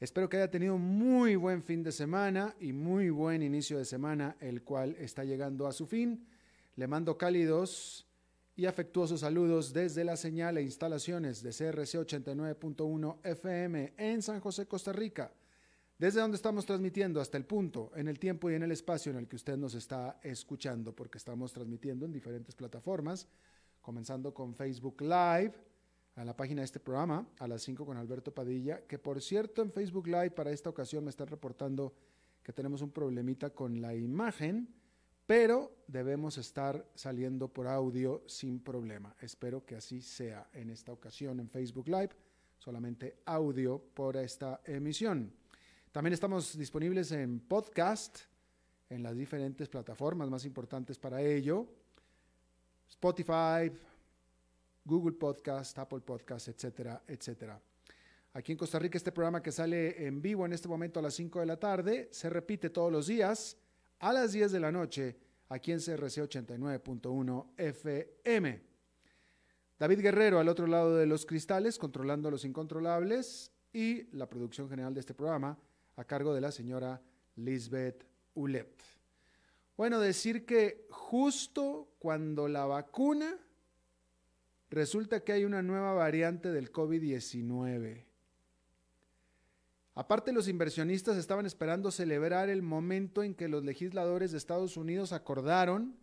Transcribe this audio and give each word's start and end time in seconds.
Espero 0.00 0.30
que 0.30 0.38
haya 0.38 0.50
tenido 0.50 0.78
muy 0.78 1.36
buen 1.36 1.62
fin 1.62 1.82
de 1.82 1.92
semana 1.92 2.56
y 2.58 2.72
muy 2.72 3.10
buen 3.10 3.42
inicio 3.42 3.76
de 3.76 3.84
semana, 3.84 4.34
el 4.40 4.62
cual 4.62 4.96
está 4.98 5.24
llegando 5.24 5.66
a 5.66 5.72
su 5.72 5.86
fin. 5.86 6.26
Le 6.76 6.86
mando 6.86 7.18
cálidos 7.18 8.06
y 8.56 8.64
afectuosos 8.64 9.20
saludos 9.20 9.74
desde 9.74 10.02
la 10.04 10.16
señal 10.16 10.56
e 10.56 10.62
instalaciones 10.62 11.42
de 11.42 11.50
CRC 11.50 11.98
89.1 11.98 13.18
FM 13.24 13.92
en 13.98 14.22
San 14.22 14.40
José, 14.40 14.66
Costa 14.66 14.94
Rica, 14.94 15.34
desde 15.98 16.20
donde 16.20 16.36
estamos 16.36 16.64
transmitiendo 16.64 17.20
hasta 17.20 17.36
el 17.36 17.44
punto, 17.44 17.92
en 17.94 18.08
el 18.08 18.18
tiempo 18.18 18.50
y 18.50 18.54
en 18.54 18.62
el 18.62 18.72
espacio 18.72 19.12
en 19.12 19.18
el 19.18 19.28
que 19.28 19.36
usted 19.36 19.58
nos 19.58 19.74
está 19.74 20.18
escuchando, 20.22 20.96
porque 20.96 21.18
estamos 21.18 21.52
transmitiendo 21.52 22.06
en 22.06 22.12
diferentes 22.12 22.54
plataformas, 22.54 23.28
comenzando 23.82 24.32
con 24.32 24.54
Facebook 24.54 25.02
Live, 25.02 25.52
a 26.20 26.24
la 26.24 26.36
página 26.36 26.60
de 26.60 26.66
este 26.66 26.80
programa, 26.80 27.26
a 27.38 27.48
las 27.48 27.62
5 27.62 27.86
con 27.86 27.96
Alberto 27.96 28.30
Padilla, 28.30 28.82
que 28.86 28.98
por 28.98 29.22
cierto 29.22 29.62
en 29.62 29.72
Facebook 29.72 30.06
Live 30.06 30.32
para 30.32 30.50
esta 30.50 30.68
ocasión 30.68 31.02
me 31.02 31.08
están 31.08 31.28
reportando 31.28 31.94
que 32.42 32.52
tenemos 32.52 32.82
un 32.82 32.90
problemita 32.90 33.48
con 33.48 33.80
la 33.80 33.94
imagen, 33.94 34.68
pero 35.26 35.78
debemos 35.86 36.36
estar 36.36 36.86
saliendo 36.94 37.48
por 37.48 37.66
audio 37.66 38.22
sin 38.26 38.60
problema. 38.60 39.16
Espero 39.18 39.64
que 39.64 39.76
así 39.76 40.02
sea 40.02 40.46
en 40.52 40.68
esta 40.68 40.92
ocasión 40.92 41.40
en 41.40 41.48
Facebook 41.48 41.88
Live, 41.88 42.10
solamente 42.58 43.20
audio 43.24 43.78
por 43.78 44.18
esta 44.18 44.60
emisión. 44.66 45.32
También 45.90 46.12
estamos 46.12 46.58
disponibles 46.58 47.12
en 47.12 47.40
podcast, 47.40 48.18
en 48.90 49.02
las 49.02 49.16
diferentes 49.16 49.70
plataformas 49.70 50.28
más 50.28 50.44
importantes 50.44 50.98
para 50.98 51.22
ello, 51.22 51.66
Spotify, 52.90 53.72
Google 54.90 55.12
Podcast, 55.12 55.78
Apple 55.78 56.00
Podcast, 56.00 56.48
etcétera, 56.48 57.04
etcétera. 57.06 57.62
Aquí 58.32 58.50
en 58.50 58.58
Costa 58.58 58.76
Rica 58.76 58.98
este 58.98 59.12
programa 59.12 59.40
que 59.40 59.52
sale 59.52 60.04
en 60.04 60.20
vivo 60.20 60.44
en 60.44 60.52
este 60.52 60.66
momento 60.66 60.98
a 60.98 61.02
las 61.02 61.14
5 61.14 61.38
de 61.38 61.46
la 61.46 61.56
tarde 61.58 62.08
se 62.10 62.28
repite 62.28 62.70
todos 62.70 62.90
los 62.90 63.06
días 63.06 63.56
a 64.00 64.12
las 64.12 64.32
10 64.32 64.50
de 64.50 64.58
la 64.58 64.72
noche 64.72 65.16
aquí 65.48 65.70
en 65.70 65.78
CRC 65.78 66.28
89.1 66.28 67.46
FM. 67.56 68.62
David 69.78 70.00
Guerrero 70.00 70.40
al 70.40 70.48
otro 70.48 70.66
lado 70.66 70.96
de 70.96 71.06
los 71.06 71.24
cristales, 71.24 71.78
controlando 71.78 72.28
los 72.28 72.44
incontrolables 72.44 73.52
y 73.72 74.12
la 74.16 74.28
producción 74.28 74.68
general 74.68 74.92
de 74.92 75.00
este 75.00 75.14
programa 75.14 75.56
a 75.94 76.02
cargo 76.02 76.34
de 76.34 76.40
la 76.40 76.50
señora 76.50 77.00
Lisbeth 77.36 78.04
Ulet. 78.34 78.82
Bueno, 79.76 80.00
decir 80.00 80.44
que 80.44 80.88
justo 80.90 81.94
cuando 82.00 82.48
la 82.48 82.66
vacuna 82.66 83.38
resulta 84.70 85.20
que 85.20 85.32
hay 85.32 85.44
una 85.44 85.62
nueva 85.62 85.92
variante 85.92 86.52
del 86.52 86.72
COVID-19. 86.72 88.04
Aparte, 89.94 90.32
los 90.32 90.48
inversionistas 90.48 91.16
estaban 91.16 91.44
esperando 91.44 91.90
celebrar 91.90 92.48
el 92.48 92.62
momento 92.62 93.22
en 93.22 93.34
que 93.34 93.48
los 93.48 93.64
legisladores 93.64 94.30
de 94.30 94.38
Estados 94.38 94.76
Unidos 94.76 95.12
acordaron 95.12 95.96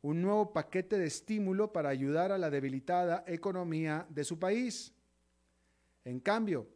un 0.00 0.22
nuevo 0.22 0.52
paquete 0.52 0.98
de 0.98 1.06
estímulo 1.06 1.72
para 1.72 1.88
ayudar 1.88 2.32
a 2.32 2.38
la 2.38 2.50
debilitada 2.50 3.24
economía 3.26 4.06
de 4.10 4.24
su 4.24 4.38
país. 4.38 4.94
En 6.04 6.18
cambio, 6.20 6.68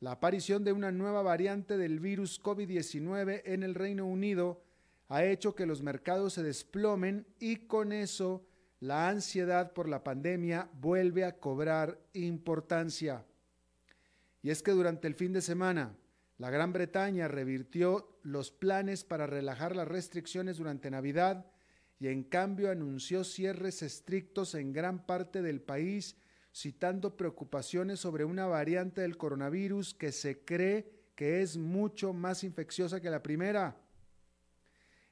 la 0.00 0.12
aparición 0.12 0.64
de 0.64 0.72
una 0.72 0.92
nueva 0.92 1.22
variante 1.22 1.76
del 1.76 2.00
virus 2.00 2.42
COVID-19 2.42 3.42
en 3.44 3.62
el 3.62 3.74
Reino 3.74 4.06
Unido 4.06 4.62
ha 5.08 5.24
hecho 5.24 5.54
que 5.54 5.66
los 5.66 5.82
mercados 5.82 6.34
se 6.34 6.42
desplomen 6.42 7.26
y 7.38 7.66
con 7.66 7.92
eso 7.92 8.46
la 8.80 9.08
ansiedad 9.08 9.72
por 9.72 9.88
la 9.88 10.02
pandemia 10.02 10.70
vuelve 10.80 11.24
a 11.24 11.38
cobrar 11.38 12.00
importancia. 12.14 13.24
Y 14.42 14.50
es 14.50 14.62
que 14.62 14.72
durante 14.72 15.06
el 15.06 15.14
fin 15.14 15.32
de 15.32 15.42
semana, 15.42 15.94
la 16.38 16.48
Gran 16.50 16.72
Bretaña 16.72 17.28
revirtió 17.28 18.18
los 18.22 18.50
planes 18.50 19.04
para 19.04 19.26
relajar 19.26 19.76
las 19.76 19.86
restricciones 19.86 20.56
durante 20.56 20.90
Navidad 20.90 21.46
y 21.98 22.08
en 22.08 22.24
cambio 22.24 22.70
anunció 22.70 23.24
cierres 23.24 23.82
estrictos 23.82 24.54
en 24.54 24.72
gran 24.72 25.04
parte 25.04 25.42
del 25.42 25.60
país, 25.60 26.16
citando 26.50 27.18
preocupaciones 27.18 28.00
sobre 28.00 28.24
una 28.24 28.46
variante 28.46 29.02
del 29.02 29.18
coronavirus 29.18 29.92
que 29.92 30.10
se 30.10 30.42
cree 30.42 30.90
que 31.14 31.42
es 31.42 31.58
mucho 31.58 32.14
más 32.14 32.42
infecciosa 32.42 33.02
que 33.02 33.10
la 33.10 33.22
primera. 33.22 33.76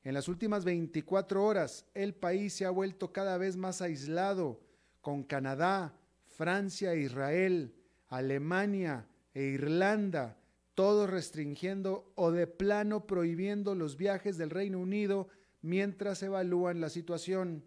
En 0.09 0.15
las 0.15 0.27
últimas 0.27 0.65
24 0.65 1.45
horas, 1.45 1.85
el 1.93 2.15
país 2.15 2.55
se 2.55 2.65
ha 2.65 2.71
vuelto 2.71 3.13
cada 3.13 3.37
vez 3.37 3.59
más 3.59 3.83
aislado, 3.83 4.59
con 5.03 5.23
Canadá, 5.23 5.99
Francia, 6.25 6.95
Israel, 6.95 7.75
Alemania 8.07 9.07
e 9.35 9.43
Irlanda, 9.43 10.39
todos 10.75 11.11
restringiendo 11.11 12.11
o 12.15 12.31
de 12.31 12.47
plano 12.47 13.07
prohibiendo 13.07 13.75
los 13.75 13.99
viajes 13.99 14.39
del 14.39 14.49
Reino 14.49 14.79
Unido 14.79 15.29
mientras 15.61 16.23
evalúan 16.23 16.81
la 16.81 16.89
situación. 16.89 17.63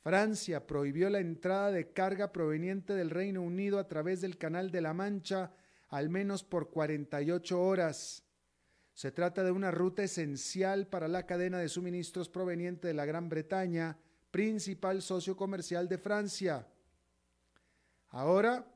Francia 0.00 0.66
prohibió 0.66 1.10
la 1.10 1.20
entrada 1.20 1.70
de 1.72 1.92
carga 1.92 2.32
proveniente 2.32 2.94
del 2.94 3.10
Reino 3.10 3.42
Unido 3.42 3.78
a 3.78 3.86
través 3.86 4.22
del 4.22 4.38
Canal 4.38 4.70
de 4.70 4.80
la 4.80 4.94
Mancha 4.94 5.52
al 5.88 6.08
menos 6.08 6.42
por 6.42 6.70
48 6.70 7.60
horas. 7.60 8.24
Se 8.98 9.12
trata 9.12 9.44
de 9.44 9.52
una 9.52 9.70
ruta 9.70 10.02
esencial 10.02 10.88
para 10.88 11.06
la 11.06 11.24
cadena 11.24 11.60
de 11.60 11.68
suministros 11.68 12.28
proveniente 12.28 12.88
de 12.88 12.94
la 12.94 13.04
Gran 13.04 13.28
Bretaña, 13.28 13.96
principal 14.32 15.02
socio 15.02 15.36
comercial 15.36 15.88
de 15.88 15.98
Francia. 15.98 16.66
Ahora, 18.08 18.66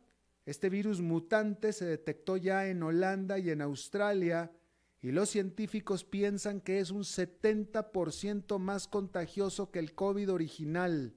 este 0.47 0.69
virus 0.71 1.01
mutante 1.01 1.73
se 1.73 1.87
detectó 1.87 2.37
ya 2.37 2.69
en 2.69 2.85
Holanda 2.85 3.41
y 3.41 3.51
en 3.51 3.63
Australia 3.63 4.53
y 5.01 5.11
los 5.11 5.29
científicos 5.29 6.05
piensan 6.05 6.61
que 6.61 6.79
es 6.79 6.93
un 6.93 7.03
70% 7.03 8.61
más 8.61 8.87
contagioso 8.87 9.73
que 9.73 9.81
el 9.81 9.93
COVID 9.93 10.31
original. 10.31 11.17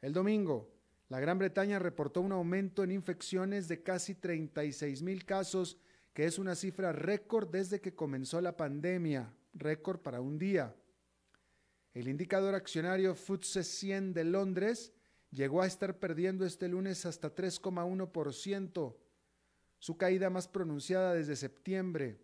El 0.00 0.14
domingo, 0.14 0.72
la 1.10 1.20
Gran 1.20 1.36
Bretaña 1.36 1.78
reportó 1.78 2.22
un 2.22 2.32
aumento 2.32 2.82
en 2.82 2.92
infecciones 2.92 3.68
de 3.68 3.82
casi 3.82 4.14
36 4.14 5.02
mil 5.02 5.26
casos 5.26 5.76
que 6.12 6.26
es 6.26 6.38
una 6.38 6.54
cifra 6.54 6.92
récord 6.92 7.48
desde 7.48 7.80
que 7.80 7.94
comenzó 7.94 8.40
la 8.40 8.56
pandemia, 8.56 9.34
récord 9.54 9.98
para 10.00 10.20
un 10.20 10.38
día. 10.38 10.76
El 11.94 12.06
indicador 12.08 12.54
accionario 12.54 13.14
FTSE 13.14 13.64
100 13.64 14.14
de 14.14 14.24
Londres 14.24 14.92
llegó 15.30 15.62
a 15.62 15.66
estar 15.66 15.98
perdiendo 15.98 16.44
este 16.44 16.68
lunes 16.68 17.06
hasta 17.06 17.34
3,1%, 17.34 18.94
su 19.78 19.96
caída 19.96 20.28
más 20.30 20.48
pronunciada 20.48 21.14
desde 21.14 21.36
septiembre. 21.36 22.18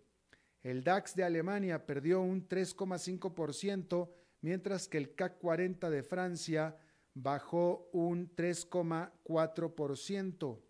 El 0.63 0.85
DAX 0.85 1.15
de 1.15 1.25
Alemania 1.25 1.87
perdió 1.87 2.21
un 2.21 2.47
3,5%, 2.49 4.11
mientras 4.41 4.89
que 4.89 4.99
el 4.99 5.15
CAC 5.15 5.39
40 5.39 5.89
de 5.91 6.03
Francia 6.03 6.77
bajó 7.15 7.89
un 7.93 8.35
3,4%. 8.35 10.61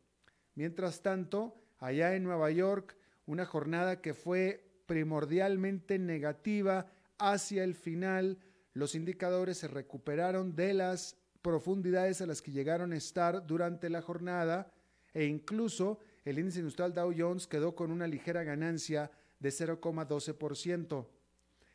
Mientras 0.55 1.03
tanto, 1.03 1.57
allá 1.79 2.15
en 2.15 2.25
Nueva 2.25 2.51
York, 2.51 2.98
una 3.29 3.47
jornada 3.47 4.01
que 4.01 4.15
fue 4.15 4.65
primordialmente 4.87 5.99
negativa 5.99 6.87
hacia 7.19 7.63
el 7.63 7.75
final. 7.75 8.39
Los 8.73 8.95
indicadores 8.95 9.59
se 9.59 9.69
recuperaron 9.69 10.57
de 10.57 10.73
las 10.73 11.19
profundidades 11.43 12.23
a 12.23 12.27
las 12.27 12.41
que 12.41 12.53
llegaron 12.53 12.93
a 12.93 12.97
estar 12.97 13.47
durante 13.47 13.91
la 13.91 14.01
jornada 14.01 14.73
e 15.13 15.27
incluso 15.27 15.99
el 16.25 16.39
índice 16.39 16.61
industrial 16.61 16.95
Dow 16.95 17.13
Jones 17.17 17.47
quedó 17.47 17.75
con 17.75 17.91
una 17.91 18.07
ligera 18.07 18.45
ganancia 18.45 19.11
de 19.39 19.51
0,12%. 19.51 21.07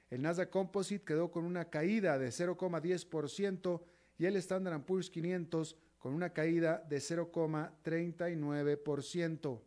El 0.09 0.23
Nasdaq 0.23 0.49
Composite 0.49 1.05
quedó 1.05 1.29
con 1.29 1.45
una 1.45 1.69
caída 1.69 2.17
de 2.17 2.29
0,10% 2.29 3.83
y 4.17 4.25
el 4.25 4.37
Standard 4.37 4.81
Poor's 4.81 5.11
500 5.11 5.77
con 5.99 6.15
una 6.15 6.33
caída 6.33 6.83
de 6.89 6.97
0,39%. 6.97 9.61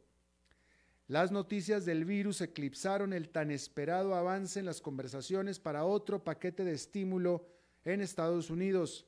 Las 1.09 1.31
noticias 1.31 1.85
del 1.85 2.05
virus 2.05 2.41
eclipsaron 2.41 3.13
el 3.13 3.29
tan 3.29 3.53
esperado 3.53 4.17
avance 4.17 4.59
en 4.59 4.67
las 4.67 4.81
conversaciones 4.81 5.61
para 5.61 5.85
otro 5.85 6.25
paquete 6.25 6.65
de 6.65 6.73
estímulo 6.73 7.47
en 7.85 8.01
Estados 8.01 8.51
Unidos. 8.51 9.07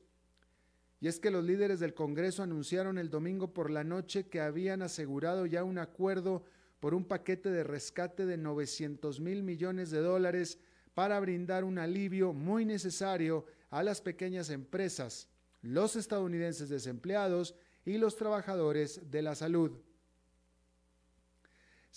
Y 1.01 1.09
es 1.09 1.19
que 1.19 1.33
los 1.33 1.45
líderes 1.45 1.81
del 1.81 1.95
Congreso 1.95 2.45
anunciaron 2.45 2.99
el 2.99 3.11
domingo 3.11 3.53
por 3.53 3.71
la 3.71 3.83
noche 3.83 4.29
que 4.29 4.41
habían 4.41 4.83
asegurado 4.83 5.45
ya 5.47 5.65
un 5.65 5.79
acuerdo 5.79 6.45
por 6.79 6.95
un 6.95 7.05
paquete 7.05 7.51
de 7.51 7.65
rescate 7.65 8.27
de 8.27 8.37
900 8.37 9.21
mil 9.21 9.43
millones 9.43 9.91
de 9.91 9.99
dólares 9.99 10.59
para 10.95 11.19
brindar 11.19 11.65
un 11.65 11.79
alivio 11.79 12.33
muy 12.33 12.65
necesario 12.65 13.45
a 13.71 13.83
las 13.83 14.01
pequeñas 14.01 14.51
empresas, 14.51 15.29
los 15.63 15.97
estadounidenses 15.97 16.69
desempleados 16.69 17.57
y 17.85 17.99
los 17.99 18.17
trabajadores 18.17 19.11
de 19.11 19.23
la 19.23 19.35
salud. 19.35 19.73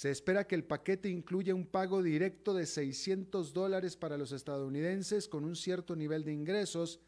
Se 0.01 0.09
espera 0.09 0.48
que 0.48 0.56
el 0.56 0.63
paquete 0.63 1.09
incluya 1.09 1.53
un 1.53 1.68
pago 1.68 2.01
directo 2.01 2.56
de 2.56 2.65
600 2.65 3.53
dólares 3.53 3.95
para 3.95 4.18
los 4.18 4.31
estadounidenses 4.31 5.27
con 5.27 5.44
un 5.44 5.56
cierto 5.56 5.95
nivel 5.95 6.24
de 6.24 6.33
ingresos, 6.33 7.00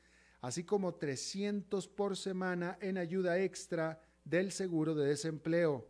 así 0.42 0.64
como 0.64 0.94
300 0.94 1.88
por 1.88 2.16
semana 2.16 2.78
en 2.82 3.00
ayuda 3.00 3.40
extra 3.40 4.00
del 4.24 4.52
seguro 4.52 4.94
de 4.94 5.08
desempleo. 5.08 5.88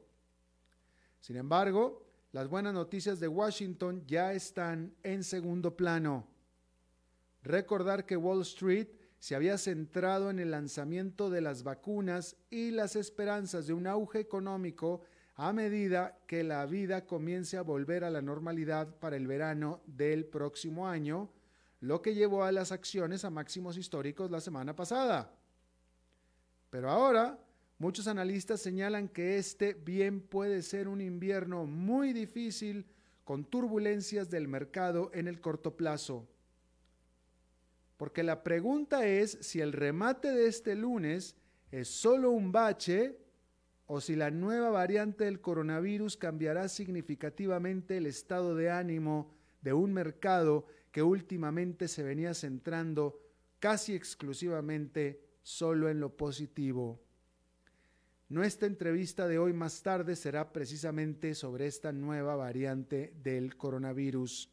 Sin 1.19 1.35
embargo, 1.35 2.07
las 2.31 2.47
buenas 2.47 2.73
noticias 2.73 3.19
de 3.19 3.27
Washington 3.27 4.05
ya 4.07 4.31
están 4.31 4.95
en 5.03 5.25
segundo 5.25 5.75
plano. 5.75 6.25
Recordar 7.41 8.05
que 8.05 8.15
Wall 8.15 8.43
Street 8.43 8.87
se 9.19 9.35
había 9.35 9.57
centrado 9.57 10.29
en 10.29 10.39
el 10.39 10.51
lanzamiento 10.51 11.29
de 11.29 11.41
las 11.41 11.63
vacunas 11.63 12.37
y 12.49 12.71
las 12.71 12.95
esperanzas 12.95 13.67
de 13.67 13.73
un 13.73 13.87
auge 13.87 14.21
económico 14.21 15.01
a 15.35 15.51
medida 15.51 16.19
que 16.27 16.43
la 16.43 16.65
vida 16.65 17.05
comience 17.05 17.57
a 17.57 17.63
volver 17.63 18.03
a 18.03 18.11
la 18.11 18.21
normalidad 18.21 18.95
para 18.99 19.15
el 19.15 19.27
verano 19.27 19.81
del 19.87 20.25
próximo 20.25 20.87
año, 20.87 21.31
lo 21.79 22.01
que 22.01 22.13
llevó 22.13 22.43
a 22.43 22.51
las 22.51 22.71
acciones 22.71 23.25
a 23.25 23.29
máximos 23.29 23.77
históricos 23.77 24.29
la 24.29 24.39
semana 24.39 24.75
pasada. 24.75 25.33
Pero 26.69 26.89
ahora, 26.89 27.39
muchos 27.79 28.07
analistas 28.07 28.61
señalan 28.61 29.09
que 29.09 29.37
este 29.37 29.73
bien 29.73 30.21
puede 30.21 30.61
ser 30.61 30.87
un 30.87 31.01
invierno 31.01 31.65
muy 31.65 32.13
difícil 32.13 32.85
con 33.23 33.45
turbulencias 33.45 34.29
del 34.29 34.47
mercado 34.47 35.09
en 35.13 35.27
el 35.27 35.41
corto 35.41 35.75
plazo. 35.75 36.27
Porque 37.97 38.21
la 38.21 38.43
pregunta 38.43 39.07
es 39.07 39.37
si 39.41 39.61
el 39.61 39.71
remate 39.71 40.31
de 40.31 40.47
este 40.47 40.75
lunes 40.75 41.35
es 41.71 41.87
solo 41.87 42.31
un 42.31 42.51
bache 42.51 43.17
o 43.95 44.01
si 44.01 44.15
la 44.15 44.31
nueva 44.31 44.71
variante 44.71 45.25
del 45.25 45.39
coronavirus 45.39 46.17
cambiará 46.17 46.67
significativamente 46.67 47.97
el 47.97 48.07
estado 48.07 48.55
de 48.55 48.71
ánimo 48.71 49.35
de 49.61 49.71
un 49.71 49.93
mercado 49.93 50.65
que 50.91 51.03
últimamente 51.03 51.87
se 51.87 52.01
venía 52.01 52.33
centrando 52.33 53.21
casi 53.59 53.93
exclusivamente 53.93 55.21
solo 55.43 55.89
en 55.89 55.99
lo 55.99 56.17
positivo. 56.17 57.03
Nuestra 58.29 58.67
entrevista 58.67 59.27
de 59.27 59.37
hoy 59.37 59.53
más 59.53 59.83
tarde 59.83 60.15
será 60.15 60.51
precisamente 60.51 61.35
sobre 61.35 61.67
esta 61.67 61.91
nueva 61.91 62.35
variante 62.35 63.13
del 63.21 63.57
coronavirus 63.57 64.49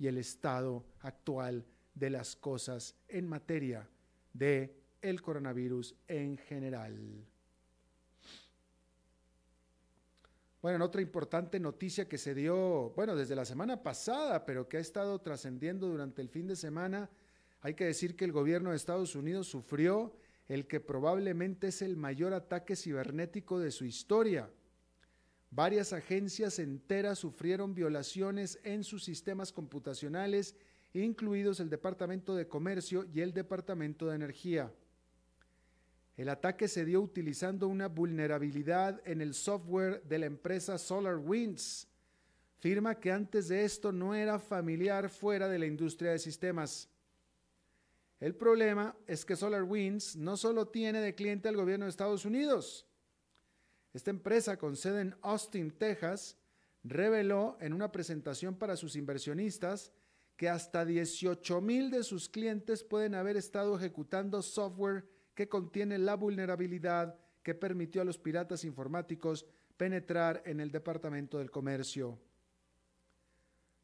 y 0.00 0.08
el 0.08 0.18
estado 0.18 0.84
actual 1.02 1.64
de 1.94 2.10
las 2.10 2.34
cosas 2.34 2.96
en 3.06 3.28
materia 3.28 3.88
de 4.32 4.82
el 5.00 5.22
coronavirus 5.22 5.94
en 6.08 6.36
general. 6.38 7.24
Bueno, 10.62 10.76
en 10.76 10.82
otra 10.82 11.00
importante 11.00 11.58
noticia 11.58 12.06
que 12.06 12.18
se 12.18 12.34
dio, 12.34 12.90
bueno, 12.90 13.16
desde 13.16 13.34
la 13.34 13.46
semana 13.46 13.82
pasada, 13.82 14.44
pero 14.44 14.68
que 14.68 14.76
ha 14.76 14.80
estado 14.80 15.18
trascendiendo 15.20 15.88
durante 15.88 16.20
el 16.20 16.28
fin 16.28 16.46
de 16.46 16.54
semana, 16.54 17.08
hay 17.62 17.72
que 17.72 17.86
decir 17.86 18.14
que 18.14 18.26
el 18.26 18.32
gobierno 18.32 18.70
de 18.70 18.76
Estados 18.76 19.14
Unidos 19.14 19.46
sufrió 19.46 20.14
el 20.48 20.66
que 20.66 20.80
probablemente 20.80 21.68
es 21.68 21.80
el 21.80 21.96
mayor 21.96 22.34
ataque 22.34 22.76
cibernético 22.76 23.58
de 23.58 23.70
su 23.70 23.86
historia. 23.86 24.50
Varias 25.50 25.94
agencias 25.94 26.58
enteras 26.58 27.18
sufrieron 27.18 27.74
violaciones 27.74 28.58
en 28.62 28.84
sus 28.84 29.02
sistemas 29.02 29.52
computacionales, 29.52 30.56
incluidos 30.92 31.60
el 31.60 31.70
Departamento 31.70 32.34
de 32.34 32.48
Comercio 32.48 33.06
y 33.14 33.20
el 33.20 33.32
Departamento 33.32 34.08
de 34.08 34.16
Energía. 34.16 34.70
El 36.20 36.28
ataque 36.28 36.68
se 36.68 36.84
dio 36.84 37.00
utilizando 37.00 37.66
una 37.66 37.88
vulnerabilidad 37.88 39.00
en 39.06 39.22
el 39.22 39.32
software 39.32 40.02
de 40.02 40.18
la 40.18 40.26
empresa 40.26 40.76
SolarWinds, 40.76 41.88
firma 42.58 43.00
que 43.00 43.10
antes 43.10 43.48
de 43.48 43.64
esto 43.64 43.90
no 43.90 44.14
era 44.14 44.38
familiar 44.38 45.08
fuera 45.08 45.48
de 45.48 45.58
la 45.58 45.64
industria 45.64 46.10
de 46.10 46.18
sistemas. 46.18 46.90
El 48.20 48.34
problema 48.34 48.94
es 49.06 49.24
que 49.24 49.34
SolarWinds 49.34 50.16
no 50.16 50.36
solo 50.36 50.68
tiene 50.68 51.00
de 51.00 51.14
cliente 51.14 51.48
al 51.48 51.56
gobierno 51.56 51.86
de 51.86 51.90
Estados 51.90 52.26
Unidos. 52.26 52.86
Esta 53.94 54.10
empresa 54.10 54.58
con 54.58 54.76
sede 54.76 55.00
en 55.00 55.16
Austin, 55.22 55.70
Texas, 55.70 56.36
reveló 56.84 57.56
en 57.62 57.72
una 57.72 57.90
presentación 57.90 58.56
para 58.56 58.76
sus 58.76 58.94
inversionistas 58.94 59.90
que 60.36 60.50
hasta 60.50 60.84
18 60.84 61.62
mil 61.62 61.90
de 61.90 62.04
sus 62.04 62.28
clientes 62.28 62.84
pueden 62.84 63.14
haber 63.14 63.38
estado 63.38 63.74
ejecutando 63.74 64.42
software 64.42 65.06
que 65.40 65.48
contiene 65.48 65.96
la 65.96 66.16
vulnerabilidad 66.16 67.18
que 67.42 67.54
permitió 67.54 68.02
a 68.02 68.04
los 68.04 68.18
piratas 68.18 68.62
informáticos 68.62 69.46
penetrar 69.78 70.42
en 70.44 70.60
el 70.60 70.70
Departamento 70.70 71.38
del 71.38 71.50
Comercio. 71.50 72.18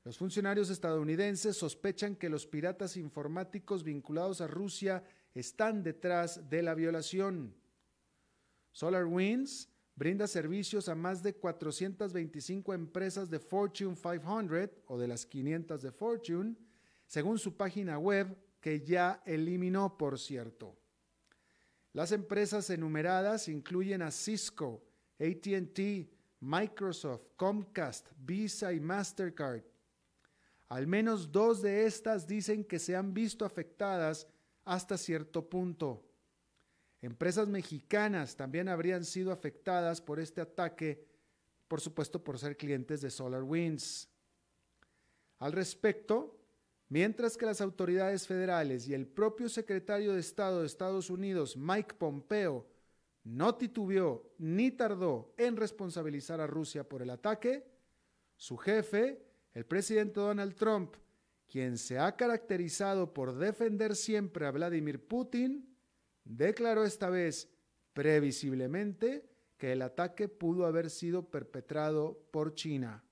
Los 0.04 0.18
funcionarios 0.18 0.68
estadounidenses 0.68 1.56
sospechan 1.56 2.14
que 2.14 2.28
los 2.28 2.46
piratas 2.46 2.98
informáticos 2.98 3.84
vinculados 3.84 4.42
a 4.42 4.46
Rusia 4.46 5.02
están 5.32 5.82
detrás 5.82 6.50
de 6.50 6.60
la 6.60 6.74
violación. 6.74 7.54
SolarWinds 8.72 9.70
brinda 9.94 10.26
servicios 10.26 10.90
a 10.90 10.94
más 10.94 11.22
de 11.22 11.36
425 11.36 12.74
empresas 12.74 13.30
de 13.30 13.38
Fortune 13.38 13.96
500 13.96 14.68
o 14.88 14.98
de 14.98 15.08
las 15.08 15.24
500 15.24 15.80
de 15.80 15.90
Fortune, 15.90 16.54
según 17.06 17.38
su 17.38 17.56
página 17.56 17.98
web, 17.98 18.36
que 18.60 18.82
ya 18.82 19.22
eliminó, 19.24 19.96
por 19.96 20.18
cierto. 20.18 20.76
Las 21.96 22.12
empresas 22.12 22.68
enumeradas 22.68 23.48
incluyen 23.48 24.02
a 24.02 24.10
Cisco, 24.10 24.84
ATT, 25.18 26.06
Microsoft, 26.40 27.22
Comcast, 27.36 28.08
Visa 28.18 28.70
y 28.74 28.80
Mastercard. 28.80 29.62
Al 30.68 30.86
menos 30.86 31.32
dos 31.32 31.62
de 31.62 31.86
estas 31.86 32.26
dicen 32.26 32.64
que 32.64 32.78
se 32.78 32.94
han 32.94 33.14
visto 33.14 33.46
afectadas 33.46 34.28
hasta 34.66 34.98
cierto 34.98 35.48
punto. 35.48 36.04
Empresas 37.00 37.48
mexicanas 37.48 38.36
también 38.36 38.68
habrían 38.68 39.02
sido 39.02 39.32
afectadas 39.32 40.02
por 40.02 40.20
este 40.20 40.42
ataque, 40.42 41.02
por 41.66 41.80
supuesto 41.80 42.22
por 42.22 42.38
ser 42.38 42.58
clientes 42.58 43.00
de 43.00 43.08
SolarWinds. 43.08 44.10
Al 45.38 45.52
respecto, 45.52 46.35
Mientras 46.88 47.36
que 47.36 47.46
las 47.46 47.60
autoridades 47.60 48.26
federales 48.26 48.86
y 48.86 48.94
el 48.94 49.06
propio 49.06 49.48
secretario 49.48 50.14
de 50.14 50.20
Estado 50.20 50.60
de 50.60 50.66
Estados 50.66 51.10
Unidos, 51.10 51.56
Mike 51.56 51.94
Pompeo, 51.98 52.66
no 53.24 53.56
titubeó 53.56 54.32
ni 54.38 54.70
tardó 54.70 55.34
en 55.36 55.56
responsabilizar 55.56 56.40
a 56.40 56.46
Rusia 56.46 56.88
por 56.88 57.02
el 57.02 57.10
ataque, 57.10 57.66
su 58.36 58.56
jefe, 58.56 59.20
el 59.52 59.66
presidente 59.66 60.20
Donald 60.20 60.54
Trump, 60.54 60.94
quien 61.48 61.76
se 61.76 61.98
ha 61.98 62.14
caracterizado 62.14 63.12
por 63.12 63.36
defender 63.36 63.96
siempre 63.96 64.46
a 64.46 64.52
Vladimir 64.52 65.04
Putin, 65.08 65.76
declaró 66.24 66.84
esta 66.84 67.10
vez 67.10 67.48
previsiblemente 67.92 69.28
que 69.56 69.72
el 69.72 69.82
ataque 69.82 70.28
pudo 70.28 70.66
haber 70.66 70.90
sido 70.90 71.30
perpetrado 71.30 72.28
por 72.30 72.54
China. 72.54 73.02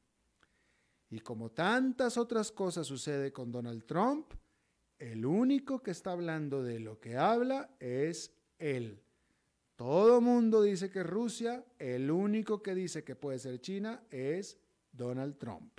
Y 1.14 1.20
como 1.20 1.52
tantas 1.52 2.18
otras 2.18 2.50
cosas 2.50 2.88
sucede 2.88 3.32
con 3.32 3.52
Donald 3.52 3.84
Trump, 3.86 4.32
el 4.98 5.24
único 5.24 5.80
que 5.80 5.92
está 5.92 6.10
hablando 6.10 6.60
de 6.60 6.80
lo 6.80 6.98
que 6.98 7.16
habla 7.16 7.70
es 7.78 8.34
él. 8.58 9.00
Todo 9.76 10.20
mundo 10.20 10.60
dice 10.60 10.90
que 10.90 11.04
Rusia, 11.04 11.64
el 11.78 12.10
único 12.10 12.64
que 12.64 12.74
dice 12.74 13.04
que 13.04 13.14
puede 13.14 13.38
ser 13.38 13.60
China 13.60 14.02
es 14.10 14.58
Donald 14.90 15.38
Trump. 15.38 15.78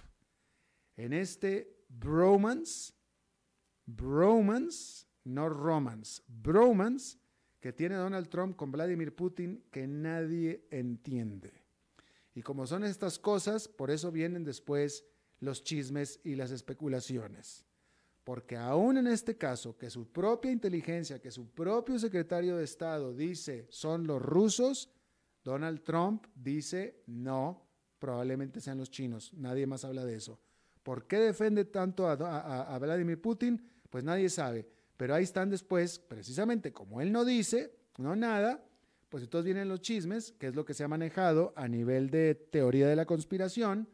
En 0.96 1.12
este 1.12 1.84
bromance, 1.90 2.94
bromance, 3.86 5.06
no 5.26 5.50
romance, 5.50 6.24
bromance 6.30 7.18
que 7.60 7.74
tiene 7.74 7.96
Donald 7.96 8.30
Trump 8.30 8.56
con 8.56 8.72
Vladimir 8.72 9.14
Putin 9.14 9.66
que 9.70 9.86
nadie 9.86 10.66
entiende. 10.72 11.52
Y 12.34 12.42
como 12.42 12.66
son 12.66 12.86
estas 12.86 13.20
cosas, 13.20 13.68
por 13.68 13.92
eso 13.92 14.14
vienen 14.14 14.46
después 14.46 15.04
los 15.46 15.64
chismes 15.64 16.20
y 16.24 16.36
las 16.36 16.52
especulaciones. 16.52 17.66
porque 18.24 18.58
aún 18.58 18.98
en 18.98 19.06
este 19.06 19.38
caso, 19.38 19.78
que 19.78 19.92
su 19.92 20.12
propia 20.12 20.52
inteligencia, 20.52 21.22
que 21.22 21.30
su 21.30 21.52
propio 21.52 22.00
secretario 22.00 22.58
de 22.58 22.64
Estado 22.64 23.14
dice 23.14 23.68
son 23.70 24.08
los 24.08 24.20
rusos, 24.20 24.90
Donald 25.44 25.84
Trump 25.84 26.26
dice 26.34 27.04
no, 27.06 27.66
probablemente 28.00 28.60
sean 28.60 28.80
los 28.80 28.90
chinos. 28.90 29.32
Nadie 29.34 29.68
más 29.68 29.86
habla 29.86 30.04
de 30.04 30.16
eso. 30.16 30.40
¿Por 30.84 31.08
qué 31.08 31.18
defiende 31.18 31.66
tanto 31.66 32.08
a, 32.08 32.78
Vladimir 32.80 33.20
Putin? 33.20 33.60
Pues 33.90 34.04
nadie 34.04 34.30
sabe. 34.30 34.68
Pero 34.98 35.16
ahí 35.16 35.24
están 35.24 35.50
después, 35.50 36.00
precisamente 36.00 36.72
como 36.72 37.02
él 37.02 37.12
no 37.12 37.26
dice, 37.26 37.76
no 37.98 38.16
nada, 38.16 38.64
pues 39.10 39.24
entonces 39.24 39.46
vienen 39.46 39.68
los 39.68 39.82
chismes, 39.82 40.34
que 40.34 40.48
es 40.48 40.56
lo 40.56 40.64
que 40.66 40.74
se 40.74 40.84
ha 40.84 40.88
manejado 40.88 41.54
a 41.56 41.68
nivel 41.68 42.10
de 42.10 42.36
teoría 42.36 42.88
de 42.88 42.96
la 42.96 43.06
conspiración. 43.06 43.88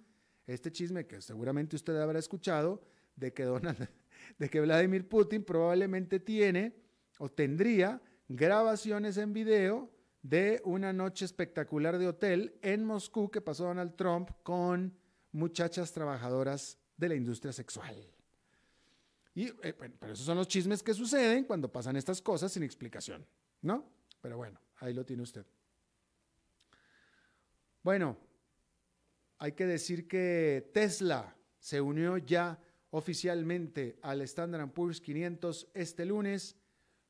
Este 0.47 0.71
chisme 0.71 1.05
que 1.05 1.21
seguramente 1.21 1.75
usted 1.75 1.95
habrá 1.97 2.19
escuchado, 2.19 2.81
de 3.15 3.33
que 3.33 3.43
Donald 3.43 3.87
de 4.37 4.49
que 4.49 4.61
Vladimir 4.61 5.07
Putin 5.07 5.43
probablemente 5.43 6.19
tiene 6.19 6.75
o 7.19 7.29
tendría 7.29 8.01
grabaciones 8.27 9.17
en 9.17 9.33
video 9.33 9.91
de 10.21 10.61
una 10.65 10.93
noche 10.93 11.25
espectacular 11.25 11.97
de 11.97 12.07
hotel 12.07 12.57
en 12.61 12.85
Moscú 12.85 13.29
que 13.29 13.41
pasó 13.41 13.65
Donald 13.65 13.95
Trump 13.95 14.29
con 14.43 14.95
muchachas 15.31 15.91
trabajadoras 15.91 16.77
de 16.97 17.09
la 17.09 17.15
industria 17.15 17.51
sexual. 17.51 17.95
Y, 19.33 19.47
eh, 19.47 19.73
pero 19.99 20.13
esos 20.13 20.25
son 20.25 20.37
los 20.37 20.47
chismes 20.47 20.83
que 20.83 20.93
suceden 20.93 21.45
cuando 21.45 21.71
pasan 21.71 21.95
estas 21.95 22.21
cosas 22.21 22.51
sin 22.51 22.63
explicación, 22.63 23.25
¿no? 23.61 23.89
Pero 24.21 24.37
bueno, 24.37 24.59
ahí 24.77 24.93
lo 24.93 25.05
tiene 25.05 25.23
usted. 25.23 25.45
Bueno, 27.81 28.17
hay 29.41 29.51
que 29.53 29.65
decir 29.65 30.07
que 30.07 30.69
Tesla 30.71 31.35
se 31.57 31.81
unió 31.81 32.19
ya 32.19 32.59
oficialmente 32.91 33.97
al 34.03 34.21
Standard 34.21 34.69
Poor's 34.69 35.01
500 35.01 35.71
este 35.73 36.05
lunes, 36.05 36.55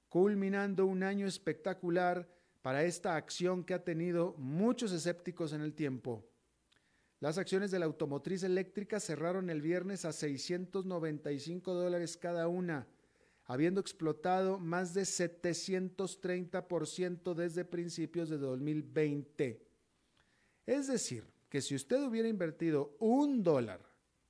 culminando 0.07 0.85
un 0.85 1.03
año 1.03 1.27
espectacular 1.27 2.29
para 2.61 2.85
esta 2.85 3.17
acción 3.17 3.65
que 3.65 3.73
ha 3.73 3.83
tenido 3.83 4.33
muchos 4.37 4.93
escépticos 4.93 5.51
en 5.51 5.59
el 5.59 5.73
tiempo. 5.73 6.25
Las 7.19 7.37
acciones 7.37 7.69
de 7.69 7.79
la 7.79 7.85
automotriz 7.85 8.43
eléctrica 8.43 9.01
cerraron 9.01 9.49
el 9.49 9.61
viernes 9.61 10.05
a 10.05 10.13
695 10.13 11.73
dólares 11.73 12.15
cada 12.15 12.47
una, 12.47 12.87
habiendo 13.43 13.81
explotado 13.81 14.57
más 14.57 14.93
de 14.93 15.01
730% 15.01 17.33
desde 17.33 17.65
principios 17.65 18.29
de 18.29 18.37
2020. 18.37 19.67
Es 20.65 20.87
decir, 20.87 21.25
que 21.51 21.61
si 21.61 21.75
usted 21.75 22.01
hubiera 22.01 22.29
invertido 22.29 22.95
un 22.99 23.43
dólar 23.43 23.81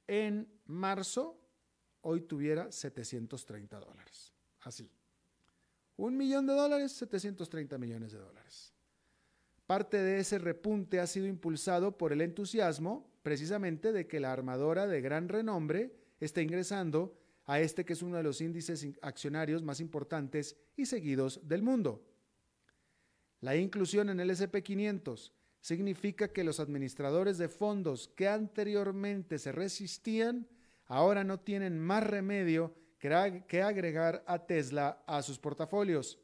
en 0.07 0.51
marzo, 0.65 1.39
hoy 2.01 2.21
tuviera 2.21 2.71
730 2.71 3.79
dólares. 3.79 4.33
Así. 4.61 4.89
Un 5.97 6.17
millón 6.17 6.47
de 6.47 6.53
dólares, 6.53 6.93
730 6.93 7.77
millones 7.77 8.11
de 8.11 8.17
dólares. 8.17 8.73
Parte 9.67 9.97
de 9.97 10.19
ese 10.19 10.39
repunte 10.39 10.99
ha 10.99 11.05
sido 11.05 11.27
impulsado 11.27 11.95
por 11.95 12.11
el 12.11 12.21
entusiasmo 12.21 13.07
precisamente 13.21 13.93
de 13.93 14.07
que 14.07 14.19
la 14.19 14.33
armadora 14.33 14.87
de 14.87 14.99
gran 15.01 15.29
renombre 15.29 15.95
está 16.19 16.41
ingresando 16.41 17.15
a 17.45 17.59
este 17.59 17.85
que 17.85 17.93
es 17.93 18.01
uno 18.01 18.17
de 18.17 18.23
los 18.23 18.41
índices 18.41 18.87
accionarios 19.03 19.61
más 19.61 19.79
importantes 19.79 20.57
y 20.75 20.87
seguidos 20.87 21.39
del 21.47 21.61
mundo. 21.61 22.03
La 23.41 23.55
inclusión 23.55 24.09
en 24.09 24.19
el 24.19 24.31
SP500 24.31 25.33
significa 25.61 26.27
que 26.33 26.43
los 26.43 26.59
administradores 26.59 27.37
de 27.37 27.47
fondos 27.47 28.09
que 28.09 28.27
anteriormente 28.27 29.39
se 29.39 29.51
resistían 29.51 30.47
ahora 30.87 31.23
no 31.23 31.39
tienen 31.39 31.79
más 31.79 32.03
remedio 32.03 32.75
que 32.99 33.61
agregar 33.63 34.23
a 34.27 34.45
Tesla 34.45 35.03
a 35.07 35.21
sus 35.21 35.39
portafolios. 35.39 36.19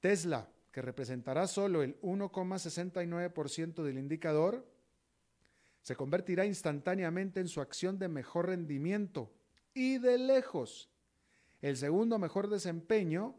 Tesla, 0.00 0.48
que 0.70 0.82
representará 0.82 1.46
solo 1.46 1.82
el 1.82 2.00
1,69% 2.02 3.82
del 3.82 3.98
indicador, 3.98 4.68
se 5.80 5.96
convertirá 5.96 6.44
instantáneamente 6.44 7.40
en 7.40 7.48
su 7.48 7.60
acción 7.60 7.98
de 7.98 8.08
mejor 8.08 8.46
rendimiento 8.46 9.32
y 9.74 9.98
de 9.98 10.18
lejos. 10.18 10.90
El 11.60 11.76
segundo 11.76 12.18
mejor 12.18 12.48
desempeño, 12.48 13.36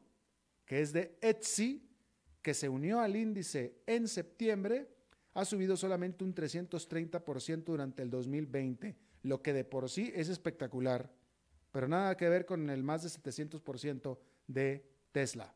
que 0.66 0.82
es 0.82 0.94
de 0.94 1.18
Etsy, 1.22 1.83
que 2.44 2.54
se 2.54 2.70
unió 2.70 3.00
al 3.00 3.16
índice 3.16 3.82
en 3.88 4.08
septiembre, 4.08 4.88
ha 5.34 5.46
subido 5.46 5.76
solamente 5.76 6.24
un 6.24 6.36
330% 6.36 7.64
durante 7.64 8.04
el 8.04 8.12
2020 8.12 8.96
lo 9.24 9.42
que 9.42 9.54
de 9.54 9.64
por 9.64 9.90
sí 9.90 10.12
es 10.14 10.30
espectacular, 10.30 11.10
pero 11.72 11.88
nada 11.88 12.16
que 12.16 12.30
ver 12.30 12.46
con 12.46 12.70
el 12.70 12.84
más 12.84 13.04
de 13.04 13.10
700% 13.10 14.20
de 14.48 14.86
Tesla. 15.12 15.56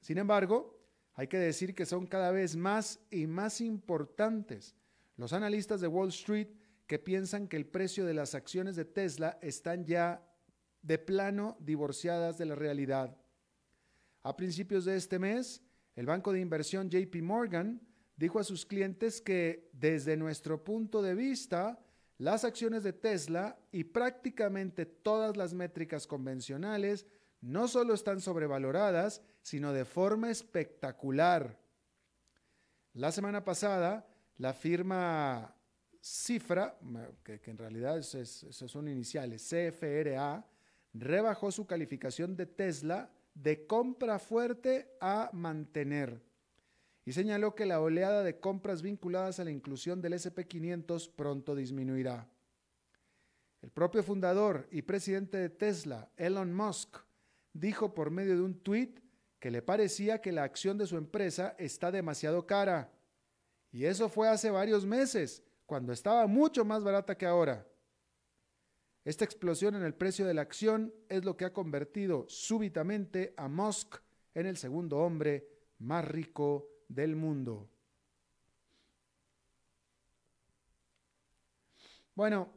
Sin 0.00 0.18
embargo, 0.18 0.80
hay 1.14 1.28
que 1.28 1.38
decir 1.38 1.74
que 1.74 1.86
son 1.86 2.06
cada 2.06 2.30
vez 2.30 2.56
más 2.56 3.00
y 3.10 3.26
más 3.26 3.60
importantes 3.60 4.74
los 5.16 5.32
analistas 5.32 5.80
de 5.80 5.86
Wall 5.86 6.08
Street 6.08 6.48
que 6.86 6.98
piensan 6.98 7.46
que 7.46 7.56
el 7.56 7.66
precio 7.66 8.04
de 8.04 8.14
las 8.14 8.34
acciones 8.34 8.76
de 8.76 8.84
Tesla 8.84 9.38
están 9.40 9.84
ya 9.84 10.26
de 10.82 10.98
plano 10.98 11.56
divorciadas 11.60 12.36
de 12.36 12.46
la 12.46 12.54
realidad. 12.54 13.16
A 14.24 14.34
principios 14.34 14.86
de 14.86 14.96
este 14.96 15.18
mes, 15.18 15.62
el 15.94 16.06
banco 16.06 16.32
de 16.32 16.40
inversión 16.40 16.88
JP 16.88 17.16
Morgan 17.22 17.78
dijo 18.16 18.38
a 18.38 18.44
sus 18.44 18.64
clientes 18.64 19.20
que 19.20 19.68
desde 19.74 20.16
nuestro 20.16 20.64
punto 20.64 21.02
de 21.02 21.14
vista, 21.14 21.78
las 22.16 22.42
acciones 22.44 22.82
de 22.84 22.94
Tesla 22.94 23.58
y 23.70 23.84
prácticamente 23.84 24.86
todas 24.86 25.36
las 25.36 25.52
métricas 25.52 26.06
convencionales 26.06 27.06
no 27.42 27.68
solo 27.68 27.92
están 27.92 28.22
sobrevaloradas, 28.22 29.20
sino 29.42 29.74
de 29.74 29.84
forma 29.84 30.30
espectacular. 30.30 31.60
La 32.94 33.12
semana 33.12 33.44
pasada, 33.44 34.08
la 34.38 34.54
firma 34.54 35.54
Cifra, 36.00 36.78
que, 37.22 37.40
en 37.44 37.58
realidad 37.58 37.98
esos 37.98 38.54
son 38.70 38.88
iniciales, 38.88 39.46
CFRA, 39.46 40.46
rebajó 40.94 41.52
su 41.52 41.66
calificación 41.66 42.36
de 42.36 42.46
Tesla 42.46 43.10
de 43.34 43.66
compra 43.66 44.18
fuerte 44.18 44.96
a 45.00 45.30
mantener 45.32 46.22
y 47.04 47.12
señaló 47.12 47.54
que 47.54 47.66
la 47.66 47.80
oleada 47.80 48.22
de 48.22 48.40
compras 48.40 48.80
vinculadas 48.80 49.38
a 49.38 49.44
la 49.44 49.50
inclusión 49.50 50.00
del 50.00 50.14
SP500 50.14 51.10
pronto 51.14 51.54
disminuirá. 51.54 52.26
El 53.60 53.70
propio 53.70 54.02
fundador 54.02 54.66
y 54.70 54.82
presidente 54.82 55.38
de 55.38 55.50
Tesla, 55.50 56.10
Elon 56.16 56.52
Musk, 56.54 56.98
dijo 57.52 57.94
por 57.94 58.10
medio 58.10 58.36
de 58.36 58.42
un 58.42 58.58
tuit 58.58 59.00
que 59.38 59.50
le 59.50 59.62
parecía 59.62 60.20
que 60.20 60.32
la 60.32 60.44
acción 60.44 60.78
de 60.78 60.86
su 60.86 60.96
empresa 60.96 61.54
está 61.58 61.90
demasiado 61.90 62.46
cara. 62.46 62.90
Y 63.70 63.84
eso 63.84 64.08
fue 64.08 64.28
hace 64.28 64.50
varios 64.50 64.86
meses, 64.86 65.42
cuando 65.66 65.92
estaba 65.92 66.26
mucho 66.26 66.64
más 66.64 66.82
barata 66.82 67.16
que 67.16 67.26
ahora. 67.26 67.66
Esta 69.04 69.24
explosión 69.26 69.74
en 69.74 69.82
el 69.82 69.94
precio 69.94 70.26
de 70.26 70.32
la 70.32 70.40
acción 70.42 70.94
es 71.10 71.24
lo 71.24 71.36
que 71.36 71.44
ha 71.44 71.52
convertido 71.52 72.24
súbitamente 72.28 73.34
a 73.36 73.48
Musk 73.48 73.96
en 74.34 74.46
el 74.46 74.56
segundo 74.56 74.98
hombre 74.98 75.46
más 75.78 76.06
rico 76.06 76.68
del 76.88 77.14
mundo. 77.14 77.68
Bueno, 82.14 82.48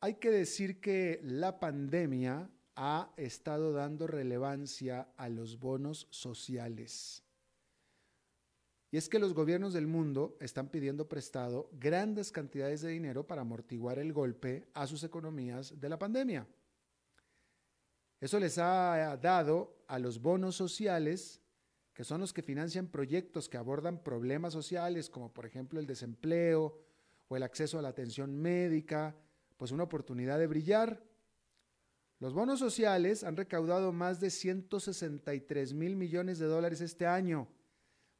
hay 0.00 0.14
que 0.14 0.30
decir 0.30 0.80
que 0.80 1.18
la 1.24 1.58
pandemia 1.58 2.48
ha 2.76 3.10
estado 3.16 3.72
dando 3.72 4.06
relevancia 4.06 5.08
a 5.16 5.28
los 5.28 5.58
bonos 5.58 6.06
sociales. 6.10 7.25
Y 8.96 8.98
es 8.98 9.10
que 9.10 9.18
los 9.18 9.34
gobiernos 9.34 9.74
del 9.74 9.86
mundo 9.86 10.38
están 10.40 10.70
pidiendo 10.70 11.06
prestado 11.06 11.68
grandes 11.78 12.32
cantidades 12.32 12.80
de 12.80 12.88
dinero 12.88 13.26
para 13.26 13.42
amortiguar 13.42 13.98
el 13.98 14.10
golpe 14.10 14.70
a 14.72 14.86
sus 14.86 15.04
economías 15.04 15.78
de 15.78 15.90
la 15.90 15.98
pandemia. 15.98 16.46
Eso 18.18 18.40
les 18.40 18.56
ha 18.56 19.14
dado 19.18 19.84
a 19.86 19.98
los 19.98 20.22
bonos 20.22 20.56
sociales 20.56 21.42
que 21.92 22.04
son 22.04 22.22
los 22.22 22.32
que 22.32 22.40
financian 22.40 22.86
proyectos 22.86 23.50
que 23.50 23.58
abordan 23.58 24.02
problemas 24.02 24.54
sociales, 24.54 25.10
como 25.10 25.30
por 25.30 25.44
ejemplo 25.44 25.78
el 25.78 25.86
desempleo 25.86 26.80
o 27.28 27.36
el 27.36 27.42
acceso 27.42 27.78
a 27.78 27.82
la 27.82 27.88
atención 27.88 28.34
médica, 28.34 29.14
pues 29.58 29.72
una 29.72 29.82
oportunidad 29.82 30.38
de 30.38 30.46
brillar. 30.46 31.04
Los 32.18 32.32
bonos 32.32 32.58
sociales 32.58 33.24
han 33.24 33.36
recaudado 33.36 33.92
más 33.92 34.20
de 34.20 34.30
163 34.30 35.74
mil 35.74 35.96
millones 35.96 36.38
de 36.38 36.46
dólares 36.46 36.80
este 36.80 37.06
año, 37.06 37.46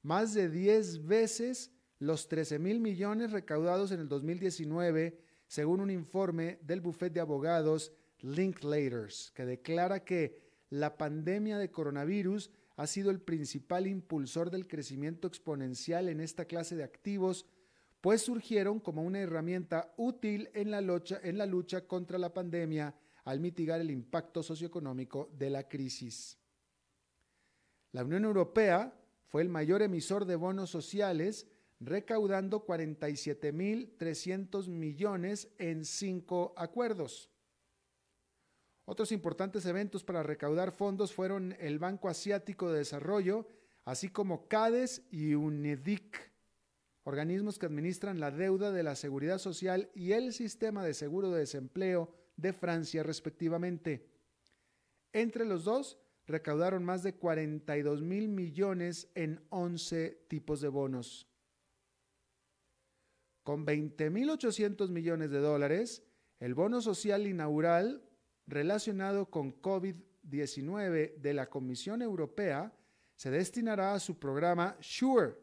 más 0.06 0.34
de 0.34 0.48
10 0.48 1.04
veces 1.04 1.72
los 1.98 2.28
13 2.28 2.60
mil 2.60 2.78
millones 2.78 3.32
recaudados 3.32 3.90
en 3.90 3.98
el 3.98 4.08
2019, 4.08 5.18
según 5.48 5.80
un 5.80 5.90
informe 5.90 6.60
del 6.62 6.80
bufete 6.80 7.14
de 7.14 7.20
abogados 7.20 7.92
Linklaters, 8.20 9.32
que 9.34 9.44
declara 9.44 10.04
que 10.04 10.40
la 10.70 10.96
pandemia 10.96 11.58
de 11.58 11.72
coronavirus 11.72 12.52
ha 12.76 12.86
sido 12.86 13.10
el 13.10 13.20
principal 13.20 13.88
impulsor 13.88 14.50
del 14.50 14.68
crecimiento 14.68 15.26
exponencial 15.26 16.08
en 16.08 16.20
esta 16.20 16.44
clase 16.44 16.76
de 16.76 16.84
activos 16.84 17.46
pues 18.00 18.22
surgieron 18.22 18.78
como 18.78 19.02
una 19.02 19.18
herramienta 19.18 19.92
útil 19.96 20.48
en 20.54 20.70
la 20.70 20.80
lucha, 20.80 21.18
en 21.24 21.38
la 21.38 21.46
lucha 21.46 21.88
contra 21.88 22.18
la 22.18 22.32
pandemia 22.32 22.94
al 23.24 23.40
mitigar 23.40 23.80
el 23.80 23.90
impacto 23.90 24.44
socioeconómico 24.44 25.30
de 25.36 25.50
la 25.50 25.66
crisis. 25.66 26.38
La 27.90 28.04
Unión 28.04 28.24
Europea 28.24 28.94
el 29.40 29.48
mayor 29.48 29.82
emisor 29.82 30.24
de 30.24 30.36
bonos 30.36 30.70
sociales, 30.70 31.48
recaudando 31.80 32.64
47.300 32.64 34.68
millones 34.68 35.48
en 35.58 35.84
cinco 35.84 36.54
acuerdos. 36.56 37.28
Otros 38.84 39.10
importantes 39.10 39.66
eventos 39.66 40.04
para 40.04 40.22
recaudar 40.22 40.70
fondos 40.70 41.12
fueron 41.12 41.56
el 41.58 41.80
Banco 41.80 42.08
Asiático 42.08 42.70
de 42.70 42.78
Desarrollo, 42.78 43.48
así 43.84 44.08
como 44.08 44.46
CADES 44.46 45.02
y 45.10 45.34
UNEDIC, 45.34 46.30
organismos 47.02 47.58
que 47.58 47.66
administran 47.66 48.20
la 48.20 48.30
deuda 48.30 48.70
de 48.70 48.84
la 48.84 48.94
seguridad 48.94 49.38
social 49.38 49.90
y 49.94 50.12
el 50.12 50.32
sistema 50.32 50.84
de 50.84 50.94
seguro 50.94 51.30
de 51.30 51.40
desempleo 51.40 52.14
de 52.36 52.52
Francia 52.52 53.02
respectivamente. 53.02 54.06
Entre 55.12 55.44
los 55.44 55.64
dos, 55.64 55.98
recaudaron 56.26 56.84
más 56.84 57.02
de 57.02 57.14
42 57.14 58.02
mil 58.02 58.28
millones 58.28 59.08
en 59.14 59.40
11 59.50 60.26
tipos 60.28 60.60
de 60.60 60.68
bonos. 60.68 61.28
Con 63.42 63.64
20.800 63.64 64.88
millones 64.90 65.30
de 65.30 65.38
dólares, 65.38 66.02
el 66.40 66.54
bono 66.54 66.80
social 66.80 67.26
inaugural 67.26 68.02
relacionado 68.46 69.30
con 69.30 69.60
COVID-19 69.62 71.16
de 71.16 71.34
la 71.34 71.48
Comisión 71.48 72.02
Europea 72.02 72.72
se 73.14 73.30
destinará 73.30 73.94
a 73.94 74.00
su 74.00 74.18
programa 74.18 74.76
SURE, 74.80 75.36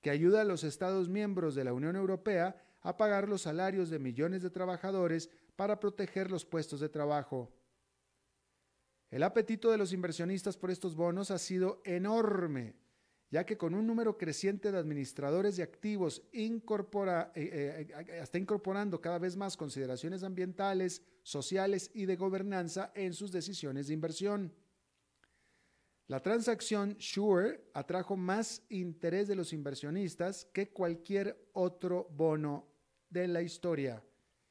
que 0.00 0.10
ayuda 0.10 0.40
a 0.40 0.44
los 0.44 0.64
Estados 0.64 1.08
miembros 1.08 1.54
de 1.54 1.64
la 1.64 1.72
Unión 1.72 1.94
Europea 1.94 2.56
a 2.80 2.96
pagar 2.96 3.28
los 3.28 3.42
salarios 3.42 3.90
de 3.90 3.98
millones 3.98 4.42
de 4.42 4.50
trabajadores 4.50 5.30
para 5.54 5.78
proteger 5.78 6.30
los 6.30 6.44
puestos 6.44 6.80
de 6.80 6.88
trabajo. 6.88 7.52
El 9.12 9.22
apetito 9.24 9.70
de 9.70 9.76
los 9.76 9.92
inversionistas 9.92 10.56
por 10.56 10.70
estos 10.70 10.96
bonos 10.96 11.30
ha 11.30 11.36
sido 11.36 11.82
enorme, 11.84 12.74
ya 13.30 13.44
que 13.44 13.58
con 13.58 13.74
un 13.74 13.86
número 13.86 14.16
creciente 14.16 14.72
de 14.72 14.78
administradores 14.78 15.58
de 15.58 15.62
activos 15.62 16.22
incorpora, 16.32 17.30
eh, 17.34 17.86
eh, 17.90 18.20
está 18.22 18.38
incorporando 18.38 19.02
cada 19.02 19.18
vez 19.18 19.36
más 19.36 19.54
consideraciones 19.54 20.22
ambientales, 20.22 21.02
sociales 21.22 21.90
y 21.92 22.06
de 22.06 22.16
gobernanza 22.16 22.90
en 22.94 23.12
sus 23.12 23.30
decisiones 23.30 23.88
de 23.88 23.92
inversión. 23.92 24.54
La 26.06 26.20
transacción 26.20 26.96
Sure 26.98 27.68
atrajo 27.74 28.16
más 28.16 28.62
interés 28.70 29.28
de 29.28 29.36
los 29.36 29.52
inversionistas 29.52 30.46
que 30.54 30.70
cualquier 30.70 31.50
otro 31.52 32.08
bono 32.16 32.66
de 33.10 33.28
la 33.28 33.42
historia, 33.42 34.02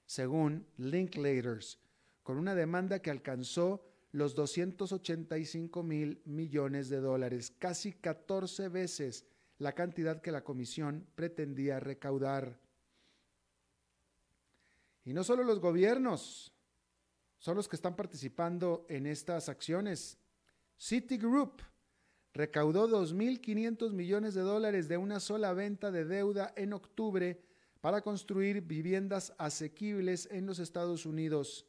según 0.05 0.67
Linklaters, 0.77 1.79
con 2.21 2.37
una 2.37 2.53
demanda 2.53 3.01
que 3.01 3.09
alcanzó 3.09 3.90
los 4.11 4.35
285 4.35 5.83
mil 5.83 6.21
millones 6.25 6.89
de 6.89 6.99
dólares, 6.99 7.53
casi 7.57 7.93
14 7.93 8.69
veces 8.69 9.25
la 9.57 9.73
cantidad 9.73 10.21
que 10.21 10.31
la 10.31 10.43
comisión 10.43 11.07
pretendía 11.15 11.79
recaudar. 11.79 12.59
Y 15.05 15.13
no 15.13 15.23
solo 15.23 15.43
los 15.43 15.59
gobiernos 15.59 16.53
son 17.37 17.55
los 17.55 17.67
que 17.67 17.75
están 17.75 17.95
participando 17.95 18.85
en 18.89 19.07
estas 19.07 19.49
acciones. 19.49 20.17
Citigroup 20.77 21.61
recaudó 22.33 22.87
2.500 22.87 23.91
millones 23.93 24.33
de 24.33 24.41
dólares 24.41 24.87
de 24.87 24.97
una 24.97 25.19
sola 25.19 25.53
venta 25.53 25.91
de 25.91 26.05
deuda 26.05 26.53
en 26.55 26.73
octubre 26.73 27.41
para 27.81 28.01
construir 28.01 28.61
viviendas 28.61 29.33
asequibles 29.37 30.27
en 30.31 30.45
los 30.45 30.59
Estados 30.59 31.05
Unidos. 31.05 31.65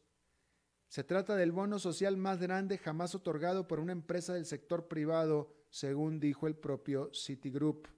Se 0.93 1.05
trata 1.05 1.37
del 1.37 1.53
bono 1.53 1.79
social 1.79 2.19
más 2.19 2.39
grande 2.39 2.77
jamás 2.77 3.15
otorgado 3.15 3.67
por 3.67 3.81
una 3.81 3.93
empresa 3.93 4.35
del 4.35 4.45
sector 4.45 4.89
privado, 4.89 5.51
según 5.71 6.21
dijo 6.21 6.47
el 6.47 6.55
propio 6.55 7.11
Citigroup. 7.15 7.89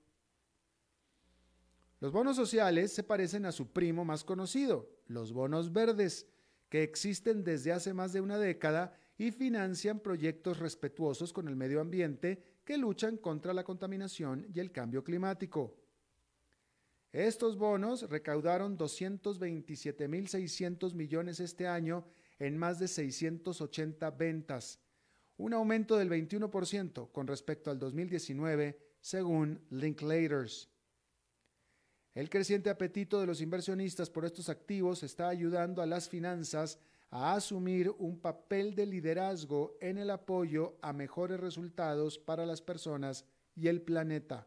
Los 1.98 2.12
bonos 2.12 2.37
sociales 2.37 2.92
se 2.92 3.02
parecen 3.02 3.46
a 3.46 3.52
su 3.52 3.72
primo 3.72 4.04
más 4.04 4.22
conocido, 4.22 4.88
los 5.09 5.33
bonos 5.33 5.72
verdes, 5.72 6.28
que 6.68 6.85
existen 6.85 7.42
desde 7.42 7.72
hace 7.72 7.92
más 7.92 8.12
de 8.12 8.20
una 8.20 8.38
década 8.38 8.96
y 9.18 9.33
financian 9.33 9.98
proyectos 9.98 10.61
respetuosos 10.61 11.33
con 11.33 11.48
el 11.48 11.57
medio 11.57 11.80
ambiente 11.80 12.44
que 12.64 12.78
luchan 12.78 13.16
contra 13.16 13.52
la 13.52 13.64
contaminación 13.64 14.46
y 14.54 14.61
el 14.61 14.70
cambio 14.70 15.02
climático. 15.02 15.76
Estos 17.11 17.59
bonos 17.59 18.09
recaudaron 18.09 18.78
227.600 18.78 20.94
millones 20.94 21.40
este 21.40 21.66
año 21.66 22.07
en 22.46 22.59
más 22.59 22.78
de 22.78 22.88
680 22.88 24.11
ventas, 24.11 24.78
un 25.38 25.54
aumento 25.54 25.96
del 25.96 26.11
21% 26.11 27.11
con 27.11 27.26
respecto 27.26 27.70
al 27.70 27.78
2019, 27.78 28.78
según 29.00 29.64
Linklaters. 29.70 30.68
El 32.14 32.28
creciente 32.28 32.68
apetito 32.68 33.18
de 33.18 33.26
los 33.26 33.40
inversionistas 33.40 34.11
por 34.11 34.26
estos 34.26 34.50
activos 34.50 35.02
está 35.02 35.28
ayudando 35.28 35.80
a 35.80 35.87
las 35.87 36.11
finanzas 36.11 36.78
a 37.09 37.35
asumir 37.35 37.88
un 37.98 38.20
papel 38.20 38.74
de 38.74 38.87
liderazgo 38.87 39.78
en 39.80 39.96
el 39.96 40.11
apoyo 40.11 40.76
a 40.83 40.92
mejores 40.92 41.40
resultados 41.40 42.18
para 42.18 42.44
las 42.44 42.61
personas 42.61 43.24
y 43.57 43.68
el 43.68 43.80
planeta. 43.80 44.46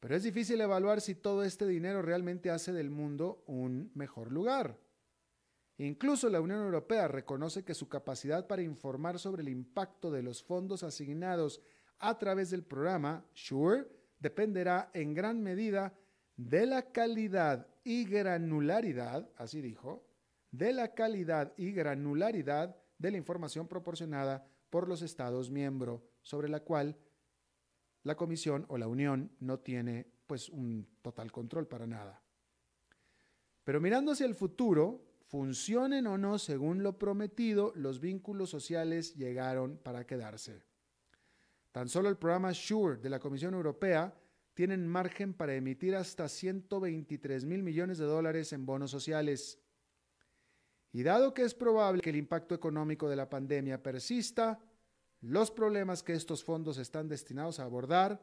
Pero 0.00 0.16
es 0.16 0.22
difícil 0.22 0.60
evaluar 0.62 1.02
si 1.02 1.14
todo 1.14 1.44
este 1.44 1.66
dinero 1.66 2.00
realmente 2.00 2.48
hace 2.50 2.72
del 2.72 2.88
mundo 2.88 3.44
un 3.46 3.90
mejor 3.94 4.32
lugar. 4.32 4.85
Incluso 5.78 6.30
la 6.30 6.40
Unión 6.40 6.60
Europea 6.60 7.06
reconoce 7.06 7.64
que 7.64 7.74
su 7.74 7.88
capacidad 7.88 8.46
para 8.46 8.62
informar 8.62 9.18
sobre 9.18 9.42
el 9.42 9.48
impacto 9.48 10.10
de 10.10 10.22
los 10.22 10.42
fondos 10.42 10.82
asignados 10.82 11.60
a 11.98 12.16
través 12.18 12.50
del 12.50 12.64
programa 12.64 13.24
SURE 13.34 13.86
dependerá 14.18 14.90
en 14.94 15.12
gran 15.12 15.42
medida 15.42 15.94
de 16.36 16.66
la 16.66 16.92
calidad 16.92 17.66
y 17.84 18.04
granularidad, 18.04 19.30
así 19.36 19.60
dijo, 19.60 20.06
de 20.50 20.72
la 20.72 20.94
calidad 20.94 21.52
y 21.56 21.72
granularidad 21.72 22.76
de 22.98 23.10
la 23.10 23.18
información 23.18 23.68
proporcionada 23.68 24.46
por 24.70 24.88
los 24.88 25.02
Estados 25.02 25.50
miembros, 25.50 26.02
sobre 26.22 26.48
la 26.48 26.60
cual 26.60 26.96
la 28.02 28.16
Comisión 28.16 28.64
o 28.68 28.78
la 28.78 28.88
Unión 28.88 29.30
no 29.40 29.58
tiene 29.58 30.06
pues 30.26 30.48
un 30.48 30.86
total 31.02 31.30
control 31.30 31.66
para 31.66 31.86
nada. 31.86 32.22
Pero 33.64 33.80
mirando 33.80 34.12
hacia 34.12 34.26
el 34.26 34.34
futuro, 34.34 35.05
funcionen 35.26 36.06
o 36.06 36.16
no 36.18 36.38
según 36.38 36.82
lo 36.82 36.98
prometido, 36.98 37.72
los 37.74 38.00
vínculos 38.00 38.50
sociales 38.50 39.14
llegaron 39.14 39.78
para 39.78 40.06
quedarse. 40.06 40.62
Tan 41.72 41.88
solo 41.88 42.08
el 42.08 42.16
programa 42.16 42.54
SURE 42.54 42.98
de 42.98 43.10
la 43.10 43.18
Comisión 43.18 43.54
Europea 43.54 44.14
tienen 44.54 44.86
margen 44.86 45.34
para 45.34 45.54
emitir 45.54 45.94
hasta 45.94 46.28
123 46.28 47.44
mil 47.44 47.62
millones 47.62 47.98
de 47.98 48.06
dólares 48.06 48.52
en 48.52 48.64
bonos 48.64 48.90
sociales. 48.90 49.60
Y 50.92 51.02
dado 51.02 51.34
que 51.34 51.42
es 51.42 51.54
probable 51.54 52.00
que 52.00 52.10
el 52.10 52.16
impacto 52.16 52.54
económico 52.54 53.08
de 53.08 53.16
la 53.16 53.28
pandemia 53.28 53.82
persista, 53.82 54.58
los 55.20 55.50
problemas 55.50 56.02
que 56.02 56.14
estos 56.14 56.42
fondos 56.42 56.78
están 56.78 57.08
destinados 57.08 57.60
a 57.60 57.64
abordar 57.64 58.22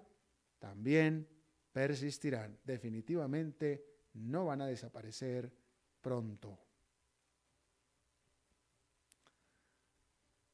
también 0.58 1.28
persistirán. 1.72 2.58
Definitivamente 2.64 3.86
no 4.14 4.46
van 4.46 4.62
a 4.62 4.68
desaparecer 4.68 5.54
pronto. 6.02 6.58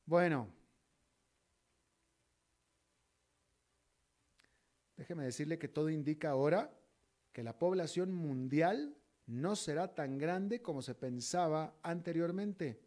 Bueno, 0.09 0.47
déjeme 4.97 5.23
decirle 5.23 5.59
que 5.59 5.67
todo 5.67 5.91
indica 5.91 6.31
ahora 6.31 6.75
que 7.31 7.43
la 7.43 7.59
población 7.59 8.11
mundial 8.11 8.97
no 9.27 9.55
será 9.55 9.93
tan 9.93 10.17
grande 10.17 10.63
como 10.63 10.81
se 10.81 10.95
pensaba 10.95 11.75
anteriormente. 11.83 12.81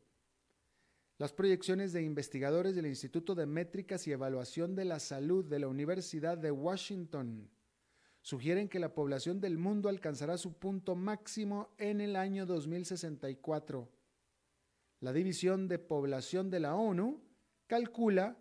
Las 1.17 1.33
proyecciones 1.33 1.93
de 1.93 2.03
investigadores 2.03 2.75
del 2.75 2.87
Instituto 2.87 3.37
de 3.37 3.47
Métricas 3.47 4.05
y 4.09 4.11
Evaluación 4.11 4.75
de 4.75 4.85
la 4.85 4.99
Salud 4.99 5.45
de 5.45 5.61
la 5.61 5.69
Universidad 5.69 6.37
de 6.37 6.51
Washington 6.51 7.49
sugieren 8.21 8.69
que 8.69 8.81
la 8.81 8.95
población 8.95 9.41
del 9.41 9.59
mundo 9.59 9.89
alcanzará 9.89 10.37
su 10.39 10.55
punto 10.55 10.97
máximo 10.97 11.73
en 11.79 12.01
el 12.01 12.17
año 12.17 12.47
2064 12.47 14.02
la 15.03 15.13
División 15.13 15.67
de 15.67 15.81
Población 15.81 16.49
de 16.49 16.61
la 16.61 16.77
ONU 16.77 17.21
calcula 17.67 18.39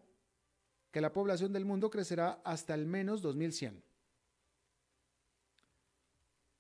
que 0.91 1.01
la 1.01 1.11
población 1.11 1.51
del 1.51 1.65
mundo 1.65 1.89
crecerá 1.89 2.39
hasta 2.45 2.75
al 2.75 2.85
menos 2.85 3.23
2100. 3.23 3.83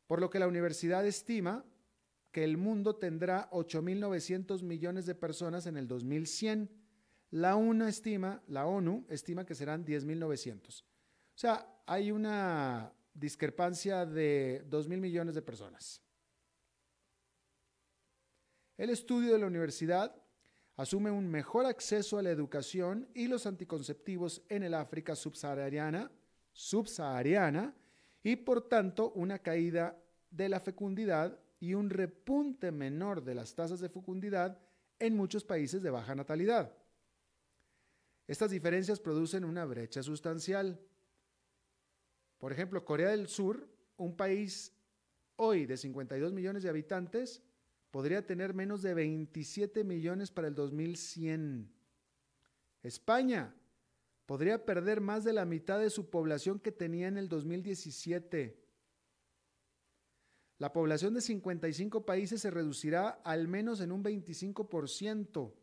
Por 0.07 0.19
lo 0.19 0.31
que 0.31 0.39
la 0.39 0.47
universidad 0.47 1.05
estima 1.05 1.63
que 2.31 2.43
el 2.43 2.57
mundo 2.57 2.95
tendrá 2.95 3.47
8.900 3.51 4.63
millones 4.63 5.05
de 5.05 5.13
personas 5.13 5.67
en 5.67 5.77
el 5.77 5.87
2100. 5.87 6.71
La 7.29 7.55
ONU 7.55 7.85
estima, 7.85 8.41
la 8.47 8.65
ONU 8.65 9.05
estima 9.07 9.45
que 9.45 9.53
serán 9.53 9.85
10.900. 9.85 10.81
O 10.81 10.85
sea, 11.35 11.67
hay 11.85 12.11
una 12.11 12.91
discrepancia 13.13 14.07
de 14.07 14.65
2 14.67 14.87
mil 14.87 14.99
millones 14.99 15.35
de 15.35 15.43
personas. 15.43 16.01
El 18.81 18.89
estudio 18.89 19.33
de 19.33 19.37
la 19.37 19.45
universidad 19.45 20.15
asume 20.75 21.11
un 21.11 21.29
mejor 21.29 21.67
acceso 21.67 22.17
a 22.17 22.23
la 22.23 22.31
educación 22.31 23.07
y 23.13 23.27
los 23.27 23.45
anticonceptivos 23.45 24.41
en 24.49 24.63
el 24.63 24.73
África 24.73 25.15
subsahariana, 25.15 26.11
subsahariana 26.51 27.75
y 28.23 28.37
por 28.37 28.67
tanto 28.67 29.11
una 29.11 29.37
caída 29.37 30.01
de 30.31 30.49
la 30.49 30.59
fecundidad 30.59 31.37
y 31.59 31.75
un 31.75 31.91
repunte 31.91 32.71
menor 32.71 33.23
de 33.23 33.35
las 33.35 33.53
tasas 33.53 33.81
de 33.81 33.89
fecundidad 33.89 34.57
en 34.97 35.15
muchos 35.15 35.43
países 35.43 35.83
de 35.83 35.91
baja 35.91 36.15
natalidad. 36.15 36.75
Estas 38.25 38.49
diferencias 38.49 38.99
producen 38.99 39.45
una 39.45 39.63
brecha 39.65 40.01
sustancial. 40.01 40.81
Por 42.39 42.51
ejemplo, 42.51 42.83
Corea 42.83 43.09
del 43.09 43.27
Sur, 43.27 43.69
un 43.97 44.17
país 44.17 44.73
hoy 45.35 45.67
de 45.67 45.77
52 45.77 46.33
millones 46.33 46.63
de 46.63 46.69
habitantes, 46.69 47.43
podría 47.91 48.25
tener 48.25 48.53
menos 48.53 48.81
de 48.81 48.93
27 48.93 49.83
millones 49.83 50.31
para 50.31 50.47
el 50.47 50.55
2100. 50.55 51.69
España 52.83 53.53
podría 54.25 54.65
perder 54.65 55.01
más 55.01 55.23
de 55.23 55.33
la 55.33 55.45
mitad 55.45 55.79
de 55.79 55.89
su 55.89 56.09
población 56.09 56.59
que 56.59 56.71
tenía 56.71 57.07
en 57.09 57.17
el 57.17 57.27
2017. 57.27 58.57
La 60.57 60.71
población 60.71 61.13
de 61.13 61.21
55 61.21 62.05
países 62.05 62.41
se 62.41 62.49
reducirá 62.49 63.09
al 63.23 63.47
menos 63.47 63.81
en 63.81 63.91
un 63.91 64.03
25%. 64.03 65.53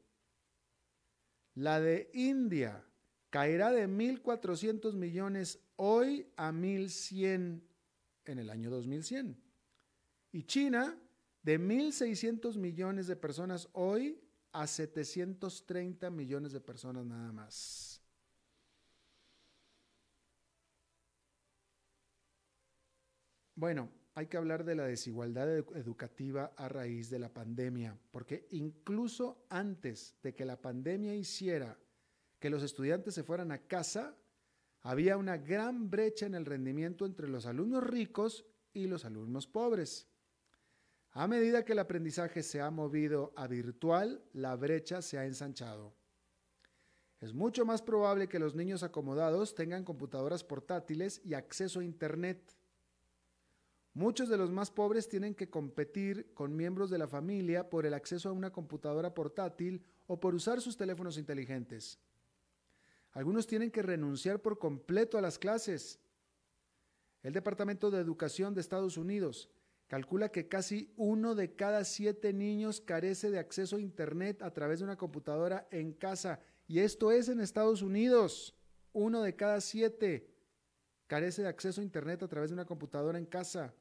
La 1.54 1.80
de 1.80 2.10
India 2.12 2.84
caerá 3.30 3.70
de 3.72 3.88
1.400 3.88 4.94
millones 4.94 5.60
hoy 5.76 6.26
a 6.36 6.52
1.100 6.52 7.62
en 8.24 8.38
el 8.38 8.50
año 8.50 8.70
2100. 8.70 9.40
Y 10.32 10.42
China 10.42 10.96
de 11.48 11.58
1.600 11.58 12.58
millones 12.58 13.06
de 13.06 13.16
personas 13.16 13.70
hoy 13.72 14.20
a 14.52 14.66
730 14.66 16.11
millones 16.11 16.52
de 16.52 16.61
personas 16.61 17.06
nada 17.06 17.32
más. 17.32 18.02
Bueno, 23.54 23.90
hay 24.14 24.26
que 24.26 24.37
hablar 24.37 24.62
de 24.62 24.74
la 24.74 24.84
desigualdad 24.84 25.48
educativa 25.50 26.52
a 26.54 26.68
raíz 26.68 27.08
de 27.08 27.18
la 27.18 27.32
pandemia, 27.32 27.98
porque 28.11 28.46
incluso 28.50 29.46
antes 29.48 30.18
de 30.22 30.34
que 30.34 30.44
la 30.44 30.61
pandemia 30.61 31.14
hiciera 31.14 31.78
que 32.38 32.50
los 32.50 32.62
estudiantes 32.62 33.14
se 33.14 33.24
fueran 33.24 33.52
a 33.52 33.66
casa, 33.66 34.14
había 34.82 35.16
una 35.16 35.38
gran 35.38 35.88
brecha 35.88 36.26
en 36.26 36.34
el 36.34 36.44
rendimiento 36.44 37.06
entre 37.06 37.26
los 37.26 37.46
alumnos 37.46 37.84
ricos 37.84 38.44
y 38.74 38.87
los 38.87 39.06
alumnos 39.06 39.46
pobres. 39.46 40.11
A 41.18 41.26
medida 41.26 41.64
que 41.64 41.72
el 41.72 41.81
aprendizaje 41.81 42.44
se 42.44 42.61
ha 42.61 42.70
movido 42.70 43.33
a 43.35 43.48
virtual, 43.48 44.22
la 44.35 44.54
brecha 44.54 45.02
se 45.02 45.18
ha 45.18 45.24
ensanchado. 45.24 45.92
Es 47.20 47.35
mucho 47.35 47.64
más 47.66 47.83
probable 47.83 48.28
que 48.28 48.38
los 48.38 48.54
niños 48.54 48.85
acomodados 48.85 49.57
tengan 49.57 49.83
computadoras 49.83 50.44
portátiles 50.44 51.20
y 51.24 51.35
acceso 51.35 51.81
a 51.81 51.85
Internet 51.85 52.54
Muchos 53.98 54.28
de 54.28 54.37
los 54.37 54.52
más 54.52 54.70
pobres 54.70 55.09
tienen 55.09 55.35
que 55.35 55.50
competir 55.50 56.33
con 56.33 56.54
miembros 56.54 56.88
de 56.88 56.98
la 56.98 57.09
familia 57.09 57.68
por 57.68 57.85
el 57.85 57.94
acceso 57.94 58.28
a 58.28 58.33
una 58.33 58.52
computadora 58.52 59.12
portátil 59.12 59.83
o 60.07 60.20
por 60.20 60.37
usar 60.37 60.61
sus 60.61 60.76
teléfonos 60.76 61.18
inteligentes. 61.18 61.98
Algunos 63.11 63.48
tienen 63.48 63.72
que 63.72 63.83
renunciar 63.83 64.40
por 64.40 64.57
completo 64.57 65.18
a 65.18 65.20
las 65.20 65.37
clases. 65.37 65.98
El 67.24 67.33
Departamento 67.33 67.90
de 67.90 67.98
Educación 67.98 68.54
de 68.54 68.61
Estados 68.61 68.96
Unidos 68.96 69.50
calcula 69.88 70.31
que 70.31 70.48
casi 70.48 70.92
uno 70.96 71.35
de 71.35 71.55
cada 71.57 71.85
siete 71.85 72.33
niños 72.33 72.81
carece 72.81 73.31
de 73.31 73.38
acceso 73.38 73.77
a 73.77 73.81
Internet 73.81 74.42
a 74.42 74.53
través 74.53 74.79
de 74.79 74.85
una 74.85 74.96
computadora 74.96 75.66
en 75.70 75.92
casa. 75.92 76.40
Y 76.66 76.81
esto 76.81 77.11
es 77.11 77.29
en 77.29 77.40
Estados 77.40 77.83
Unidos. 77.83 78.55
Uno 78.92 79.22
de 79.22 79.35
cada 79.35 79.61
siete 79.61 80.31
carece 81.07 81.42
de 81.42 81.48
acceso 81.48 81.81
a 81.81 81.85
Internet 81.85 82.22
a 82.22 82.29
través 82.29 82.51
de 82.51 82.55
una 82.55 82.66
computadora 82.66 83.18
en 83.18 83.27
casa. 83.27 83.74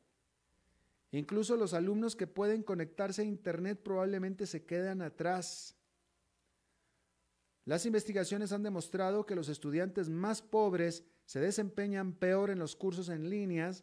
Incluso 1.12 1.58
los 1.58 1.74
alumnos 1.74 2.16
que 2.16 2.28
pueden 2.28 2.64
conectarse 2.64 3.22
a 3.22 3.26
Internet 3.26 3.82
probablemente 3.84 4.46
se 4.46 4.66
quedan 4.66 5.02
atrás. 5.02 5.76
Las 7.66 7.86
investigaciones 7.86 8.54
han 8.54 8.64
demostrado 8.64 9.26
que 9.26 9.36
los 9.36 9.50
estudiantes 9.50 10.08
más 10.08 10.42
pobres 10.42 11.04
se 11.26 11.42
desempeñan 11.42 12.14
peor 12.14 12.50
en 12.50 12.60
los 12.60 12.78
cursos 12.78 13.10
en, 13.10 13.30
línea 13.30 13.76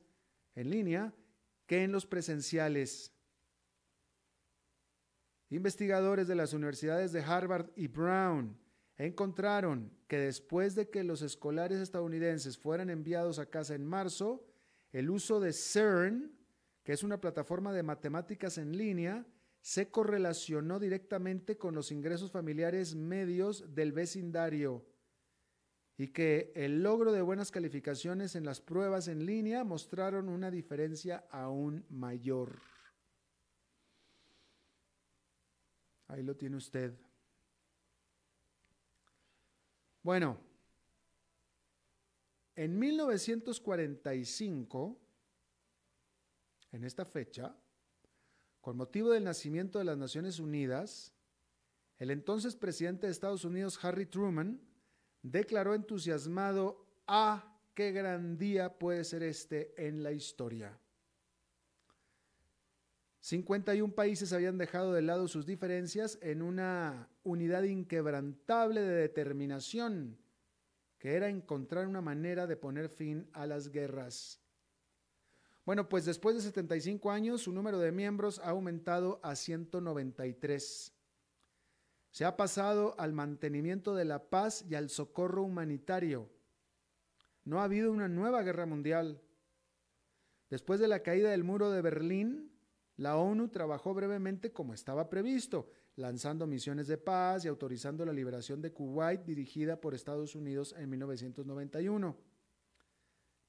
que 1.67 1.83
en 1.83 1.93
los 1.93 2.07
presenciales. 2.07 3.13
Investigadores 5.51 6.27
de 6.27 6.35
las 6.35 6.53
universidades 6.53 7.13
de 7.13 7.23
Harvard 7.23 7.71
y 7.77 7.87
Brown 7.89 8.59
encontraron 8.97 9.93
que 10.07 10.19
después 10.19 10.75
de 10.75 10.89
que 10.89 11.05
los 11.05 11.23
escolares 11.23 11.81
estadounidenses 11.81 12.59
fueran 12.59 12.91
enviados 12.91 13.39
a 13.39 13.47
casa 13.47 13.75
en 13.75 13.85
marzo, 13.85 14.47
el 14.93 15.11
uso 15.11 15.41
de 15.41 15.53
CERN, 15.53 16.33
que 16.83 16.93
es 16.93 17.03
una 17.03 17.21
plataforma 17.21 17.73
de 17.73 17.83
matemáticas 17.83 18.59
en 18.59 18.77
línea, 18.77 19.27
se 19.61 19.91
correlacionó 19.91 20.79
directamente 20.79 21.57
con 21.57 21.75
los 21.75 21.91
ingresos 21.91 22.31
familiares 22.31 22.95
medios 22.95 23.75
del 23.75 23.93
vecindario 23.93 24.85
y 25.97 26.09
que 26.09 26.53
el 26.57 26.83
logro 26.83 27.13
de 27.13 27.23
buenas 27.23 27.53
calificaciones 27.53 28.35
en 28.35 28.45
las 28.45 28.61
pruebas 28.61 29.09
en 29.09 29.25
línea 29.25 29.63
mostraron 29.63 30.29
una 30.29 30.51
diferencia 30.51 31.25
aún 31.31 31.87
mayor. 31.89 32.61
Ahí 36.09 36.23
lo 36.23 36.37
tiene 36.37 36.57
usted. 36.57 36.99
Bueno, 40.03 40.39
en 42.57 42.79
1945, 42.79 45.01
en 46.73 46.85
esta 46.85 47.05
fecha, 47.05 47.57
con 48.61 48.77
motivo 48.77 49.11
del 49.11 49.25
nacimiento 49.25 49.79
de 49.79 49.85
las 49.85 49.97
Naciones 49.97 50.41
Unidas, 50.41 51.15
el 51.99 52.11
entonces 52.11 52.57
presidente 52.57 53.07
de 53.07 53.13
Estados 53.13 53.45
Unidos, 53.45 53.79
Harry 53.85 54.07
Truman, 54.07 54.61
declaró 55.25 55.75
entusiasmado, 55.75 56.87
ah, 57.09 57.59
qué 57.75 57.91
gran 57.91 58.37
día 58.37 58.79
puede 58.79 59.03
ser 59.05 59.25
este 59.25 59.75
en 59.77 60.03
la 60.03 60.13
historia. 60.13 60.79
51 63.21 63.95
países 63.95 64.35
habían 64.35 64.59
dejado 64.59 64.93
de 64.93 65.01
lado 65.01 65.27
sus 65.27 65.47
diferencias 65.47 66.19
en 66.21 66.43
una 66.43 67.09
unidad 67.23 67.63
inquebrantable 67.63 68.83
de 68.83 68.95
determinación, 68.97 70.19
que 70.99 71.15
era 71.15 71.31
encontrar 71.31 71.89
una 71.89 72.03
manera 72.03 72.47
de 72.47 72.57
poner 72.57 72.91
fin 72.91 73.27
a 73.33 73.47
las 73.47 73.71
guerras. 73.71 74.41
Bueno, 75.65 75.89
pues 75.89 76.05
después 76.05 76.37
de 76.37 76.43
75 76.43 77.11
años, 77.11 77.41
su 77.41 77.53
número 77.53 77.79
de 77.79 77.93
miembros 77.93 78.41
ha 78.41 78.51
aumentado 78.51 79.21
a 79.23 79.35
193. 79.35 80.93
Se 82.15 82.25
ha 82.25 82.37
pasado 82.37 82.95
al 82.97 83.13
mantenimiento 83.13 83.97
de 83.97 84.05
la 84.05 84.31
paz 84.31 84.65
y 84.69 84.77
al 84.77 84.89
socorro 84.89 85.43
humanitario. 85.43 86.31
No 87.43 87.59
ha 87.59 87.65
habido 87.65 87.91
una 87.91 88.07
nueva 88.07 88.45
guerra 88.45 88.67
mundial. 88.67 89.21
Después 90.49 90.79
de 90.79 90.87
la 90.87 91.01
caída 91.01 91.33
del 91.33 91.43
muro 91.43 91.73
de 91.73 91.83
Berlín, 91.83 92.53
la 92.95 93.17
ONU 93.17 93.49
trabajó 93.49 93.95
brevemente 93.95 94.53
como 94.53 94.75
estaba 94.75 95.11
previsto, 95.11 95.69
lanzando 95.97 96.47
misiones 96.47 96.87
de 96.87 96.99
paz 96.99 97.45
y 97.45 97.49
autorizando 97.49 98.07
la 98.07 98.13
liberación 98.13 98.63
de 98.63 98.73
Kuwait 98.73 99.25
dirigida 99.25 99.81
por 99.81 99.93
Estados 99.93 100.37
Unidos 100.37 100.73
en 100.79 100.91
1991. 100.91 102.17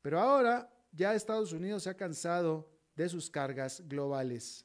Pero 0.01 0.19
ahora 0.19 0.73
ya 0.91 1.13
Estados 1.13 1.53
Unidos 1.53 1.83
se 1.83 1.91
ha 1.91 1.97
cansado 1.97 2.67
de 2.95 3.09
sus 3.09 3.29
cargas 3.29 3.87
globales. 3.87 4.64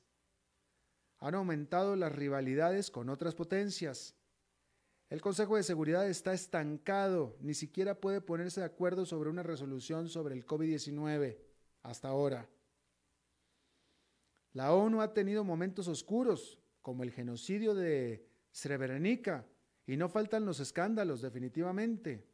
Han 1.21 1.35
aumentado 1.35 1.97
las 1.97 2.13
rivalidades 2.13 2.91
con 2.91 3.09
otras 3.09 3.35
potencias. 3.35 4.15
El 5.11 5.21
Consejo 5.21 5.57
de 5.57 5.63
Seguridad 5.63 6.09
está 6.09 6.33
estancado, 6.33 7.37
ni 7.41 7.55
siquiera 7.55 8.01
puede 8.01 8.21
ponerse 8.21 8.61
de 8.61 8.67
acuerdo 8.67 9.05
sobre 9.05 9.29
una 9.29 9.43
resolución 9.43 10.09
sobre 10.09 10.35
el 10.35 10.47
COVID-19 10.47 11.37
hasta 11.83 12.09
ahora. 12.09 12.49
La 14.53 14.73
ONU 14.73 15.01
ha 15.01 15.13
tenido 15.13 15.45
momentos 15.45 15.89
oscuros, 15.89 16.59
como 16.83 17.03
el 17.03 17.13
genocidio 17.13 17.75
de 17.75 18.27
Srebrenica, 18.53 19.47
y 19.87 19.97
no 19.97 20.09
faltan 20.09 20.45
los 20.45 20.61
escándalos, 20.61 21.21
definitivamente. 21.21 22.27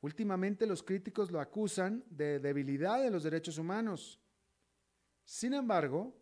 Últimamente 0.00 0.66
los 0.66 0.82
críticos 0.82 1.30
lo 1.30 1.40
acusan 1.40 2.04
de 2.08 2.38
debilidad 2.38 3.02
de 3.02 3.10
los 3.10 3.24
derechos 3.24 3.58
humanos. 3.58 4.20
Sin 5.24 5.54
embargo, 5.54 6.17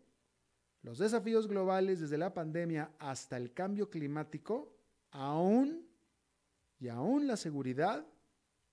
los 0.81 0.99
desafíos 0.99 1.47
globales 1.47 1.99
desde 1.99 2.17
la 2.17 2.33
pandemia 2.33 2.91
hasta 2.99 3.37
el 3.37 3.53
cambio 3.53 3.89
climático, 3.89 4.77
aún 5.11 5.87
y 6.79 6.89
aún 6.89 7.27
la 7.27 7.37
seguridad, 7.37 8.05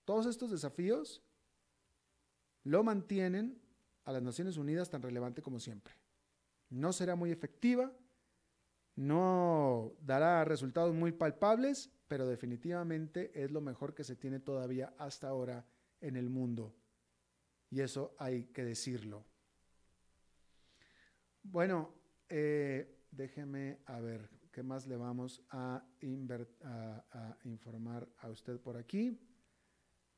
todos 0.04 0.26
estos 0.26 0.50
desafíos 0.50 1.22
lo 2.62 2.82
mantienen 2.82 3.60
a 4.04 4.12
las 4.12 4.22
Naciones 4.22 4.56
Unidas 4.56 4.90
tan 4.90 5.02
relevante 5.02 5.42
como 5.42 5.58
siempre. 5.58 5.94
No 6.68 6.92
será 6.92 7.16
muy 7.16 7.30
efectiva, 7.30 7.92
no 8.96 9.92
dará 10.00 10.44
resultados 10.44 10.94
muy 10.94 11.12
palpables, 11.12 11.90
pero 12.08 12.26
definitivamente 12.26 13.32
es 13.34 13.50
lo 13.50 13.60
mejor 13.60 13.94
que 13.94 14.04
se 14.04 14.16
tiene 14.16 14.40
todavía 14.40 14.94
hasta 14.98 15.28
ahora 15.28 15.66
en 16.00 16.16
el 16.16 16.28
mundo. 16.28 16.74
Y 17.70 17.80
eso 17.80 18.14
hay 18.18 18.44
que 18.44 18.64
decirlo. 18.64 19.24
Bueno, 21.44 21.94
eh, 22.30 23.02
déjeme 23.10 23.78
a 23.84 24.00
ver 24.00 24.30
qué 24.50 24.62
más 24.62 24.86
le 24.86 24.96
vamos 24.96 25.42
a, 25.50 25.84
informar 27.44 28.08
a 28.18 28.30
usted 28.30 28.58
por 28.58 28.78
aquí. 28.78 29.20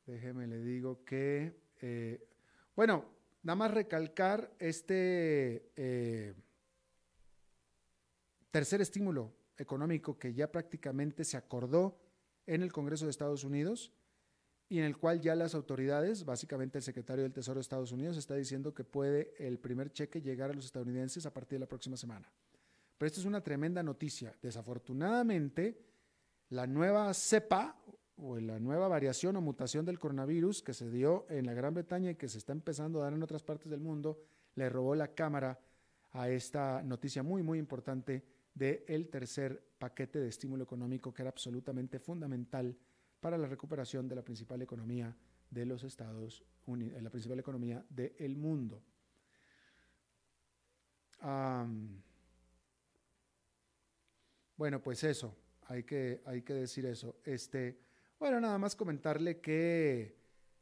Déjeme 0.06 0.46
le 0.46 0.60
digo 0.60 1.04
que, 1.04 1.60
eh, 1.82 2.28
bueno, 2.76 3.04
nada 3.42 3.56
más 3.56 3.72
recalcar 3.72 4.54
este 4.60 5.72
eh, 5.74 6.34
tercer 8.52 8.80
estímulo 8.80 9.34
económico 9.58 10.16
que 10.16 10.32
ya 10.32 10.50
prácticamente 10.50 11.24
se 11.24 11.36
acordó 11.36 11.98
en 12.46 12.62
el 12.62 12.72
Congreso 12.72 13.06
de 13.06 13.10
Estados 13.10 13.42
Unidos 13.42 13.92
y 14.68 14.78
en 14.78 14.84
el 14.84 14.96
cual 14.96 15.20
ya 15.20 15.34
las 15.34 15.54
autoridades, 15.54 16.24
básicamente 16.24 16.78
el 16.78 16.84
secretario 16.84 17.22
del 17.22 17.32
Tesoro 17.32 17.56
de 17.56 17.62
Estados 17.62 17.92
Unidos, 17.92 18.16
está 18.16 18.34
diciendo 18.34 18.74
que 18.74 18.82
puede 18.82 19.32
el 19.38 19.58
primer 19.58 19.92
cheque 19.92 20.20
llegar 20.20 20.50
a 20.50 20.54
los 20.54 20.64
estadounidenses 20.64 21.24
a 21.24 21.32
partir 21.32 21.56
de 21.56 21.60
la 21.60 21.68
próxima 21.68 21.96
semana. 21.96 22.30
Pero 22.98 23.06
esto 23.06 23.20
es 23.20 23.26
una 23.26 23.42
tremenda 23.42 23.82
noticia. 23.82 24.34
Desafortunadamente, 24.42 25.78
la 26.48 26.66
nueva 26.66 27.12
cepa 27.14 27.80
o 28.16 28.40
la 28.40 28.58
nueva 28.58 28.88
variación 28.88 29.36
o 29.36 29.40
mutación 29.40 29.84
del 29.84 29.98
coronavirus 29.98 30.62
que 30.62 30.74
se 30.74 30.90
dio 30.90 31.26
en 31.28 31.46
la 31.46 31.54
Gran 31.54 31.74
Bretaña 31.74 32.10
y 32.10 32.14
que 32.14 32.28
se 32.28 32.38
está 32.38 32.52
empezando 32.52 33.00
a 33.00 33.04
dar 33.04 33.12
en 33.12 33.22
otras 33.22 33.42
partes 33.42 33.70
del 33.70 33.80
mundo, 33.80 34.18
le 34.54 34.68
robó 34.68 34.94
la 34.94 35.08
cámara 35.08 35.60
a 36.12 36.30
esta 36.30 36.82
noticia 36.82 37.22
muy, 37.22 37.42
muy 37.42 37.58
importante 37.58 38.24
del 38.54 39.08
tercer 39.10 39.62
paquete 39.78 40.18
de 40.18 40.28
estímulo 40.28 40.64
económico 40.64 41.12
que 41.12 41.22
era 41.22 41.30
absolutamente 41.30 41.98
fundamental 41.98 42.76
para 43.26 43.38
la 43.38 43.48
recuperación 43.48 44.06
de 44.06 44.14
la 44.14 44.22
principal 44.22 44.62
economía 44.62 45.12
de 45.50 45.66
los 45.66 45.82
Estados 45.82 46.44
Unidos, 46.64 47.02
la 47.02 47.10
principal 47.10 47.40
economía 47.40 47.84
del 47.90 48.36
mundo. 48.36 48.80
bueno, 54.56 54.80
pues 54.80 55.02
eso, 55.02 55.34
hay 55.62 55.82
que, 55.82 56.22
hay 56.24 56.42
que 56.42 56.54
decir 56.54 56.86
eso. 56.86 57.16
Este, 57.24 57.80
bueno, 58.16 58.40
nada 58.40 58.58
más 58.58 58.76
comentarle 58.76 59.40
que 59.40 60.16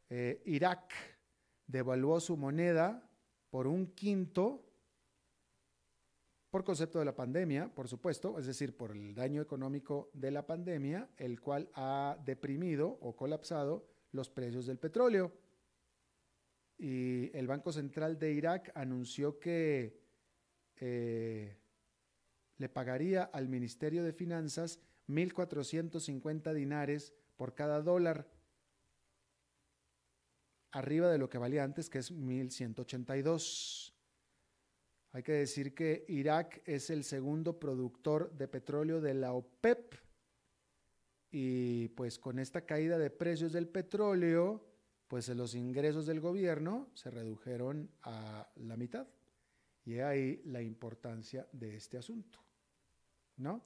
eh, 0.09 0.40
Irak 0.46 0.90
devaluó 1.66 2.18
su 2.18 2.35
moneda 2.35 3.07
por 3.50 3.66
un 3.66 3.88
quinto 3.88 4.63
por 6.54 6.62
concepto 6.62 7.00
de 7.00 7.04
la 7.04 7.16
pandemia, 7.16 7.68
por 7.74 7.88
supuesto, 7.88 8.38
es 8.38 8.46
decir, 8.46 8.76
por 8.76 8.92
el 8.92 9.12
daño 9.12 9.42
económico 9.42 10.12
de 10.12 10.30
la 10.30 10.46
pandemia, 10.46 11.10
el 11.16 11.40
cual 11.40 11.68
ha 11.74 12.16
deprimido 12.24 12.96
o 13.00 13.16
colapsado 13.16 13.88
los 14.12 14.30
precios 14.30 14.66
del 14.66 14.78
petróleo. 14.78 15.32
Y 16.78 17.36
el 17.36 17.48
Banco 17.48 17.72
Central 17.72 18.20
de 18.20 18.34
Irak 18.34 18.70
anunció 18.76 19.40
que 19.40 20.00
eh, 20.76 21.58
le 22.58 22.68
pagaría 22.68 23.24
al 23.24 23.48
Ministerio 23.48 24.04
de 24.04 24.12
Finanzas 24.12 24.78
1.450 25.08 26.54
dinares 26.54 27.14
por 27.34 27.56
cada 27.56 27.82
dólar, 27.82 28.30
arriba 30.70 31.10
de 31.10 31.18
lo 31.18 31.28
que 31.28 31.38
valía 31.38 31.64
antes, 31.64 31.90
que 31.90 31.98
es 31.98 32.12
1.182. 32.12 33.93
Hay 35.14 35.22
que 35.22 35.31
decir 35.31 35.74
que 35.77 36.05
Irak 36.09 36.61
es 36.66 36.90
el 36.90 37.05
segundo 37.05 37.61
productor 37.61 38.37
de 38.37 38.48
petróleo 38.48 39.00
de 39.00 39.14
la 39.14 39.33
OPEP 39.33 39.94
y 41.31 41.87
pues 41.90 42.18
con 42.18 42.40
esta 42.40 42.66
caída 42.66 42.98
de 42.98 43.11
precios 43.11 43.53
del 43.53 43.68
petróleo, 43.68 44.66
pues 45.07 45.29
los 45.29 45.55
ingresos 45.55 46.07
del 46.07 46.18
gobierno 46.18 46.90
se 46.94 47.12
redujeron 47.12 47.92
a 48.03 48.50
la 48.57 48.77
mitad. 48.77 49.07
Y 49.85 50.00
ahí 50.00 50.42
la 50.46 50.62
importancia 50.62 51.46
de 51.53 51.77
este 51.77 51.96
asunto. 51.96 52.40
¿No? 53.37 53.62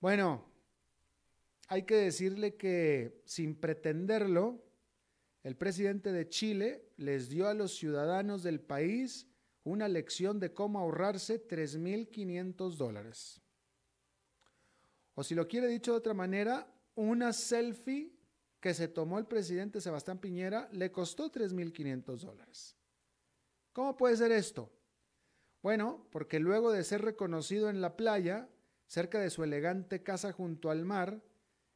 Bueno, 0.00 0.42
hay 1.66 1.82
que 1.82 1.96
decirle 1.96 2.56
que 2.56 3.20
sin 3.26 3.54
pretenderlo, 3.54 4.64
el 5.42 5.54
presidente 5.54 6.12
de 6.12 6.30
Chile 6.30 6.92
les 6.96 7.28
dio 7.28 7.46
a 7.46 7.52
los 7.52 7.76
ciudadanos 7.76 8.42
del 8.42 8.58
país 8.58 9.28
una 9.68 9.88
lección 9.88 10.40
de 10.40 10.52
cómo 10.52 10.78
ahorrarse 10.78 11.46
3.500 11.46 12.76
dólares. 12.76 13.40
O 15.14 15.22
si 15.22 15.34
lo 15.34 15.48
quiere 15.48 15.66
dicho 15.68 15.92
de 15.92 15.98
otra 15.98 16.14
manera, 16.14 16.72
una 16.94 17.32
selfie 17.32 18.12
que 18.60 18.74
se 18.74 18.88
tomó 18.88 19.18
el 19.18 19.26
presidente 19.26 19.80
Sebastián 19.80 20.18
Piñera 20.18 20.68
le 20.72 20.90
costó 20.90 21.30
3.500 21.30 22.20
dólares. 22.20 22.76
¿Cómo 23.72 23.96
puede 23.96 24.16
ser 24.16 24.32
esto? 24.32 24.72
Bueno, 25.62 26.06
porque 26.10 26.40
luego 26.40 26.72
de 26.72 26.84
ser 26.84 27.02
reconocido 27.02 27.68
en 27.70 27.80
la 27.80 27.96
playa, 27.96 28.48
cerca 28.86 29.20
de 29.20 29.30
su 29.30 29.44
elegante 29.44 30.02
casa 30.02 30.32
junto 30.32 30.70
al 30.70 30.84
mar, 30.84 31.20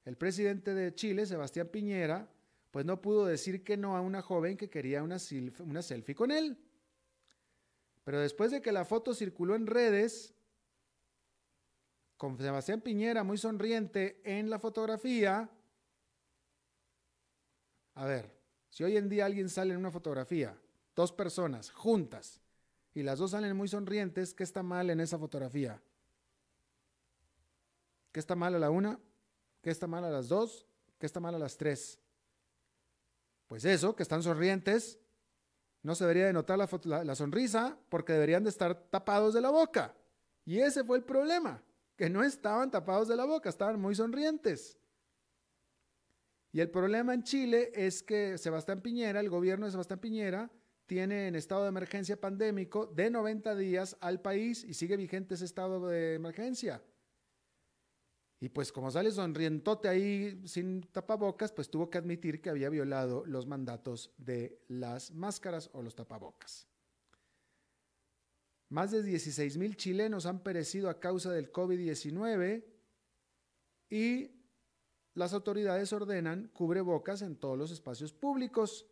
el 0.04 0.16
presidente 0.16 0.74
de 0.74 0.94
Chile, 0.94 1.26
Sebastián 1.26 1.68
Piñera, 1.68 2.28
pues 2.70 2.86
no 2.86 3.00
pudo 3.00 3.26
decir 3.26 3.62
que 3.62 3.76
no 3.76 3.96
a 3.96 4.00
una 4.00 4.22
joven 4.22 4.56
que 4.56 4.70
quería 4.70 5.02
una, 5.02 5.18
una 5.60 5.82
selfie 5.82 6.14
con 6.14 6.30
él. 6.30 6.56
Pero 8.04 8.20
después 8.20 8.50
de 8.50 8.60
que 8.60 8.72
la 8.72 8.84
foto 8.84 9.14
circuló 9.14 9.54
en 9.54 9.66
redes, 9.66 10.34
con 12.16 12.38
Sebastián 12.38 12.80
Piñera 12.80 13.24
muy 13.24 13.38
sonriente 13.38 14.20
en 14.24 14.50
la 14.50 14.58
fotografía, 14.58 15.50
a 17.94 18.06
ver, 18.06 18.30
si 18.70 18.84
hoy 18.84 18.96
en 18.96 19.08
día 19.08 19.26
alguien 19.26 19.48
sale 19.48 19.74
en 19.74 19.80
una 19.80 19.90
fotografía, 19.90 20.56
dos 20.94 21.12
personas 21.12 21.70
juntas, 21.70 22.40
y 22.94 23.02
las 23.02 23.18
dos 23.18 23.30
salen 23.30 23.56
muy 23.56 23.68
sonrientes, 23.68 24.34
¿qué 24.34 24.44
está 24.44 24.62
mal 24.62 24.90
en 24.90 25.00
esa 25.00 25.18
fotografía? 25.18 25.80
¿Qué 28.12 28.20
está 28.20 28.34
mal 28.34 28.54
a 28.54 28.58
la 28.58 28.70
una? 28.70 29.00
¿Qué 29.62 29.70
está 29.70 29.86
mal 29.86 30.04
a 30.04 30.10
las 30.10 30.28
dos? 30.28 30.66
¿Qué 30.98 31.06
está 31.06 31.18
mal 31.18 31.34
a 31.34 31.38
las 31.38 31.56
tres? 31.56 31.98
Pues 33.46 33.64
eso, 33.64 33.96
que 33.96 34.02
están 34.02 34.22
sonrientes, 34.22 34.98
no 35.82 35.94
se 35.94 36.04
debería 36.04 36.26
de 36.26 36.32
notar 36.32 36.58
la, 36.58 37.14
sonrisa 37.14 37.76
porque 37.88 38.12
deberían 38.12 38.44
de 38.44 38.50
estar 38.50 38.74
tapados 38.90 39.34
de 39.34 39.40
la 39.40 39.50
boca. 39.50 39.94
Y 40.44 40.58
ese 40.58 40.84
fue 40.84 40.96
el 40.96 41.04
problema, 41.04 41.62
que 41.96 42.08
no 42.08 42.22
estaban 42.22 42.70
tapados 42.70 43.08
de 43.08 43.16
la 43.16 43.24
boca, 43.24 43.48
estaban 43.48 43.80
muy 43.80 43.94
sonrientes. 43.94 44.78
Y 46.52 46.60
el 46.60 46.70
problema 46.70 47.14
en 47.14 47.22
Chile 47.24 47.72
es 47.74 48.02
que 48.02 48.38
Sebastián 48.38 48.80
Piñera, 48.80 49.20
el 49.20 49.30
gobierno 49.30 49.66
de 49.66 49.72
Sebastián 49.72 49.98
Piñera, 49.98 50.50
tiene 50.86 51.28
en 51.28 51.34
estado 51.34 51.62
de 51.62 51.68
emergencia 51.68 52.20
pandémico 52.20 52.86
de 52.86 53.10
90 53.10 53.54
días 53.56 53.96
al 54.00 54.20
país 54.20 54.62
y 54.62 54.74
sigue 54.74 54.96
vigente 54.96 55.34
ese 55.34 55.46
estado 55.46 55.88
de 55.88 56.14
emergencia. 56.14 56.82
Y 58.42 58.48
pues 58.48 58.72
como 58.72 58.90
sale 58.90 59.12
sonrientote 59.12 59.86
ahí 59.86 60.42
sin 60.48 60.82
tapabocas, 60.90 61.52
pues 61.52 61.70
tuvo 61.70 61.88
que 61.88 61.98
admitir 61.98 62.40
que 62.40 62.50
había 62.50 62.70
violado 62.70 63.24
los 63.24 63.46
mandatos 63.46 64.12
de 64.18 64.58
las 64.66 65.12
máscaras 65.12 65.70
o 65.74 65.80
los 65.80 65.94
tapabocas. 65.94 66.66
Más 68.68 68.90
de 68.90 69.04
16 69.04 69.58
mil 69.58 69.76
chilenos 69.76 70.26
han 70.26 70.42
perecido 70.42 70.90
a 70.90 70.98
causa 70.98 71.30
del 71.30 71.52
COVID-19 71.52 72.64
y 73.90 74.32
las 75.14 75.34
autoridades 75.34 75.92
ordenan 75.92 76.50
cubrebocas 76.52 77.22
en 77.22 77.36
todos 77.36 77.56
los 77.56 77.70
espacios 77.70 78.12
públicos. 78.12 78.88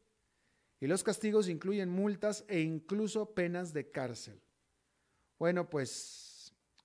Y 0.79 0.87
los 0.87 1.03
castigos 1.03 1.49
incluyen 1.49 1.89
multas 1.89 2.45
e 2.47 2.61
incluso 2.61 3.35
penas 3.35 3.73
de 3.73 3.91
cárcel. 3.91 4.41
Bueno, 5.41 5.69
pues 5.69 6.30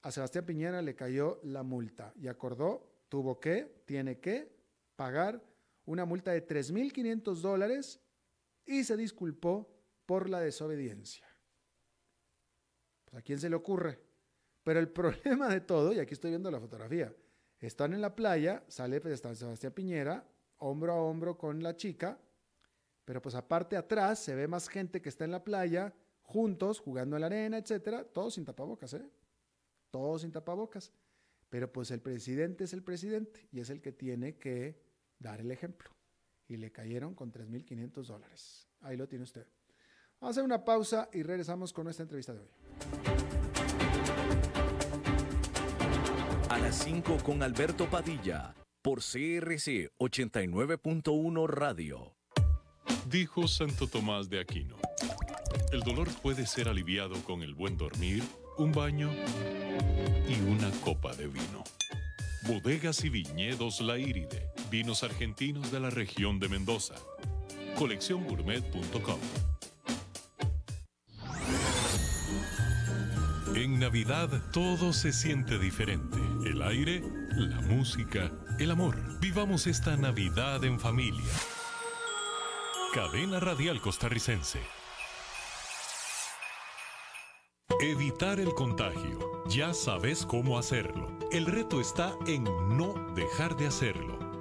a 0.06 0.12
Sebastián 0.12 0.46
Piñera 0.46 0.84
le 0.84 0.94
cayó 0.94 1.39
la 1.41 1.63
multa 1.63 2.13
y 2.15 2.28
acordó, 2.28 3.08
tuvo 3.10 3.39
que, 3.39 3.82
tiene 3.88 4.20
que 4.20 4.56
pagar 4.96 5.41
una 5.86 6.06
multa 6.06 6.32
de 6.32 6.48
3.500 6.48 7.41
dólares 7.41 8.00
y 8.68 8.84
se 8.84 8.96
disculpó 8.98 9.68
por 10.06 10.30
la 10.30 10.39
desobediencia. 10.41 11.26
Pues, 13.06 13.18
¿A 13.18 13.22
quién 13.24 13.39
se 13.39 13.50
le 13.50 13.56
ocurre? 13.56 14.00
Pero 14.63 14.80
el 14.80 14.89
problema 14.94 15.50
de 15.50 15.62
todo, 15.62 15.91
y 15.91 15.98
aquí 15.98 16.13
estoy 16.13 16.30
viendo 16.30 16.52
la 16.52 16.60
fotografía, 16.60 17.12
están 17.60 17.91
en 17.91 18.02
la 18.02 18.13
playa, 18.13 18.63
sale 18.68 19.02
pues, 19.02 19.20
Sebastián 19.20 19.74
Piñera, 19.74 20.24
hombro 20.60 20.94
a 20.94 20.98
hombro 20.98 21.36
con 21.36 21.63
la 21.63 21.76
chica, 21.76 22.20
pero 23.06 23.24
pues 23.24 23.34
aparte 23.34 23.76
atrás 23.76 24.20
se 24.20 24.36
ve 24.36 24.48
más 24.48 24.70
gente 24.70 25.02
que 25.02 25.10
está 25.10 25.26
en 25.26 25.32
la 25.32 25.44
playa, 25.44 25.96
juntos, 26.22 26.80
jugando 26.80 27.15
en 27.18 27.22
la 27.22 27.26
arena, 27.26 27.58
etcétera, 27.58 28.04
todos 28.04 28.36
sin 28.36 28.46
tapabocas, 28.46 28.94
¿eh? 28.94 29.10
Todos 29.95 30.23
sin 30.23 30.31
tapabocas. 30.34 30.91
Pero 31.49 31.71
pues 31.71 31.89
el 31.91 32.01
presidente 32.01 32.65
es 32.65 32.73
el 32.73 32.84
presidente 32.84 33.47
y 33.49 33.62
es 33.62 33.69
el 33.69 33.81
que 33.81 33.93
tiene 33.93 34.36
que 34.36 34.77
dar 35.19 35.39
el 35.39 35.51
ejemplo. 35.51 35.89
Y 36.49 36.58
le 36.58 36.69
cayeron 36.69 37.15
con 37.15 37.31
3.500 37.31 38.05
dólares. 38.05 38.67
Ahí 38.81 38.97
lo 38.97 39.08
tiene 39.08 39.23
usted. 39.23 39.47
Vamos 40.19 40.36
a 40.36 40.41
hacer 40.41 40.43
una 40.43 40.65
pausa 40.65 41.10
y 41.13 41.23
regresamos 41.23 41.71
con 41.71 41.86
nuestra 41.86 42.03
entrevista 42.03 42.34
de 42.34 42.41
hoy. 42.41 42.49
A 46.49 46.60
las 46.60 46.75
5 46.84 47.17
con 47.23 47.41
Alberto 47.41 47.89
Padilla 47.89 48.53
por 48.81 48.99
CRC 48.99 49.91
89.1 49.97 51.47
Radio. 51.47 52.17
Dijo 53.10 53.47
Santo 53.47 53.88
Tomás 53.88 54.29
de 54.29 54.41
Aquino, 54.41 54.75
el 55.71 55.81
dolor 55.81 56.10
puede 56.21 56.45
ser 56.45 56.67
aliviado 56.67 57.15
con 57.23 57.43
el 57.43 57.53
buen 57.53 57.77
dormir, 57.77 58.23
un 58.58 58.72
baño 58.72 59.12
y 60.28 60.39
una 60.50 60.70
copa 60.82 61.13
de 61.15 61.28
vino. 61.28 61.63
Bodegas 62.48 63.04
y 63.04 63.10
viñedos 63.10 63.82
La 63.82 63.98
Iride, 63.98 64.50
vinos 64.70 65.04
argentinos 65.04 65.72
de 65.72 65.80
la 65.80 65.89
región 65.89 66.39
de 66.39 66.50
Mendoza. 66.50 66.96
Colecciongourmet.com 67.78 69.20
En 73.56 73.80
Navidad 73.80 74.30
todo 74.52 74.94
se 74.94 75.12
siente 75.13 75.58
diferente. 75.58 76.18
El 76.46 76.62
aire, 76.62 77.02
la 77.32 77.62
música, 77.62 78.32
el 78.60 78.70
amor. 78.72 79.20
Vivamos 79.20 79.65
esta 79.65 79.98
Navidad 79.98 80.63
en 80.63 80.80
familia. 80.80 81.32
Cadena 82.94 83.39
Radial 83.39 83.82
Costarricense. 83.82 84.60
Evitar 87.88 88.39
el 88.39 88.52
contagio. 88.56 89.19
Ya 89.48 89.71
sabes 89.76 90.26
cómo 90.26 90.58
hacerlo. 90.58 91.08
El 91.32 91.45
reto 91.45 91.80
está 91.80 92.17
en 92.26 92.43
no 92.76 92.95
dejar 93.13 93.56
de 93.58 93.67
hacerlo. 93.67 94.25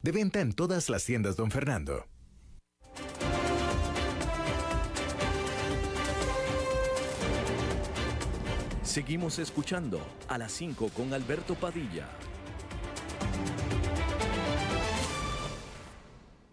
De 0.00 0.12
venta 0.12 0.40
en 0.40 0.52
todas 0.52 0.88
las 0.90 1.04
tiendas, 1.04 1.36
don 1.36 1.50
Fernando. 1.50 2.06
Seguimos 8.82 9.38
escuchando 9.38 10.00
a 10.28 10.36
las 10.36 10.52
5 10.52 10.90
con 10.94 11.14
Alberto 11.14 11.54
Padilla. 11.54 12.06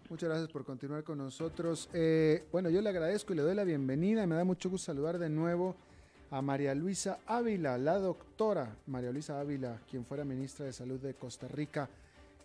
Muchas 0.09 0.29
gracias 0.29 0.49
por 0.49 0.63
continuar 0.63 1.03
con 1.03 1.17
nosotros. 1.17 1.89
Eh, 1.93 2.45
bueno, 2.51 2.69
yo 2.69 2.81
le 2.81 2.89
agradezco 2.89 3.33
y 3.33 3.35
le 3.35 3.41
doy 3.41 3.55
la 3.55 3.63
bienvenida. 3.63 4.25
Me 4.25 4.35
da 4.35 4.43
mucho 4.43 4.69
gusto 4.69 4.85
saludar 4.85 5.19
de 5.19 5.29
nuevo 5.29 5.75
a 6.31 6.41
María 6.41 6.73
Luisa 6.75 7.19
Ávila, 7.27 7.77
la 7.77 7.99
doctora 7.99 8.75
María 8.87 9.11
Luisa 9.11 9.39
Ávila, 9.39 9.81
quien 9.89 10.05
fuera 10.05 10.23
ministra 10.23 10.65
de 10.65 10.73
Salud 10.73 10.99
de 10.99 11.13
Costa 11.15 11.47
Rica. 11.47 11.89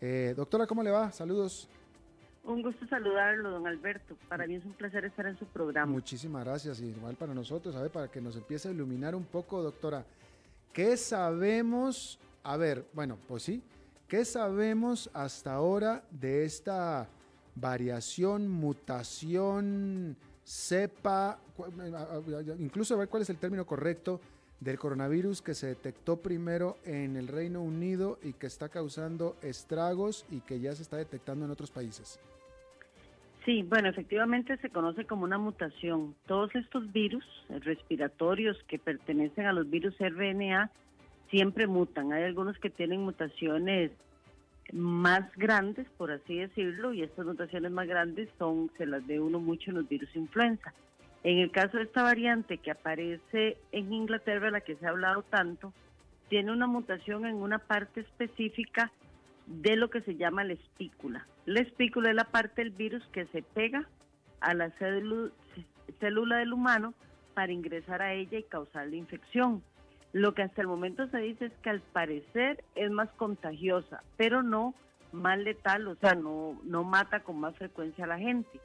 Eh, 0.00 0.35
doctora, 0.37 0.66
¿cómo 0.66 0.83
le 0.83 0.90
va? 0.90 1.11
Saludos. 1.12 1.68
Un 2.44 2.62
gusto 2.62 2.87
saludarlo, 2.88 3.50
don 3.50 3.66
Alberto. 3.66 4.16
Para 4.28 4.46
mí 4.46 4.57
es 4.57 4.64
un 4.64 4.72
placer 4.72 5.04
estar 5.07 5.26
en 5.26 5.38
su 5.38 5.46
programa. 5.46 5.90
Muchísimas 5.90 6.44
gracias, 6.44 6.80
y 6.80 6.87
igual 6.87 7.16
para 7.16 7.33
nosotros, 7.33 7.74
a 7.74 7.83
ver, 7.83 7.90
para 7.90 8.09
que 8.09 8.20
nos 8.20 8.37
empiece 8.37 8.68
a 8.68 8.70
iluminar 8.70 9.14
un 9.14 9.24
poco, 9.24 9.62
doctora. 9.62 10.04
¿Qué 10.72 10.96
sabemos? 10.96 12.18
A 12.42 12.59
ver, 12.59 12.85
bueno, 12.92 13.16
pues 13.26 13.44
sí, 13.44 13.62
¿qué 14.07 14.26
sabemos 14.26 15.09
hasta 15.14 15.54
ahora 15.54 16.04
de 16.11 16.44
esta 16.44 17.09
variación, 17.54 18.48
mutación, 18.48 20.16
cepa, 20.44 21.38
incluso 22.59 22.94
a 22.94 22.98
ver 22.98 23.09
cuál 23.09 23.22
es 23.22 23.30
el 23.30 23.38
término 23.38 23.64
correcto, 23.64 24.20
del 24.61 24.79
coronavirus 24.79 25.43
que 25.43 25.55
se 25.55 25.67
detectó 25.67 26.23
primero 26.23 26.77
en 26.85 27.17
el 27.17 27.29
Reino 27.29 27.62
Unido 27.62 28.19
y 28.23 28.33
que 28.33 28.47
está 28.47 28.69
causando 28.69 29.37
estragos 29.43 30.25
y 30.31 30.40
que 30.40 30.61
ya 30.61 30.75
se 30.75 30.83
está 30.83 30.97
detectando 30.97 31.45
en 31.45 31.51
otros 31.51 31.71
países. 31.71 32.19
Sí, 33.45 33.62
bueno, 33.62 33.90
efectivamente 33.90 34.57
se 34.57 34.71
conoce 34.71 35.05
como 35.05 35.25
una 35.25 35.37
mutación. 35.37 36.14
Todos 36.27 36.55
estos 36.55 36.90
virus 36.93 37.25
respiratorios 37.51 38.57
que 38.69 38.79
pertenecen 38.79 39.45
a 39.45 39.53
los 39.53 39.69
virus 39.69 39.95
RNA 39.99 40.71
siempre 41.31 41.67
mutan. 41.67 42.12
Hay 42.12 42.23
algunos 42.23 42.59
que 42.59 42.71
tienen 42.71 43.03
mutaciones 43.03 43.90
más 44.73 45.31
grandes, 45.37 45.87
por 45.99 46.11
así 46.11 46.38
decirlo, 46.38 46.95
y 46.95 47.03
estas 47.03 47.27
mutaciones 47.27 47.71
más 47.71 47.87
grandes 47.87 48.31
son, 48.38 48.71
se 48.79 48.87
las 48.87 49.07
ve 49.07 49.21
uno 49.21 49.40
mucho 49.40 49.71
en 49.71 49.77
los 49.77 49.88
virus 49.88 50.14
influenza. 50.17 50.73
En 51.25 51.39
el 51.39 51.51
caso 51.51 51.79
de 51.79 51.85
esta 51.85 52.03
variante 52.03 52.59
que 52.59 52.71
aparece 52.71 53.57
en 53.73 53.93
Inglaterra, 53.95 54.51
la 54.51 54.61
que 54.61 54.77
se 54.77 54.87
ha 54.87 54.91
hablado 54.91 55.23
tanto, 55.23 55.73
tiene 56.29 56.53
una 56.53 56.67
mutación 56.67 57.25
en 57.25 57.37
una 57.37 57.59
parte 57.59 58.01
específica 58.01 58.93
de 59.47 59.77
lo 59.77 59.89
que 59.89 60.03
se 60.03 60.17
llama 60.17 60.45
la 60.45 60.53
espícula. 60.53 61.27
La 61.47 61.61
espícula 61.61 62.11
es 62.11 62.15
la 62.15 62.25
parte 62.25 62.63
del 62.63 62.73
virus 62.73 63.03
que 63.07 63.25
se 63.27 63.43
pega 63.43 63.89
a 64.41 64.53
la 64.53 64.71
célula 64.79 66.37
del 66.37 66.53
humano 66.53 66.93
para 67.33 67.53
ingresar 67.53 68.03
a 68.03 68.13
ella 68.13 68.39
y 68.39 68.43
causar 68.43 68.87
la 68.89 68.97
infección. 68.97 69.63
Lo 70.13 70.35
que 70.35 70.43
hasta 70.43 70.61
el 70.61 70.68
momento 70.68 71.09
se 71.09 71.18
dice 71.18 71.47
es 71.47 71.53
que 71.62 71.70
al 71.70 71.81
parecer 71.81 72.62
es 72.75 72.91
más 72.91 73.09
contagiosa, 73.16 74.03
pero 74.18 74.43
no 74.43 74.75
más 75.12 75.39
letal, 75.39 75.89
o 75.89 75.95
sea, 75.97 76.14
no, 76.14 76.61
no 76.64 76.85
mata 76.85 77.20
con 77.20 77.41
más 77.41 77.57
frecuencia 77.57 78.05
a 78.05 78.09
la 78.09 78.18
gente. 78.18 78.61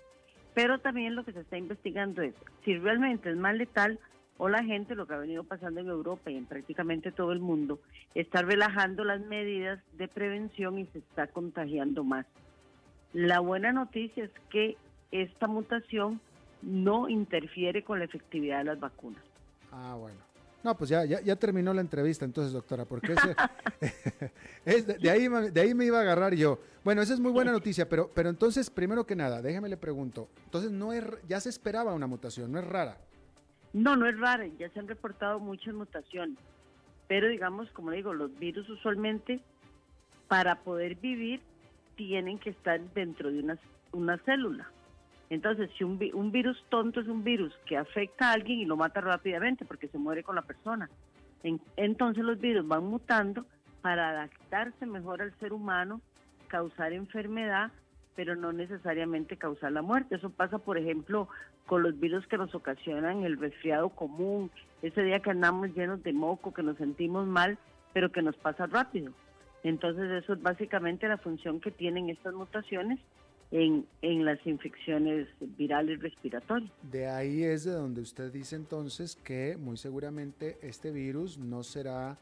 Pero 0.61 0.77
también 0.77 1.15
lo 1.15 1.23
que 1.23 1.31
se 1.31 1.39
está 1.39 1.57
investigando 1.57 2.21
es 2.21 2.35
si 2.65 2.77
realmente 2.77 3.29
es 3.29 3.37
más 3.37 3.55
letal 3.55 3.97
o 4.37 4.49
la 4.49 4.61
gente, 4.61 4.93
lo 4.93 5.07
que 5.07 5.13
ha 5.13 5.17
venido 5.17 5.45
pasando 5.45 5.79
en 5.79 5.87
Europa 5.87 6.31
y 6.31 6.35
en 6.35 6.47
prácticamente 6.47 7.13
todo 7.13 7.31
el 7.31 7.39
mundo, 7.39 7.79
está 8.13 8.41
relajando 8.41 9.05
las 9.05 9.21
medidas 9.21 9.79
de 9.93 10.09
prevención 10.09 10.77
y 10.77 10.85
se 10.87 10.97
está 10.99 11.27
contagiando 11.27 12.03
más. 12.03 12.25
La 13.13 13.39
buena 13.39 13.71
noticia 13.71 14.25
es 14.25 14.31
que 14.49 14.75
esta 15.11 15.47
mutación 15.47 16.19
no 16.61 17.07
interfiere 17.07 17.85
con 17.85 17.99
la 17.99 18.05
efectividad 18.05 18.57
de 18.57 18.65
las 18.65 18.81
vacunas. 18.81 19.23
Ah, 19.71 19.95
bueno. 19.97 20.17
No, 20.63 20.75
pues 20.75 20.89
ya, 20.89 21.05
ya, 21.05 21.35
terminó 21.37 21.73
la 21.73 21.79
entrevista 21.79 22.25
entonces, 22.25 22.51
doctora, 22.51 22.83
porque 22.83 23.15
de, 24.65 25.09
ahí, 25.09 25.27
de 25.27 25.61
ahí 25.61 25.73
me 25.73 25.85
iba 25.85 25.99
a 25.99 26.01
agarrar 26.01 26.35
yo. 26.35 26.59
Bueno, 26.83 27.01
esa 27.01 27.13
es 27.13 27.19
muy 27.21 27.31
buena 27.31 27.51
noticia, 27.53 27.87
pero, 27.87 28.11
pero 28.13 28.29
entonces, 28.29 28.69
primero 28.69 29.05
que 29.05 29.15
nada, 29.15 29.41
déjeme 29.41 29.69
le 29.69 29.77
pregunto, 29.77 30.27
entonces 30.43 30.71
no 30.71 30.91
es, 30.91 31.03
ya 31.27 31.39
se 31.39 31.49
esperaba 31.49 31.93
una 31.93 32.07
mutación, 32.07 32.51
no 32.51 32.59
es 32.59 32.65
rara. 32.65 32.97
No, 33.71 33.95
no 33.95 34.07
es 34.07 34.19
rara, 34.19 34.47
ya 34.57 34.69
se 34.69 34.79
han 34.79 34.87
reportado 34.87 35.39
muchas 35.39 35.73
mutaciones, 35.73 36.37
pero 37.07 37.29
digamos, 37.29 37.69
como 37.71 37.91
digo, 37.91 38.13
los 38.13 38.37
virus 38.37 38.67
usualmente 38.69 39.39
para 40.27 40.59
poder 40.59 40.95
vivir 40.95 41.41
tienen 41.95 42.37
que 42.37 42.49
estar 42.49 42.81
dentro 42.93 43.31
de 43.31 43.39
una, 43.39 43.57
una 43.93 44.17
célula. 44.19 44.69
Entonces, 45.29 45.69
si 45.77 45.83
un, 45.83 45.99
un 46.13 46.31
virus 46.31 46.63
tonto 46.69 46.99
es 47.01 47.07
un 47.07 47.23
virus 47.23 47.53
que 47.65 47.77
afecta 47.77 48.29
a 48.29 48.33
alguien 48.33 48.59
y 48.59 48.65
lo 48.65 48.77
mata 48.77 48.99
rápidamente 49.01 49.65
porque 49.65 49.87
se 49.87 49.97
muere 49.97 50.23
con 50.23 50.35
la 50.35 50.41
persona. 50.41 50.89
entonces 51.77 52.23
los 52.23 52.39
virus 52.39 52.67
van 52.67 52.85
mutando 52.85 53.45
para 53.81 54.09
adaptarse 54.09 54.85
mejor 54.85 55.21
al 55.21 55.33
ser 55.39 55.53
humano, 55.53 56.01
causar 56.47 56.93
enfermedad, 56.93 57.71
pero 58.15 58.35
no 58.35 58.51
necesariamente 58.51 59.37
causar 59.37 59.71
la 59.71 59.81
muerte. 59.81 60.15
Eso 60.15 60.29
pasa, 60.29 60.57
por 60.57 60.77
ejemplo, 60.77 61.29
con 61.67 61.83
los 61.83 61.97
virus 61.99 62.25
que 62.27 62.37
nos 62.37 62.53
ocasionan 62.55 63.23
el 63.23 63.37
resfriado 63.37 63.89
común, 63.89 64.51
ese 64.81 65.03
día 65.03 65.19
que 65.19 65.29
andamos 65.29 65.73
llenos 65.75 66.03
de 66.03 66.11
moco, 66.11 66.53
que 66.53 66.63
nos 66.63 66.77
sentimos 66.77 67.27
mal, 67.27 67.57
pero 67.93 68.11
que 68.11 68.21
nos 68.21 68.35
pasa 68.35 68.65
rápido. 68.65 69.13
Entonces 69.63 70.09
eso 70.23 70.33
es 70.33 70.41
básicamente 70.41 71.07
la 71.07 71.17
función 71.17 71.59
que 71.59 71.71
tienen 71.71 72.09
estas 72.09 72.33
mutaciones 72.33 72.99
en, 73.51 73.85
en 74.01 74.25
las 74.25 74.45
infecciones 74.45 75.27
virales 75.57 75.99
respiratorias. 76.01 76.71
De 76.83 77.07
ahí 77.07 77.43
es 77.43 77.63
de 77.63 77.71
donde 77.71 78.01
usted 78.01 78.31
dice 78.31 78.55
entonces 78.55 79.15
que 79.15 79.57
muy 79.57 79.77
seguramente 79.77 80.57
este 80.61 80.91
virus 80.91 81.37
no 81.37 81.63
será 81.63 82.17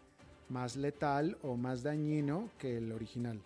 más 0.50 0.78
letal 0.78 1.38
o 1.42 1.58
más 1.58 1.84
dañino 1.84 2.50
que 2.58 2.78
el 2.78 2.92
original. 2.92 3.40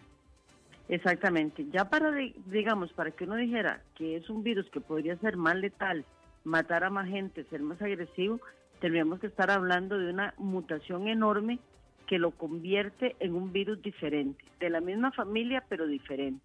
Exactamente. 0.89 1.65
Ya 1.71 1.89
para, 1.89 2.11
digamos, 2.47 2.91
para 2.93 3.11
que 3.11 3.23
uno 3.23 3.35
dijera 3.35 3.81
que 3.95 4.17
es 4.17 4.29
un 4.29 4.43
virus 4.43 4.69
que 4.69 4.81
podría 4.81 5.15
ser 5.17 5.37
más 5.37 5.55
letal, 5.55 6.05
matar 6.43 6.83
a 6.83 6.89
más 6.89 7.07
gente, 7.07 7.45
ser 7.45 7.61
más 7.61 7.81
agresivo, 7.81 8.39
tendríamos 8.81 9.19
que 9.19 9.27
estar 9.27 9.49
hablando 9.51 9.97
de 9.97 10.11
una 10.11 10.33
mutación 10.37 11.07
enorme 11.07 11.59
que 12.07 12.19
lo 12.19 12.31
convierte 12.31 13.15
en 13.19 13.35
un 13.35 13.53
virus 13.53 13.81
diferente, 13.81 14.43
de 14.59 14.69
la 14.69 14.81
misma 14.81 15.11
familia 15.13 15.63
pero 15.69 15.87
diferente. 15.87 16.43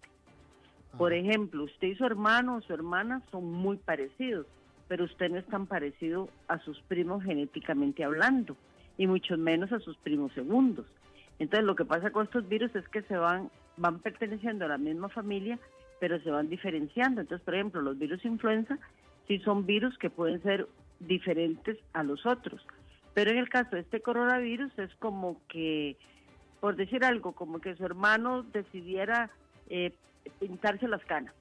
Por 0.97 1.13
ejemplo, 1.13 1.63
usted 1.63 1.89
y 1.89 1.95
su 1.95 2.05
hermano 2.05 2.55
o 2.55 2.61
su 2.61 2.73
hermana 2.73 3.21
son 3.31 3.51
muy 3.51 3.77
parecidos, 3.77 4.47
pero 4.87 5.05
usted 5.05 5.29
no 5.29 5.37
es 5.37 5.45
tan 5.45 5.67
parecido 5.67 6.29
a 6.47 6.59
sus 6.59 6.81
primos 6.81 7.23
genéticamente 7.23 8.03
hablando, 8.03 8.55
y 8.97 9.05
mucho 9.05 9.37
menos 9.37 9.71
a 9.71 9.79
sus 9.79 9.95
primos 9.97 10.33
segundos. 10.33 10.85
Entonces 11.39 11.65
lo 11.65 11.75
que 11.75 11.85
pasa 11.85 12.09
con 12.11 12.25
estos 12.25 12.47
virus 12.49 12.75
es 12.75 12.87
que 12.89 13.03
se 13.03 13.15
van, 13.15 13.51
van 13.77 13.99
perteneciendo 13.99 14.65
a 14.65 14.69
la 14.69 14.79
misma 14.79 15.09
familia, 15.09 15.59
pero 15.99 16.19
se 16.21 16.31
van 16.31 16.49
diferenciando. 16.49 17.21
Entonces, 17.21 17.45
por 17.45 17.53
ejemplo, 17.53 17.81
los 17.81 17.97
virus 17.99 18.25
influenza 18.25 18.79
sí 19.27 19.39
son 19.39 19.65
virus 19.65 19.97
que 19.99 20.09
pueden 20.09 20.41
ser 20.41 20.67
diferentes 20.99 21.77
a 21.93 22.01
los 22.01 22.25
otros. 22.25 22.65
Pero 23.13 23.31
en 23.31 23.37
el 23.37 23.49
caso 23.49 23.75
de 23.75 23.81
este 23.81 24.01
coronavirus 24.01 24.71
es 24.79 24.93
como 24.95 25.41
que, 25.47 25.95
por 26.59 26.75
decir 26.75 27.05
algo, 27.05 27.33
como 27.33 27.59
que 27.59 27.75
su 27.75 27.85
hermano 27.85 28.43
decidiera 28.43 29.29
eh, 29.69 29.91
pintarse 30.39 30.87
las 30.87 31.03
canas. 31.05 31.33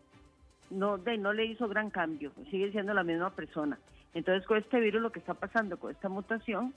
No, 0.71 0.99
de, 0.99 1.17
no 1.17 1.33
le 1.33 1.47
hizo 1.47 1.69
gran 1.69 1.91
cambio, 1.91 2.33
sigue 2.51 2.73
siendo 2.73 2.93
la 2.93 3.05
misma 3.05 3.31
persona. 3.31 3.79
Entonces 4.15 4.47
con 4.47 4.59
este 4.59 4.81
virus 4.81 5.03
lo 5.03 5.13
que 5.13 5.21
está 5.21 5.35
pasando 5.35 5.79
con 5.79 5.93
esta 5.93 6.09
mutación 6.09 6.75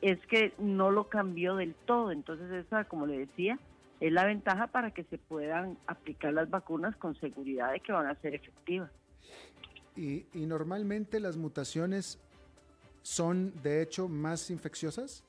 es 0.00 0.18
que 0.26 0.52
no 0.58 0.90
lo 0.90 1.08
cambió 1.08 1.56
del 1.56 1.74
todo. 1.86 2.10
Entonces 2.12 2.50
esa, 2.52 2.84
como 2.84 3.06
le 3.06 3.18
decía, 3.18 3.58
es 4.00 4.12
la 4.12 4.26
ventaja 4.26 4.66
para 4.66 4.90
que 4.90 5.04
se 5.04 5.16
puedan 5.16 5.78
aplicar 5.86 6.32
las 6.32 6.50
vacunas 6.50 6.96
con 6.96 7.14
seguridad 7.20 7.72
de 7.72 7.80
que 7.80 7.92
van 7.92 8.06
a 8.06 8.14
ser 8.16 8.34
efectivas. 8.34 8.90
Y, 9.96 10.26
y 10.34 10.46
normalmente 10.46 11.20
las 11.20 11.36
mutaciones 11.36 12.18
son 13.02 13.52
de 13.62 13.82
hecho 13.82 14.08
más 14.08 14.50
infecciosas. 14.50 15.24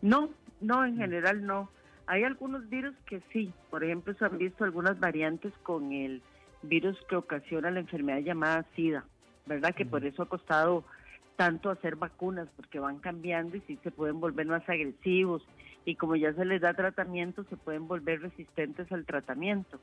No, 0.00 0.30
no, 0.60 0.84
en 0.84 0.96
general 0.96 1.44
no. 1.44 1.68
Hay 2.06 2.24
algunos 2.24 2.68
virus 2.68 2.94
que 3.06 3.22
sí, 3.32 3.52
por 3.70 3.84
ejemplo, 3.84 4.14
se 4.14 4.24
han 4.24 4.38
visto 4.38 4.64
algunas 4.64 4.98
variantes 4.98 5.52
con 5.62 5.92
el 5.92 6.22
virus 6.62 6.98
que 7.08 7.16
ocasiona 7.16 7.70
la 7.70 7.80
enfermedad 7.80 8.20
llamada 8.20 8.66
SIDA, 8.74 9.04
¿verdad? 9.46 9.74
Que 9.74 9.86
por 9.86 10.04
eso 10.04 10.22
ha 10.22 10.28
costado 10.28 10.84
tanto 11.36 11.70
hacer 11.70 11.96
vacunas, 11.96 12.48
porque 12.56 12.78
van 12.78 12.98
cambiando 12.98 13.56
y 13.56 13.60
sí 13.62 13.78
se 13.82 13.90
pueden 13.90 14.20
volver 14.20 14.46
más 14.46 14.68
agresivos 14.68 15.42
y 15.84 15.96
como 15.96 16.16
ya 16.16 16.32
se 16.34 16.44
les 16.44 16.60
da 16.60 16.74
tratamiento, 16.74 17.44
se 17.44 17.56
pueden 17.56 17.88
volver 17.88 18.20
resistentes 18.20 18.90
al 18.92 19.04
tratamiento. 19.04 19.80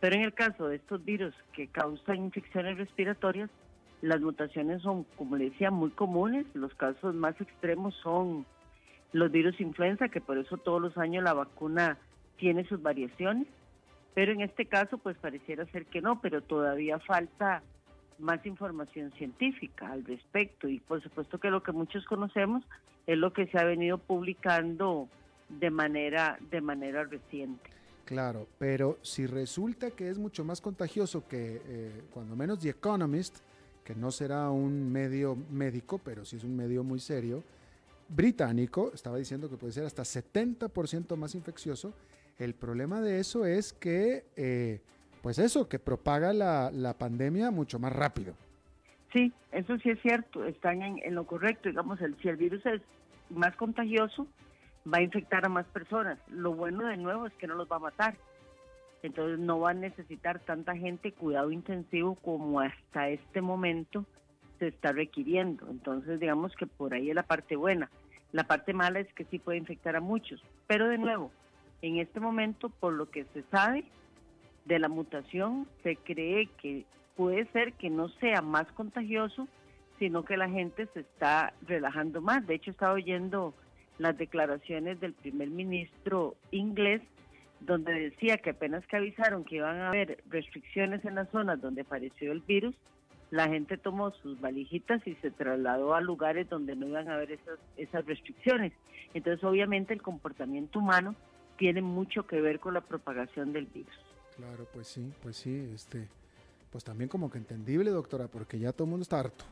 Pero 0.00 0.16
en 0.16 0.22
el 0.22 0.34
caso 0.34 0.68
de 0.68 0.76
estos 0.76 1.04
virus 1.04 1.34
que 1.52 1.68
causan 1.68 2.16
infecciones 2.16 2.76
respiratorias, 2.78 3.50
las 4.02 4.20
mutaciones 4.20 4.82
son, 4.82 5.04
como 5.16 5.36
le 5.36 5.50
decía, 5.50 5.70
muy 5.70 5.90
comunes. 5.90 6.46
Los 6.54 6.74
casos 6.74 7.14
más 7.14 7.40
extremos 7.40 7.94
son 8.02 8.44
los 9.16 9.32
virus 9.32 9.60
influenza, 9.60 10.08
que 10.08 10.20
por 10.20 10.38
eso 10.38 10.56
todos 10.58 10.80
los 10.80 10.96
años 10.98 11.24
la 11.24 11.34
vacuna 11.34 11.98
tiene 12.36 12.64
sus 12.64 12.82
variaciones, 12.82 13.46
pero 14.14 14.32
en 14.32 14.42
este 14.42 14.66
caso 14.66 14.98
pues 14.98 15.16
pareciera 15.16 15.64
ser 15.66 15.86
que 15.86 16.00
no, 16.00 16.20
pero 16.20 16.42
todavía 16.42 16.98
falta 17.00 17.62
más 18.18 18.44
información 18.46 19.12
científica 19.12 19.90
al 19.92 20.04
respecto 20.04 20.68
y 20.68 20.80
por 20.80 21.02
supuesto 21.02 21.38
que 21.38 21.50
lo 21.50 21.62
que 21.62 21.72
muchos 21.72 22.04
conocemos 22.06 22.64
es 23.06 23.18
lo 23.18 23.32
que 23.32 23.46
se 23.46 23.58
ha 23.58 23.64
venido 23.64 23.98
publicando 23.98 25.08
de 25.48 25.70
manera 25.70 26.38
de 26.50 26.60
manera 26.60 27.04
reciente. 27.04 27.70
Claro, 28.04 28.46
pero 28.58 28.98
si 29.02 29.26
resulta 29.26 29.90
que 29.90 30.08
es 30.08 30.18
mucho 30.18 30.44
más 30.44 30.60
contagioso 30.60 31.26
que 31.26 31.60
eh, 31.66 32.02
cuando 32.12 32.36
menos 32.36 32.60
The 32.60 32.70
Economist, 32.70 33.38
que 33.84 33.94
no 33.94 34.10
será 34.10 34.50
un 34.50 34.92
medio 34.92 35.36
médico, 35.50 35.98
pero 35.98 36.24
sí 36.24 36.36
es 36.36 36.44
un 36.44 36.56
medio 36.56 36.84
muy 36.84 37.00
serio, 37.00 37.42
británico, 38.08 38.90
estaba 38.94 39.18
diciendo 39.18 39.50
que 39.50 39.56
puede 39.56 39.72
ser 39.72 39.84
hasta 39.84 40.02
70% 40.02 41.16
más 41.16 41.34
infeccioso. 41.34 41.94
El 42.38 42.54
problema 42.54 43.00
de 43.00 43.20
eso 43.20 43.46
es 43.46 43.72
que, 43.72 44.24
eh, 44.36 44.80
pues 45.22 45.38
eso, 45.38 45.68
que 45.68 45.78
propaga 45.78 46.32
la, 46.32 46.94
pandemia 46.98 47.50
mucho 47.50 47.78
más 47.78 47.92
rápido. 47.92 48.34
Sí, 49.12 49.32
eso 49.52 49.78
sí 49.78 49.90
es 49.90 50.00
cierto, 50.02 50.44
están 50.44 50.82
en, 50.82 51.14
lo 51.14 51.26
correcto. 51.26 51.68
Digamos, 51.68 52.00
el, 52.00 52.16
si 52.20 52.28
el 52.28 52.36
virus 52.36 52.64
es 52.66 52.82
más 53.30 53.56
contagioso, 53.56 54.26
va 54.92 54.98
a 54.98 55.02
infectar 55.02 55.44
a 55.46 55.48
más 55.48 55.66
personas. 55.66 56.18
Lo 56.28 56.54
bueno 56.54 56.86
de 56.86 56.96
nuevo 56.96 57.26
es 57.26 57.32
que 57.34 57.46
no 57.46 57.54
los 57.54 57.70
va 57.70 57.76
a 57.76 57.80
matar. 57.80 58.16
Entonces 59.02 59.38
no 59.38 59.60
va 59.60 59.70
a 59.70 59.74
necesitar 59.74 60.40
tanta 60.40 60.76
gente 60.76 61.12
cuidado 61.12 61.50
intensivo 61.50 62.16
como 62.16 62.60
hasta 62.60 63.08
este 63.08 63.40
momento 63.40 64.04
se 64.58 64.68
está 64.68 64.92
requiriendo. 64.92 65.66
Entonces, 65.70 66.20
digamos 66.20 66.54
que 66.56 66.66
por 66.66 66.94
ahí 66.94 67.10
es 67.10 67.14
la 67.14 67.22
parte 67.22 67.56
buena. 67.56 67.90
La 68.32 68.44
parte 68.44 68.72
mala 68.72 69.00
es 69.00 69.12
que 69.14 69.24
sí 69.24 69.38
puede 69.38 69.58
infectar 69.58 69.96
a 69.96 70.00
muchos. 70.00 70.42
Pero 70.66 70.88
de 70.88 70.98
nuevo, 70.98 71.30
en 71.82 71.98
este 71.98 72.20
momento, 72.20 72.68
por 72.68 72.92
lo 72.92 73.10
que 73.10 73.24
se 73.32 73.42
sabe 73.50 73.84
de 74.64 74.78
la 74.78 74.88
mutación, 74.88 75.66
se 75.82 75.96
cree 75.96 76.48
que 76.60 76.84
puede 77.16 77.46
ser 77.52 77.72
que 77.74 77.90
no 77.90 78.08
sea 78.08 78.42
más 78.42 78.66
contagioso, 78.72 79.48
sino 79.98 80.24
que 80.24 80.36
la 80.36 80.48
gente 80.48 80.86
se 80.92 81.00
está 81.00 81.54
relajando 81.66 82.20
más. 82.20 82.46
De 82.46 82.54
hecho, 82.54 82.70
estaba 82.70 82.92
oyendo 82.92 83.54
las 83.98 84.18
declaraciones 84.18 85.00
del 85.00 85.14
primer 85.14 85.48
ministro 85.48 86.36
inglés, 86.50 87.00
donde 87.60 87.92
decía 87.92 88.36
que 88.36 88.50
apenas 88.50 88.86
que 88.86 88.96
avisaron 88.96 89.44
que 89.44 89.56
iban 89.56 89.78
a 89.78 89.88
haber 89.88 90.22
restricciones 90.28 91.04
en 91.04 91.14
las 91.14 91.30
zonas 91.30 91.60
donde 91.60 91.80
apareció 91.82 92.32
el 92.32 92.40
virus, 92.40 92.74
la 93.30 93.48
gente 93.48 93.76
tomó 93.76 94.10
sus 94.12 94.40
valijitas 94.40 95.04
y 95.06 95.14
se 95.16 95.30
trasladó 95.30 95.94
a 95.94 96.00
lugares 96.00 96.48
donde 96.48 96.76
no 96.76 96.86
iban 96.86 97.08
a 97.08 97.14
haber 97.14 97.32
esas, 97.32 97.58
esas 97.76 98.04
restricciones. 98.06 98.72
Entonces, 99.14 99.42
obviamente, 99.44 99.92
el 99.92 100.02
comportamiento 100.02 100.78
humano 100.78 101.14
tiene 101.56 101.82
mucho 101.82 102.26
que 102.26 102.40
ver 102.40 102.60
con 102.60 102.74
la 102.74 102.82
propagación 102.82 103.52
del 103.52 103.66
virus. 103.66 103.94
Claro, 104.36 104.66
pues 104.72 104.88
sí, 104.88 105.12
pues 105.22 105.36
sí, 105.36 105.70
este, 105.74 106.08
pues 106.70 106.84
también 106.84 107.08
como 107.08 107.30
que 107.30 107.38
entendible, 107.38 107.90
doctora, 107.90 108.28
porque 108.28 108.58
ya 108.58 108.72
todo 108.72 108.84
el 108.84 108.90
mundo 108.90 109.02
está 109.02 109.20
harto. 109.20 109.44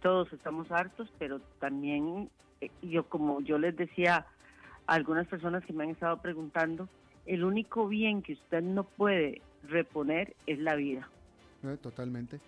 Todos 0.00 0.32
estamos 0.32 0.70
hartos, 0.72 1.12
pero 1.18 1.40
también 1.60 2.30
eh, 2.60 2.70
yo, 2.80 3.04
como 3.08 3.40
yo 3.42 3.58
les 3.58 3.76
decía 3.76 4.26
a 4.86 4.94
algunas 4.94 5.28
personas 5.28 5.64
que 5.64 5.72
me 5.72 5.84
han 5.84 5.90
estado 5.90 6.16
preguntando, 6.20 6.88
el 7.26 7.44
único 7.44 7.86
bien 7.86 8.22
que 8.22 8.32
usted 8.32 8.62
no 8.62 8.84
puede 8.84 9.42
reponer 9.62 10.34
es 10.46 10.58
la 10.58 10.74
vida. 10.74 11.08
Eh, 11.62 11.76
totalmente. 11.80 12.40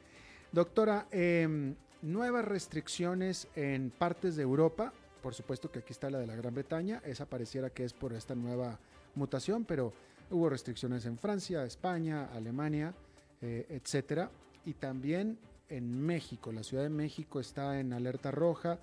Doctora, 0.55 1.09
em, 1.11 1.75
nuevas 2.03 2.45
restricciones 2.45 3.49
en 3.57 3.91
partes 3.91 4.37
de 4.37 4.45
Europa. 4.45 4.93
Por 5.21 5.35
supuesto 5.35 5.69
que 5.69 5.81
aquí 5.81 5.93
está 5.93 6.09
la 6.11 6.21
de 6.21 6.29
la 6.29 6.37
Gran 6.37 6.55
Bretaña. 6.55 7.03
Esa 7.05 7.27
pareciera 7.27 7.71
que 7.71 7.83
es 7.85 7.93
por 7.93 8.13
esta 8.13 8.37
nueva 8.37 8.79
mutación, 9.17 9.65
pero 9.65 9.93
hubo 10.31 10.49
restricciones 10.49 11.07
en 11.07 11.19
Francia, 11.19 11.65
España, 11.65 12.27
Alemania, 12.33 12.95
eh, 13.43 13.67
etcétera. 13.69 14.31
Y 14.65 14.75
también 14.75 15.39
en 15.69 16.01
México. 16.01 16.53
La 16.53 16.63
Ciudad 16.63 16.85
de 16.85 16.89
México 16.89 17.41
está 17.41 17.81
en 17.81 17.93
alerta 17.93 18.31
roja. 18.31 18.79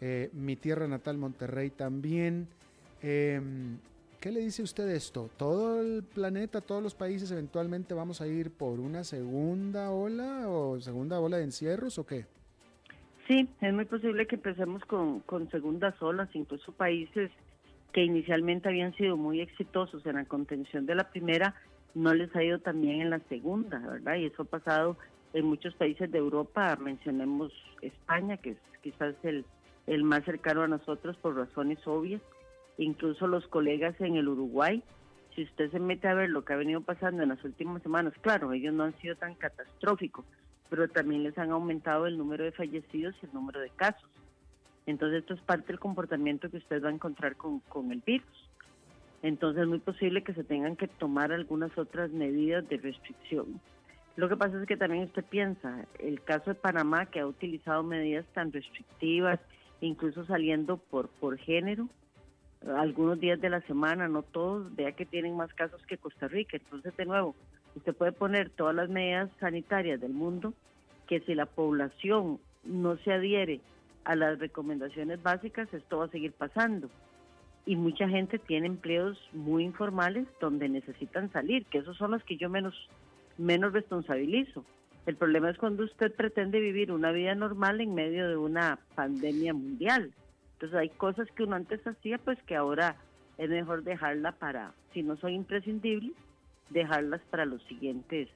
Eh, 0.00 0.28
mi 0.32 0.56
tierra 0.56 0.88
natal, 0.88 1.18
Monterrey, 1.18 1.70
también. 1.70 2.48
Em, 3.00 3.78
¿Qué 4.22 4.30
le 4.30 4.38
dice 4.38 4.62
usted 4.62 4.88
esto? 4.88 5.30
¿Todo 5.36 5.80
el 5.80 6.04
planeta, 6.04 6.60
todos 6.60 6.80
los 6.80 6.94
países 6.94 7.32
eventualmente 7.32 7.92
vamos 7.92 8.20
a 8.20 8.28
ir 8.28 8.52
por 8.52 8.78
una 8.78 9.02
segunda 9.02 9.90
ola 9.90 10.48
o 10.48 10.78
segunda 10.78 11.18
ola 11.18 11.38
de 11.38 11.42
encierros 11.42 11.98
o 11.98 12.06
qué? 12.06 12.26
Sí, 13.26 13.48
es 13.60 13.74
muy 13.74 13.84
posible 13.84 14.28
que 14.28 14.36
empecemos 14.36 14.84
con, 14.84 15.18
con 15.22 15.50
segundas 15.50 16.00
olas, 16.00 16.28
incluso 16.34 16.70
países 16.70 17.32
que 17.92 18.04
inicialmente 18.04 18.68
habían 18.68 18.94
sido 18.94 19.16
muy 19.16 19.40
exitosos 19.40 20.06
en 20.06 20.14
la 20.14 20.24
contención 20.24 20.86
de 20.86 20.94
la 20.94 21.10
primera, 21.10 21.56
no 21.96 22.14
les 22.14 22.32
ha 22.36 22.44
ido 22.44 22.60
también 22.60 23.00
en 23.00 23.10
la 23.10 23.18
segunda, 23.28 23.80
¿verdad? 23.80 24.14
Y 24.18 24.26
eso 24.26 24.42
ha 24.42 24.44
pasado 24.44 24.96
en 25.32 25.46
muchos 25.46 25.74
países 25.74 26.08
de 26.12 26.18
Europa, 26.18 26.78
mencionemos 26.80 27.52
España, 27.80 28.36
que 28.36 28.50
es 28.50 28.58
quizás 28.82 29.16
el, 29.24 29.44
el 29.88 30.04
más 30.04 30.24
cercano 30.24 30.62
a 30.62 30.68
nosotros 30.68 31.16
por 31.16 31.34
razones 31.34 31.84
obvias, 31.88 32.22
incluso 32.78 33.26
los 33.26 33.46
colegas 33.48 34.00
en 34.00 34.16
el 34.16 34.28
Uruguay, 34.28 34.82
si 35.34 35.44
usted 35.44 35.70
se 35.70 35.80
mete 35.80 36.08
a 36.08 36.14
ver 36.14 36.30
lo 36.30 36.44
que 36.44 36.52
ha 36.52 36.56
venido 36.56 36.80
pasando 36.80 37.22
en 37.22 37.30
las 37.30 37.42
últimas 37.44 37.82
semanas, 37.82 38.12
claro, 38.20 38.52
ellos 38.52 38.74
no 38.74 38.84
han 38.84 38.98
sido 39.00 39.16
tan 39.16 39.34
catastróficos, 39.34 40.24
pero 40.68 40.88
también 40.88 41.22
les 41.22 41.36
han 41.38 41.50
aumentado 41.50 42.06
el 42.06 42.18
número 42.18 42.44
de 42.44 42.52
fallecidos 42.52 43.14
y 43.22 43.26
el 43.26 43.32
número 43.32 43.60
de 43.60 43.70
casos. 43.70 44.08
Entonces 44.86 45.20
esto 45.20 45.34
es 45.34 45.40
parte 45.40 45.68
del 45.68 45.78
comportamiento 45.78 46.50
que 46.50 46.58
usted 46.58 46.82
va 46.82 46.88
a 46.88 46.92
encontrar 46.92 47.36
con, 47.36 47.60
con 47.60 47.92
el 47.92 48.00
virus. 48.00 48.50
Entonces 49.22 49.62
es 49.62 49.68
muy 49.68 49.78
posible 49.78 50.24
que 50.24 50.34
se 50.34 50.44
tengan 50.44 50.76
que 50.76 50.88
tomar 50.88 51.32
algunas 51.32 51.76
otras 51.78 52.10
medidas 52.10 52.68
de 52.68 52.78
restricción. 52.78 53.60
Lo 54.16 54.28
que 54.28 54.36
pasa 54.36 54.60
es 54.60 54.66
que 54.66 54.76
también 54.76 55.04
usted 55.04 55.24
piensa, 55.24 55.86
el 55.98 56.22
caso 56.22 56.50
de 56.50 56.54
Panamá 56.54 57.06
que 57.06 57.20
ha 57.20 57.26
utilizado 57.26 57.82
medidas 57.82 58.26
tan 58.34 58.52
restrictivas, 58.52 59.40
incluso 59.80 60.26
saliendo 60.26 60.76
por, 60.76 61.08
por 61.08 61.38
género, 61.38 61.88
algunos 62.76 63.18
días 63.18 63.40
de 63.40 63.50
la 63.50 63.60
semana, 63.62 64.08
no 64.08 64.22
todos, 64.22 64.74
vea 64.74 64.92
que 64.92 65.06
tienen 65.06 65.36
más 65.36 65.52
casos 65.54 65.84
que 65.86 65.98
Costa 65.98 66.28
Rica. 66.28 66.56
Entonces, 66.56 66.96
de 66.96 67.04
nuevo, 67.04 67.34
usted 67.74 67.94
puede 67.94 68.12
poner 68.12 68.50
todas 68.50 68.74
las 68.74 68.88
medidas 68.88 69.30
sanitarias 69.40 70.00
del 70.00 70.12
mundo, 70.12 70.54
que 71.06 71.20
si 71.20 71.34
la 71.34 71.46
población 71.46 72.38
no 72.64 72.96
se 72.98 73.12
adhiere 73.12 73.60
a 74.04 74.14
las 74.16 74.38
recomendaciones 74.38 75.22
básicas, 75.22 75.72
esto 75.72 75.98
va 75.98 76.06
a 76.06 76.10
seguir 76.10 76.32
pasando. 76.32 76.88
Y 77.64 77.76
mucha 77.76 78.08
gente 78.08 78.38
tiene 78.38 78.66
empleos 78.66 79.18
muy 79.32 79.64
informales 79.64 80.26
donde 80.40 80.68
necesitan 80.68 81.30
salir, 81.32 81.64
que 81.66 81.78
esos 81.78 81.96
son 81.96 82.10
los 82.10 82.24
que 82.24 82.36
yo 82.36 82.48
menos, 82.48 82.74
menos 83.38 83.72
responsabilizo. 83.72 84.64
El 85.06 85.16
problema 85.16 85.50
es 85.50 85.58
cuando 85.58 85.84
usted 85.84 86.12
pretende 86.14 86.60
vivir 86.60 86.92
una 86.92 87.12
vida 87.12 87.34
normal 87.34 87.80
en 87.80 87.94
medio 87.94 88.28
de 88.28 88.36
una 88.36 88.78
pandemia 88.94 89.52
mundial. 89.52 90.12
Entonces 90.62 90.78
hay 90.78 90.90
cosas 90.90 91.28
que 91.34 91.42
uno 91.42 91.56
antes 91.56 91.84
hacía, 91.84 92.18
pues 92.18 92.38
que 92.44 92.54
ahora 92.54 92.94
es 93.36 93.50
mejor 93.50 93.82
dejarla 93.82 94.30
para, 94.30 94.72
si 94.94 95.02
no 95.02 95.16
son 95.16 95.32
imprescindibles, 95.32 96.12
dejarlas 96.70 97.20
para 97.32 97.44
los 97.44 97.60
siguientes 97.64 98.28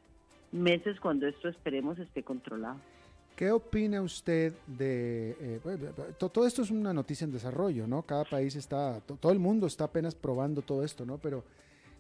meses 0.50 0.98
cuando 0.98 1.28
esto 1.28 1.48
esperemos 1.48 2.00
esté 2.00 2.24
controlado. 2.24 2.80
¿Qué 3.36 3.52
opina 3.52 4.02
usted 4.02 4.54
de... 4.66 5.36
Eh, 5.40 5.60
todo 6.18 6.48
esto 6.48 6.62
es 6.62 6.72
una 6.72 6.92
noticia 6.92 7.26
en 7.26 7.30
desarrollo, 7.30 7.86
¿no? 7.86 8.02
Cada 8.02 8.24
país 8.24 8.56
está, 8.56 8.98
todo 9.02 9.30
el 9.30 9.38
mundo 9.38 9.68
está 9.68 9.84
apenas 9.84 10.16
probando 10.16 10.62
todo 10.62 10.82
esto, 10.82 11.06
¿no? 11.06 11.18
Pero, 11.18 11.44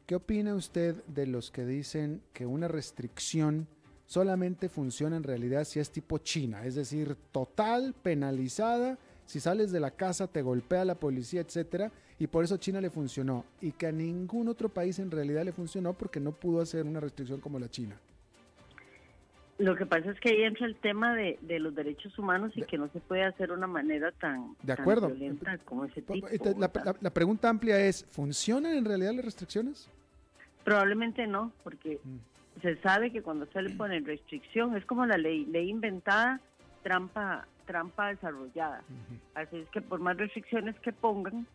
¿qué 0.06 0.16
opina 0.16 0.56
usted 0.56 1.04
de 1.04 1.28
los 1.28 1.52
que 1.52 1.64
dicen 1.64 2.20
que 2.32 2.46
una 2.46 2.66
restricción 2.66 3.68
solamente 4.06 4.68
funciona 4.68 5.16
en 5.16 5.22
realidad 5.22 5.62
si 5.62 5.78
es 5.78 5.92
tipo 5.92 6.18
China? 6.18 6.66
Es 6.66 6.74
decir, 6.74 7.14
total, 7.30 7.94
penalizada 8.02 8.98
si 9.26 9.40
sales 9.40 9.72
de 9.72 9.80
la 9.80 9.90
casa 9.90 10.26
te 10.28 10.40
golpea 10.40 10.84
la 10.84 10.94
policía, 10.94 11.40
etcétera, 11.40 11.92
y 12.18 12.28
por 12.28 12.44
eso 12.44 12.56
China 12.56 12.80
le 12.80 12.90
funcionó 12.90 13.44
y 13.60 13.72
que 13.72 13.88
a 13.88 13.92
ningún 13.92 14.48
otro 14.48 14.68
país 14.68 14.98
en 14.98 15.10
realidad 15.10 15.44
le 15.44 15.52
funcionó 15.52 15.92
porque 15.92 16.20
no 16.20 16.32
pudo 16.32 16.62
hacer 16.62 16.86
una 16.86 17.00
restricción 17.00 17.40
como 17.40 17.58
la 17.58 17.68
China. 17.68 17.96
Lo 19.58 19.74
que 19.74 19.86
pasa 19.86 20.10
es 20.10 20.20
que 20.20 20.30
ahí 20.30 20.42
entra 20.42 20.66
el 20.66 20.76
tema 20.76 21.14
de, 21.14 21.38
los 21.58 21.74
derechos 21.74 22.18
humanos 22.18 22.52
y 22.56 22.62
que 22.62 22.76
no 22.76 22.88
se 22.88 23.00
puede 23.00 23.24
hacer 23.24 23.48
de 23.48 23.54
una 23.54 23.66
manera 23.66 24.12
tan, 24.12 24.54
de 24.62 24.72
acuerdo. 24.72 25.08
violenta 25.08 25.56
como 25.58 25.86
ese 25.86 26.02
tipo. 26.02 26.28
La, 26.58 27.10
pregunta 27.10 27.48
amplia 27.48 27.80
es, 27.80 28.04
¿funcionan 28.10 28.74
en 28.74 28.84
realidad 28.84 29.14
las 29.14 29.24
restricciones? 29.24 29.90
Probablemente 30.62 31.26
no, 31.26 31.52
porque 31.64 32.00
mm. 32.04 32.60
se 32.60 32.76
sabe 32.82 33.10
que 33.10 33.22
cuando 33.22 33.46
se 33.46 33.62
le 33.62 33.70
pone 33.70 33.98
restricción, 34.00 34.76
es 34.76 34.84
como 34.84 35.06
la 35.06 35.16
ley, 35.16 35.46
ley 35.46 35.70
inventada, 35.70 36.40
trampa 36.82 37.46
trampa 37.66 38.08
desarrollada. 38.08 38.82
Así 39.34 39.56
es 39.58 39.68
que 39.70 39.80
por 39.80 40.00
más 40.00 40.16
restricciones 40.16 40.78
que 40.80 40.92
pongan, 40.92 41.46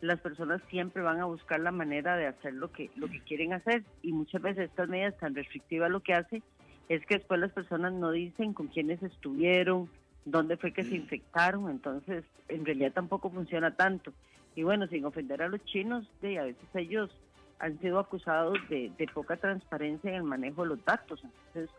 las 0.00 0.20
personas 0.20 0.62
siempre 0.70 1.02
van 1.02 1.20
a 1.20 1.24
buscar 1.24 1.60
la 1.60 1.72
manera 1.72 2.16
de 2.16 2.26
hacer 2.26 2.54
lo 2.54 2.70
que, 2.70 2.90
lo 2.96 3.08
que 3.08 3.20
quieren 3.20 3.52
hacer. 3.52 3.84
Y 4.02 4.12
muchas 4.12 4.42
veces 4.42 4.70
estas 4.70 4.88
medidas 4.88 5.16
tan 5.18 5.34
restrictivas 5.34 5.90
lo 5.90 6.00
que 6.00 6.14
hace 6.14 6.42
es 6.88 7.04
que 7.06 7.18
después 7.18 7.40
las 7.40 7.52
personas 7.52 7.92
no 7.92 8.10
dicen 8.10 8.54
con 8.54 8.68
quiénes 8.68 9.02
estuvieron, 9.02 9.88
dónde 10.24 10.56
fue 10.56 10.72
que 10.72 10.84
se 10.84 10.94
infectaron, 10.94 11.70
entonces 11.70 12.24
en 12.48 12.64
realidad 12.64 12.92
tampoco 12.92 13.30
funciona 13.30 13.74
tanto. 13.74 14.12
Y 14.54 14.62
bueno, 14.62 14.86
sin 14.88 15.04
ofender 15.04 15.42
a 15.42 15.48
los 15.48 15.64
chinos, 15.64 16.08
de, 16.22 16.38
a 16.38 16.44
veces 16.44 16.68
ellos 16.74 17.10
han 17.58 17.78
sido 17.80 17.98
acusados 17.98 18.56
de, 18.68 18.90
de 18.96 19.06
poca 19.08 19.36
transparencia 19.36 20.10
en 20.10 20.16
el 20.16 20.22
manejo 20.22 20.62
de 20.62 20.68
los 20.68 20.84
datos, 20.84 21.22
entonces 21.24 21.70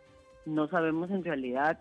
no 0.46 0.68
sabemos 0.68 1.10
en 1.12 1.24
realidad 1.24 1.80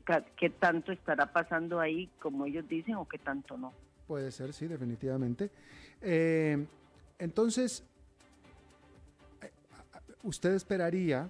qué, 0.00 0.50
tanto 0.50 0.92
estará 0.92 1.32
pasando 1.32 1.80
ahí, 1.80 2.08
como 2.20 2.46
ellos 2.46 2.68
dicen, 2.68 2.96
o 2.96 3.06
qué 3.06 3.18
tanto 3.18 3.56
no. 3.56 3.72
Puede 4.06 4.30
ser, 4.30 4.52
sí, 4.52 4.66
definitivamente. 4.66 5.50
Eh, 6.00 6.66
entonces, 7.18 7.84
eh, 9.40 9.50
usted 10.22 10.54
esperaría, 10.54 11.28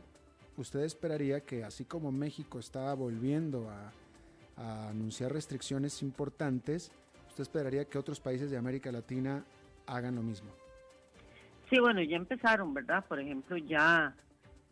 usted 0.56 0.80
esperaría 0.80 1.40
que 1.40 1.64
así 1.64 1.84
como 1.84 2.10
México 2.12 2.58
está 2.58 2.92
volviendo 2.94 3.70
a, 3.70 3.92
anunciar 4.88 5.32
restricciones 5.32 6.02
importantes, 6.02 6.92
usted 7.28 7.42
esperaría 7.42 7.86
que 7.86 7.98
otros 7.98 8.20
países 8.20 8.50
de 8.50 8.56
América 8.56 8.92
Latina 8.92 9.44
hagan 9.86 10.14
lo 10.14 10.22
mismo. 10.22 10.50
Sí, 11.68 11.80
bueno, 11.80 12.02
ya 12.02 12.16
empezaron, 12.16 12.72
¿verdad? 12.74 13.04
Por 13.08 13.18
ejemplo, 13.18 13.56
ya 13.56 14.14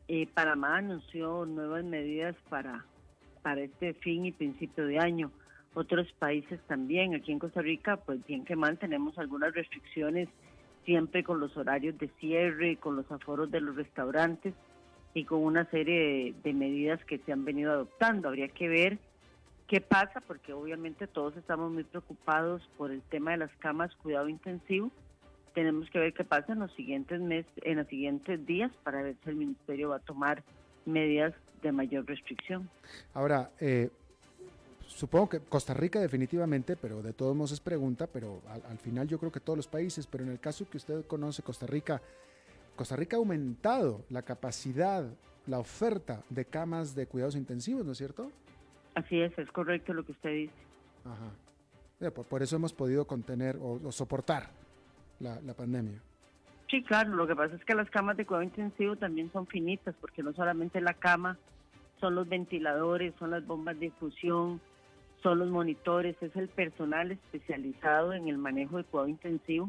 eh, 0.07 0.29
Panamá 0.35 0.77
anunció 0.77 1.47
nuevas 1.47 1.83
medidas 1.83 2.37
para 2.49 2.85
para 3.43 3.63
este 3.63 3.95
fin 3.95 4.27
y 4.27 4.33
principio 4.33 4.87
de 4.87 4.99
año. 4.99 5.31
Otros 5.75 6.11
países 6.19 6.61
también, 6.67 7.15
aquí 7.15 7.31
en 7.31 7.39
Costa 7.39 7.63
Rica, 7.63 7.97
pues 7.97 8.25
bien 8.27 8.45
que 8.45 8.57
mal 8.57 8.79
tenemos 8.79 9.17
algunas 9.19 9.55
restricciones 9.55 10.29
siempre 10.85 11.23
con 11.23 11.41
los 11.41 11.57
horarios 11.57 11.97
de 11.99 12.09
cierre, 12.19 12.77
con 12.77 12.97
los 12.97 13.11
aforos 13.13 13.51
de 13.51 13.61
los 13.61 13.77
restaurantes 13.77 14.55
y 15.15 15.25
con 15.25 15.45
una 15.45 15.65
serie 15.71 16.35
de, 16.43 16.53
medidas 16.53 17.05
que 17.05 17.19
se 17.19 17.33
han 17.33 17.45
venido 17.45 17.73
adoptando. 17.73 18.29
Habría 18.29 18.49
que 18.49 18.69
ver 18.69 18.99
qué 19.69 19.81
pasa, 19.81 20.21
porque 20.21 20.53
obviamente 20.53 21.07
todos 21.07 21.37
estamos 21.37 21.71
muy 21.71 21.85
preocupados 21.85 22.69
por 22.77 22.91
el 22.91 23.03
tema 23.03 23.33
de 23.33 23.39
las 23.39 23.55
camas 23.57 23.95
cuidado 23.97 24.29
intensivo. 24.29 24.91
Tenemos 25.55 25.89
que 25.91 25.99
ver 25.99 26.15
qué 26.15 26.25
pasa 26.25 26.53
en 26.53 26.61
los 26.61 26.73
siguientes 26.75 27.21
meses, 27.21 27.51
en 27.63 27.79
los 27.79 27.87
siguientes 27.89 28.45
días 28.47 28.71
para 28.85 29.03
ver 29.03 29.17
si 29.23 29.31
el 29.31 29.37
ministerio 29.37 29.91
va 29.91 29.97
a 29.97 30.01
tomar 30.01 30.43
medidas 30.87 31.35
de 31.63 31.73
mayor 31.73 32.07
restricción. 32.07 32.69
Ahora, 33.15 33.51
eh, 33.61 33.91
supongo 34.87 35.29
que 35.29 35.41
Costa 35.41 35.75
Rica 35.75 36.01
definitivamente, 36.01 36.77
pero 36.77 37.03
de 37.03 37.13
todos 37.13 37.35
modos 37.37 37.53
es 37.53 37.61
pregunta, 37.61 38.07
pero 38.07 38.43
al, 38.69 38.79
final 38.79 39.07
yo 39.07 39.19
creo 39.19 39.33
que 39.33 39.41
todos 39.41 39.57
los 39.57 39.69
países, 39.69 40.07
pero 40.07 40.25
en 40.25 40.31
el 40.31 40.41
caso 40.41 40.69
que 40.69 40.79
usted 40.79 41.05
conoce, 41.07 41.43
Costa 41.43 41.67
Rica, 41.67 42.01
Costa 42.77 42.97
Rica 42.97 43.17
ha 43.17 43.19
aumentado 43.19 44.05
la 44.11 44.23
capacidad, 44.23 45.05
la 45.47 45.59
oferta 45.59 46.23
de 46.29 46.45
camas 46.45 46.95
de 46.95 47.07
cuidados 47.07 47.37
intensivos, 47.37 47.85
¿no 47.85 47.93
es 47.93 47.99
cierto? 47.99 48.31
Así 48.95 49.21
es, 49.21 49.37
es 49.39 49.51
correcto 49.53 49.93
lo 49.93 50.05
que 50.05 50.13
usted 50.13 50.31
dice. 50.31 50.55
Ajá. 51.05 52.11
Por, 52.11 52.43
eso 52.43 52.57
hemos 52.57 52.73
podido 52.73 53.07
contener 53.07 53.59
o, 53.61 53.93
soportar 53.93 54.51
la, 55.19 55.41
la 55.43 55.55
pandemia. 55.55 56.01
Sí, 56.71 56.85
claro, 56.85 57.17
lo 57.17 57.27
que 57.27 57.35
pasa 57.35 57.57
es 57.57 57.65
que 57.65 57.75
las 57.75 57.91
camas 57.91 58.17
de 58.17 58.25
cuidado 58.25 58.45
intensivo 58.45 58.95
también 58.95 59.33
son 59.33 59.49
finitas, 59.49 59.93
porque 60.01 60.23
no 60.23 60.33
solamente 60.33 60.81
la 60.81 60.95
cama, 60.95 61.37
son 61.99 62.15
los 62.15 62.29
ventiladores, 62.29 63.13
son 63.19 63.33
las 63.33 63.45
bombas 63.45 63.79
de 63.81 63.87
infusión, 63.87 64.61
son 65.21 65.41
los 65.41 65.51
monitores, 65.51 66.17
es 66.23 66.35
el 66.37 66.49
personal 66.49 67.11
especializado 67.11 68.13
en 68.13 68.29
el 68.29 68.39
manejo 68.39 68.77
de 68.77 68.85
cuidado 68.85 69.09
intensivo. 69.09 69.69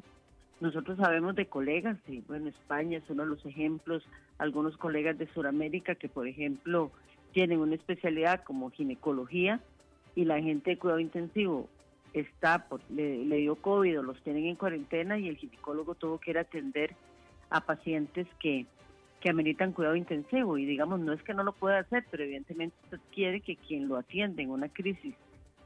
Nosotros 0.60 1.00
sabemos 1.00 1.36
de 1.36 1.48
colegas, 1.48 1.98
bueno, 2.28 2.50
España 2.50 3.00
es 3.00 3.10
uno 3.10 3.24
de 3.24 3.30
los 3.30 3.44
ejemplos, 3.48 4.04
algunos 4.38 4.78
colegas 4.78 5.18
de 5.18 5.26
Sudamérica 5.34 5.96
que, 5.96 6.08
por 6.08 6.28
ejemplo, 6.28 6.92
tienen 7.34 7.60
una 7.60 7.76
especialidad 7.76 8.44
como 8.44 8.70
ginecología 8.70 9.60
y 10.14 10.26
la 10.26 10.40
gente 10.40 10.72
de 10.72 10.78
cuidado 10.78 11.00
intensivo 11.00 11.68
está 12.14 12.68
por, 12.68 12.82
le, 12.90 13.24
dio 13.38 13.56
COVID 13.56 14.00
o 14.00 14.04
los 14.04 14.22
tienen 14.24 14.46
en 14.46 14.56
cuarentena 14.56 15.18
y 15.18 15.30
el 15.30 15.38
ginecólogo 15.38 15.96
tuvo 15.96 16.20
que 16.20 16.32
ir 16.32 16.38
a 16.38 16.42
atender 16.42 16.96
a 17.50 17.62
pacientes 17.62 18.28
que, 18.40 18.66
que 19.20 19.30
ameritan 19.30 19.74
cuidado 19.74 19.96
intensivo 19.96 20.58
y 20.58 20.66
digamos 20.66 21.00
no 21.00 21.14
es 21.14 21.24
que 21.24 21.34
no 21.34 21.44
lo 21.44 21.54
pueda 21.54 21.80
hacer, 21.80 22.06
pero 22.12 22.24
evidentemente 22.24 22.76
usted 22.86 23.00
quiere 23.14 23.42
que 23.42 23.56
quien 23.56 23.88
lo 23.88 23.98
atiende 23.98 24.44
en 24.44 24.50
una 24.50 24.70
crisis 24.70 25.16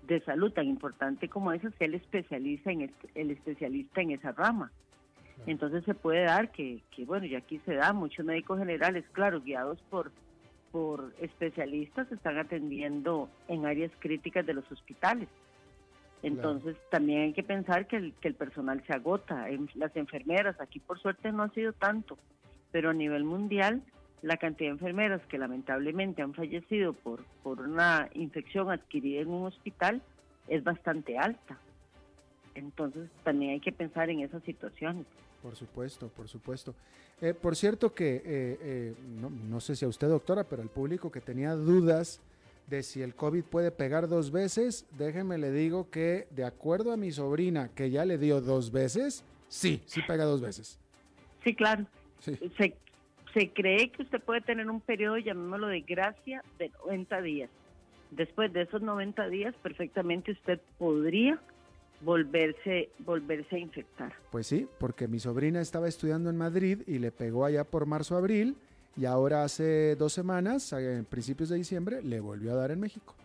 de 0.04 0.22
salud 0.22 0.52
tan 0.52 0.68
importante 0.68 1.30
como 1.30 1.52
esa 1.52 1.72
sea 1.72 1.88
el 1.88 1.96
especialista 1.96 2.72
en 2.72 2.94
el, 3.16 3.32
especialista 3.32 4.02
en 4.02 4.12
esa 4.12 4.32
rama. 4.32 4.72
Entonces 5.48 5.84
se 5.84 5.94
puede 5.94 6.24
dar 6.24 6.52
que, 6.52 6.82
que, 6.96 7.06
bueno, 7.06 7.26
ya 7.26 7.40
aquí 7.40 7.60
se 7.66 7.76
da, 7.76 7.92
muchos 7.92 8.26
médicos 8.26 8.60
generales, 8.60 9.04
claro, 9.12 9.42
guiados 9.42 9.80
por, 9.90 10.12
por 10.72 11.14
especialistas, 11.20 12.10
están 12.12 12.38
atendiendo 12.38 13.30
en 13.48 13.66
áreas 13.66 13.92
críticas 14.00 14.46
de 14.46 14.54
los 14.54 14.72
hospitales. 14.72 15.28
Entonces 16.26 16.76
también 16.90 17.22
hay 17.22 17.34
que 17.34 17.44
pensar 17.44 17.86
que 17.86 17.98
el, 17.98 18.14
que 18.14 18.28
el 18.28 18.34
personal 18.34 18.84
se 18.88 18.94
agota. 18.94 19.48
Las 19.76 19.96
enfermeras, 19.96 20.60
aquí 20.60 20.80
por 20.80 21.00
suerte 21.00 21.32
no 21.32 21.44
ha 21.44 21.50
sido 21.50 21.72
tanto, 21.74 22.18
pero 22.72 22.90
a 22.90 22.94
nivel 22.94 23.24
mundial 23.24 23.84
la 24.24 24.38
cantidad 24.38 24.70
de 24.70 24.74
enfermeras 24.74 25.22
que 25.28 25.38
lamentablemente 25.38 26.24
han 26.24 26.34
fallecido 26.34 26.94
por, 26.94 27.24
por 27.44 27.62
una 27.62 28.10
infección 28.16 28.72
adquirida 28.72 29.22
en 29.22 29.30
un 29.30 29.46
hospital 29.46 30.02
es 30.48 30.64
bastante 30.64 31.16
alta. 31.20 31.60
Entonces 32.56 33.08
también 33.24 33.52
hay 33.52 33.60
que 33.60 33.72
pensar 33.72 34.10
en 34.10 34.22
esas 34.22 34.42
situaciones. 34.44 35.06
Por 35.44 35.56
supuesto, 35.56 36.08
por 36.08 36.28
supuesto. 36.28 36.74
Eh, 37.22 37.36
por 37.36 37.56
cierto 37.56 37.94
que, 37.94 38.16
eh, 38.16 38.22
eh, 38.26 38.96
no, 39.22 39.30
no, 39.30 39.60
sé 39.60 39.76
si 39.76 39.86
a 39.86 39.88
usted 39.88 40.08
doctora, 40.08 40.44
pero 40.44 40.64
al 40.64 40.70
público 40.70 41.12
que 41.12 41.22
tenía 41.22 41.54
dudas 41.54 42.20
de 42.68 42.84
si 42.84 43.02
el 43.02 43.16
COVID 43.16 43.44
puede 43.44 43.72
pegar 43.72 44.08
dos 44.08 44.32
veces, 44.32 44.86
déjeme 44.98 45.38
le 45.38 45.52
digo 45.52 45.90
que 45.90 46.28
de 46.32 46.44
acuerdo 46.44 46.92
a 46.92 46.98
mi 46.98 47.12
sobrina 47.12 47.70
que 47.74 47.90
ya 47.90 48.06
le 48.06 48.18
dio 48.18 48.42
dos 48.42 48.72
veces, 48.72 49.24
sí, 49.48 49.82
sí 49.86 50.02
pega 50.08 50.26
dos 50.26 50.42
veces. 50.42 50.80
Sí, 51.44 51.54
claro. 51.54 51.86
Se, 52.20 52.40
se 53.34 53.50
cree 53.50 53.90
que 53.92 54.04
usted 54.04 54.22
puede 54.22 54.42
tener 54.42 54.70
un 54.70 54.82
periodo, 54.82 55.18
llamémoslo 55.18 55.68
de 55.68 55.82
gracia, 55.82 56.44
de 56.58 56.70
90 56.86 57.22
días. 57.22 57.50
Después 58.12 58.52
de 58.54 58.64
esos 58.64 58.82
90 58.82 59.28
días, 59.30 59.54
perfectamente 59.62 60.32
usted 60.32 60.60
podría 60.78 61.40
volverse, 62.02 62.90
volverse 63.00 63.56
a 63.56 63.60
infectar. 63.60 64.14
Pues 64.32 64.48
sí, 64.48 64.68
porque 64.80 65.08
mi 65.08 65.20
sobrina 65.20 65.62
estaba 65.62 65.88
estudiando 65.88 66.30
en 66.30 66.38
Madrid 66.38 66.82
y 66.88 67.00
le 67.00 67.12
pegó 67.12 67.46
allá 67.46 67.64
por 67.64 67.86
marzo-abril 67.86 68.56
y 68.98 69.06
ahora 69.06 69.44
hace 69.44 69.96
dos 69.96 70.14
semanas, 70.14 70.72
en 70.74 71.06
principios 71.06 71.50
de 71.50 71.58
diciembre, 71.58 72.02
le 72.02 72.20
volvió 72.20 72.54
a 72.54 72.56
dar 72.56 72.72
en 72.72 72.80
México. 72.80 73.16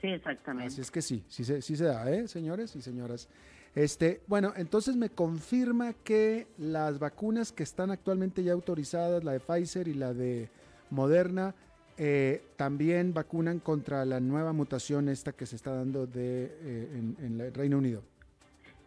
Sí, 0.00 0.08
exactamente. 0.08 0.72
Así 0.72 0.80
es 0.80 0.90
que 0.90 1.02
sí, 1.02 1.24
sí 1.28 1.44
se, 1.44 1.60
sí 1.60 1.76
se 1.76 1.84
da, 1.84 2.08
¿eh, 2.10 2.28
señores 2.28 2.76
y 2.76 2.82
señoras? 2.82 3.28
Este, 3.74 4.22
bueno, 4.26 4.52
entonces 4.56 4.96
me 4.96 5.10
confirma 5.10 5.92
que 5.92 6.46
las 6.58 6.98
vacunas 6.98 7.52
que 7.52 7.62
están 7.62 7.90
actualmente 7.90 8.42
ya 8.42 8.52
autorizadas, 8.52 9.24
la 9.24 9.32
de 9.32 9.40
Pfizer 9.40 9.88
y 9.88 9.94
la 9.94 10.14
de 10.14 10.48
Moderna, 10.90 11.54
eh, 11.96 12.42
también 12.56 13.12
vacunan 13.12 13.58
contra 13.58 14.04
la 14.04 14.20
nueva 14.20 14.52
mutación 14.52 15.08
esta 15.08 15.32
que 15.32 15.46
se 15.46 15.56
está 15.56 15.74
dando 15.74 16.06
de, 16.06 16.44
eh, 16.44 17.14
en, 17.18 17.40
el 17.40 17.52
Reino 17.52 17.78
Unido. 17.78 18.02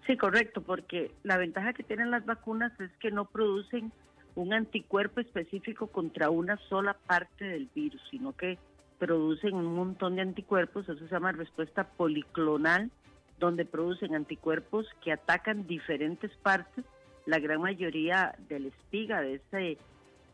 Sí, 0.07 0.15
correcto, 0.15 0.61
porque 0.61 1.11
la 1.23 1.37
ventaja 1.37 1.73
que 1.73 1.83
tienen 1.83 2.09
las 2.09 2.25
vacunas 2.25 2.71
es 2.79 2.89
que 2.99 3.11
no 3.11 3.25
producen 3.25 3.91
un 4.35 4.53
anticuerpo 4.53 5.19
específico 5.19 5.87
contra 5.87 6.29
una 6.29 6.57
sola 6.69 6.95
parte 7.07 7.45
del 7.45 7.69
virus, 7.73 8.01
sino 8.09 8.33
que 8.35 8.57
producen 8.99 9.55
un 9.55 9.73
montón 9.75 10.15
de 10.15 10.21
anticuerpos, 10.21 10.87
eso 10.87 10.99
se 10.99 11.11
llama 11.11 11.31
respuesta 11.31 11.83
policlonal, 11.83 12.91
donde 13.39 13.65
producen 13.65 14.13
anticuerpos 14.13 14.87
que 15.03 15.11
atacan 15.11 15.65
diferentes 15.65 16.31
partes, 16.43 16.85
la 17.25 17.39
gran 17.39 17.61
mayoría 17.61 18.35
de 18.47 18.59
la 18.59 18.67
espiga 18.67 19.21
de 19.21 19.35
ese 19.35 19.77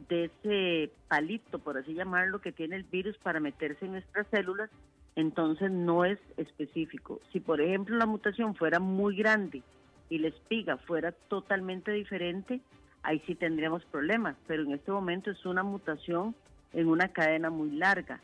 de 0.10 0.26
ese 0.26 0.92
palito, 1.08 1.60
por 1.60 1.78
así 1.78 1.94
llamarlo, 1.94 2.40
que 2.40 2.52
tiene 2.52 2.76
el 2.76 2.84
virus 2.84 3.18
para 3.18 3.40
meterse 3.40 3.86
en 3.86 3.94
nuestras 3.94 4.28
células, 4.28 4.70
entonces 5.16 5.72
no 5.72 6.06
es 6.06 6.20
específico. 6.38 7.20
Si, 7.32 7.40
por 7.40 7.62
ejemplo, 7.62 7.98
la 7.98 8.06
mutación 8.06 8.54
fuera 8.54 8.80
muy 8.80 9.16
grande 9.16 9.64
y 10.10 10.20
la 10.20 10.28
espiga 10.28 10.78
fuera 10.78 11.12
totalmente 11.12 11.92
diferente, 11.92 12.62
ahí 13.04 13.22
sí 13.26 13.36
tendríamos 13.36 13.86
problemas, 13.86 14.36
pero 14.48 14.64
en 14.64 14.74
este 14.74 14.92
momento 14.92 15.32
es 15.32 15.46
una 15.46 15.64
mutación 15.64 16.36
en 16.74 16.88
una 16.88 17.10
cadena 17.10 17.50
muy 17.50 17.72
larga. 17.72 18.20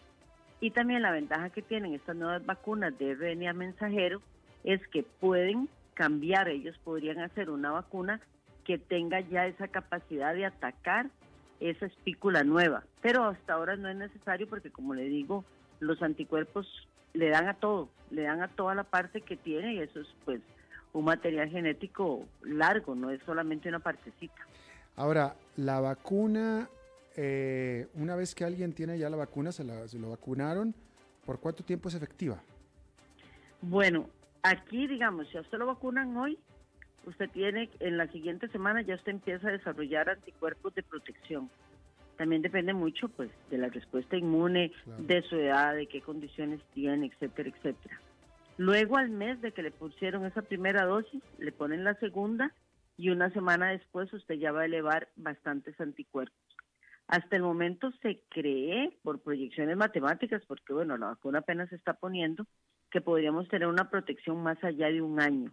Y 0.59 0.71
también 0.71 1.01
la 1.01 1.11
ventaja 1.11 1.49
que 1.49 1.61
tienen 1.61 1.93
estas 1.93 2.15
nuevas 2.15 2.45
vacunas 2.45 2.97
de 2.97 3.15
RNA 3.15 3.53
mensajero 3.53 4.21
es 4.63 4.86
que 4.88 5.03
pueden 5.03 5.69
cambiar, 5.93 6.47
ellos 6.47 6.78
podrían 6.84 7.19
hacer 7.19 7.49
una 7.49 7.71
vacuna 7.71 8.21
que 8.63 8.78
tenga 8.78 9.19
ya 9.19 9.45
esa 9.45 9.67
capacidad 9.67 10.34
de 10.34 10.45
atacar 10.45 11.07
esa 11.59 11.86
espícula 11.86 12.43
nueva. 12.43 12.84
Pero 13.01 13.26
hasta 13.26 13.53
ahora 13.53 13.76
no 13.76 13.89
es 13.89 13.95
necesario 13.95 14.47
porque, 14.47 14.71
como 14.71 14.93
le 14.93 15.03
digo, 15.03 15.43
los 15.80 16.01
anticuerpos 16.01 16.88
le 17.13 17.30
dan 17.30 17.47
a 17.47 17.53
todo, 17.55 17.89
le 18.09 18.24
dan 18.24 18.41
a 18.41 18.47
toda 18.47 18.74
la 18.76 18.84
parte 18.84 19.21
que 19.21 19.38
tiene 19.38 19.76
y 19.76 19.80
eso 19.80 19.99
es 19.99 20.07
pues 20.26 20.41
un 20.93 21.05
material 21.05 21.49
genético 21.49 22.26
largo, 22.43 22.95
no 22.95 23.09
es 23.09 23.21
solamente 23.26 23.69
una 23.69 23.80
partecita. 23.80 24.47
Ahora, 24.95 25.35
la 25.57 25.79
vacuna, 25.79 26.69
eh, 27.15 27.87
una 27.95 28.15
vez 28.15 28.35
que 28.35 28.43
alguien 28.43 28.73
tiene 28.73 28.97
ya 28.97 29.09
la 29.09 29.17
vacuna, 29.17 29.51
se, 29.51 29.63
la, 29.63 29.87
se 29.87 29.97
lo 29.97 30.11
vacunaron, 30.11 30.75
¿por 31.25 31.39
cuánto 31.39 31.63
tiempo 31.63 31.89
es 31.89 31.95
efectiva? 31.95 32.41
Bueno, 33.61 34.09
aquí 34.43 34.87
digamos, 34.87 35.27
si 35.29 35.37
a 35.37 35.41
usted 35.41 35.57
lo 35.57 35.65
vacunan 35.65 36.15
hoy, 36.17 36.37
usted 37.05 37.29
tiene, 37.31 37.69
en 37.79 37.97
la 37.97 38.07
siguiente 38.07 38.47
semana 38.49 38.81
ya 38.81 38.95
usted 38.95 39.13
empieza 39.13 39.47
a 39.47 39.51
desarrollar 39.51 40.09
anticuerpos 40.09 40.75
de 40.75 40.83
protección. 40.83 41.49
También 42.17 42.43
depende 42.43 42.73
mucho 42.73 43.09
pues 43.09 43.31
de 43.49 43.57
la 43.57 43.69
respuesta 43.69 44.15
inmune, 44.15 44.71
de 44.99 45.21
su 45.23 45.35
edad, 45.37 45.75
de 45.75 45.87
qué 45.87 46.01
condiciones 46.01 46.61
tiene, 46.73 47.07
etcétera, 47.07 47.49
etcétera. 47.49 47.99
Luego 48.57 48.97
al 48.97 49.09
mes 49.09 49.41
de 49.41 49.51
que 49.51 49.63
le 49.63 49.71
pusieron 49.71 50.25
esa 50.25 50.43
primera 50.43 50.85
dosis, 50.85 51.23
le 51.39 51.51
ponen 51.51 51.83
la 51.83 51.95
segunda 51.95 52.53
y 52.97 53.09
una 53.09 53.29
semana 53.31 53.71
después 53.71 54.11
usted 54.13 54.35
ya 54.35 54.51
va 54.51 54.61
a 54.61 54.65
elevar 54.65 55.09
bastantes 55.15 55.79
anticuerpos. 55.79 56.37
Hasta 57.07 57.35
el 57.35 57.41
momento 57.41 57.91
se 58.01 58.23
cree, 58.29 58.97
por 59.03 59.21
proyecciones 59.21 59.75
matemáticas, 59.77 60.41
porque 60.47 60.73
bueno, 60.73 60.97
la 60.97 61.07
vacuna 61.07 61.39
apenas 61.39 61.69
se 61.69 61.75
está 61.75 61.93
poniendo, 61.93 62.45
que 62.91 63.01
podríamos 63.01 63.47
tener 63.49 63.67
una 63.67 63.89
protección 63.89 64.41
más 64.41 64.63
allá 64.63 64.87
de 64.87 65.01
un 65.01 65.19
año. 65.19 65.51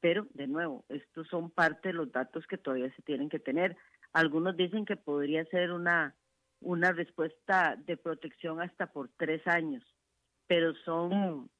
Pero, 0.00 0.26
de 0.34 0.46
nuevo, 0.46 0.84
estos 0.88 1.26
son 1.28 1.50
parte 1.50 1.88
de 1.88 1.94
los 1.94 2.12
datos 2.12 2.46
que 2.46 2.58
todavía 2.58 2.94
se 2.94 3.02
tienen 3.02 3.28
que 3.28 3.38
tener. 3.38 3.76
Algunos 4.12 4.56
dicen 4.56 4.84
que 4.84 4.96
podría 4.96 5.44
ser 5.46 5.72
una, 5.72 6.14
una 6.60 6.92
respuesta 6.92 7.76
de 7.76 7.96
protección 7.96 8.60
hasta 8.60 8.86
por 8.86 9.08
tres 9.16 9.46
años, 9.46 9.82
pero 10.46 10.74
son 10.84 11.50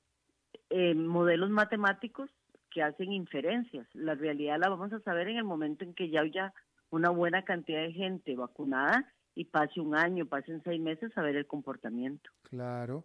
eh, 0.71 0.95
modelos 0.95 1.51
matemáticos 1.51 2.31
que 2.77 2.83
hacen 2.83 3.11
inferencias. 3.11 3.89
La 3.95 4.15
realidad 4.15 4.59
la 4.61 4.69
vamos 4.69 4.93
a 4.93 5.01
saber 5.01 5.29
en 5.29 5.39
el 5.39 5.45
momento 5.45 5.83
en 5.83 5.95
que 5.95 6.11
ya 6.11 6.21
haya 6.21 6.53
una 6.91 7.09
buena 7.09 7.43
cantidad 7.43 7.81
de 7.81 7.95
gente 7.95 8.37
vacunada 8.37 9.11
y 9.35 9.47
pase 9.47 9.81
un 9.81 9.97
año, 9.97 10.27
pasen 10.27 10.61
seis 10.63 10.79
meses 10.79 11.11
a 11.17 11.23
ver 11.23 11.37
el 11.37 11.47
comportamiento. 11.47 12.29
Claro. 12.43 13.05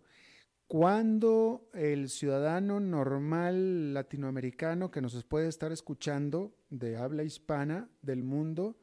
¿Cuándo 0.68 1.70
el 1.74 2.10
ciudadano 2.10 2.82
normal 2.82 3.94
latinoamericano 3.94 4.92
que 4.92 5.00
nos 5.00 5.24
puede 5.24 5.48
estar 5.48 5.72
escuchando 5.72 6.52
de 6.70 6.98
habla 6.98 7.24
hispana 7.24 7.88
del 8.02 8.24
mundo 8.24 8.76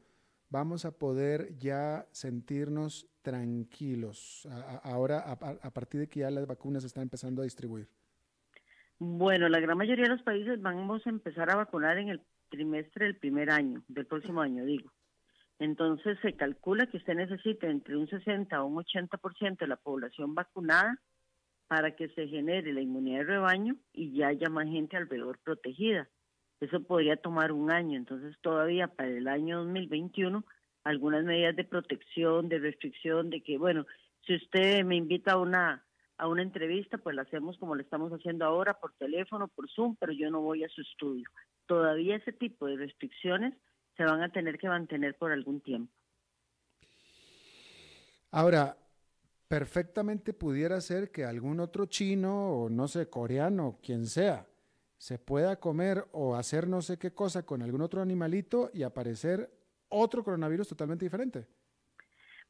vamos 0.49 0.85
a 0.85 0.97
poder 0.97 1.55
ya 1.59 2.07
sentirnos 2.11 3.07
tranquilos 3.21 4.47
ahora 4.81 5.19
a, 5.19 5.69
partir 5.71 5.99
de 5.99 6.09
que 6.09 6.21
ya 6.21 6.31
las 6.31 6.47
vacunas 6.47 6.83
están 6.83 7.03
empezando 7.03 7.43
a 7.43 7.45
distribuir? 7.45 7.87
Bueno, 8.99 9.47
la 9.47 9.61
gran 9.61 9.77
mayoría 9.77 10.03
de 10.03 10.09
los 10.09 10.21
países 10.23 10.61
vamos 10.61 11.07
a 11.07 11.09
empezar 11.09 11.49
a 11.49 11.55
vacunar 11.55 11.97
en 11.97 12.09
el 12.09 12.21
trimestre 12.49 13.05
del 13.05 13.15
primer 13.15 13.49
año, 13.49 13.81
del 13.87 14.05
próximo 14.05 14.41
año, 14.41 14.65
digo. 14.65 14.91
Entonces 15.57 16.17
se 16.21 16.33
calcula 16.33 16.85
que 16.87 16.97
usted 16.97 17.15
necesita 17.15 17.67
entre 17.67 17.95
un 17.95 18.09
60 18.09 18.61
o 18.61 18.65
un 18.65 18.83
80% 18.83 19.57
de 19.57 19.67
la 19.67 19.77
población 19.77 20.35
vacunada 20.35 20.99
para 21.67 21.95
que 21.95 22.09
se 22.09 22.27
genere 22.27 22.73
la 22.73 22.81
inmunidad 22.81 23.19
de 23.19 23.25
rebaño 23.25 23.77
y 23.93 24.11
ya 24.11 24.27
haya 24.27 24.49
más 24.49 24.67
gente 24.67 24.97
alrededor 24.97 25.39
protegida. 25.39 26.09
Eso 26.59 26.83
podría 26.83 27.15
tomar 27.15 27.53
un 27.53 27.71
año, 27.71 27.97
entonces 27.97 28.35
todavía 28.41 28.89
para 28.89 29.09
el 29.09 29.29
año 29.29 29.59
2021 29.59 30.43
algunas 30.83 31.23
medidas 31.23 31.55
de 31.55 31.63
protección, 31.63 32.49
de 32.49 32.59
restricción, 32.59 33.29
de 33.29 33.41
que, 33.41 33.57
bueno, 33.57 33.85
si 34.25 34.35
usted 34.35 34.83
me 34.83 34.97
invita 34.97 35.33
a 35.33 35.37
una 35.37 35.85
a 36.19 36.27
una 36.27 36.43
entrevista, 36.43 36.97
pues 36.97 37.15
la 37.15 37.21
hacemos 37.21 37.57
como 37.57 37.75
lo 37.75 37.81
estamos 37.81 38.11
haciendo 38.11 38.45
ahora, 38.45 38.79
por 38.79 38.93
teléfono, 38.93 39.47
por 39.47 39.69
Zoom, 39.71 39.95
pero 39.95 40.11
yo 40.11 40.29
no 40.29 40.41
voy 40.41 40.65
a 40.65 40.69
su 40.69 40.81
estudio. 40.81 41.29
Todavía 41.65 42.17
ese 42.17 42.33
tipo 42.33 42.67
de 42.67 42.75
restricciones 42.75 43.53
se 43.95 44.03
van 44.03 44.21
a 44.21 44.29
tener 44.29 44.57
que 44.57 44.67
mantener 44.67 45.15
por 45.17 45.31
algún 45.31 45.61
tiempo. 45.61 45.91
Ahora, 48.31 48.77
perfectamente 49.47 50.33
pudiera 50.33 50.81
ser 50.81 51.09
que 51.09 51.23
algún 51.23 51.61
otro 51.61 51.85
chino 51.85 52.51
o 52.51 52.69
no 52.69 52.89
sé, 52.89 53.09
coreano, 53.09 53.79
quien 53.81 54.05
sea, 54.05 54.45
se 54.97 55.19
pueda 55.19 55.55
comer 55.57 56.05
o 56.11 56.35
hacer 56.35 56.67
no 56.67 56.81
sé 56.81 56.99
qué 56.99 57.13
cosa 57.13 57.45
con 57.45 57.61
algún 57.61 57.81
otro 57.81 58.01
animalito 58.01 58.69
y 58.73 58.83
aparecer 58.83 59.49
otro 59.87 60.21
coronavirus 60.21 60.67
totalmente 60.67 61.05
diferente. 61.05 61.47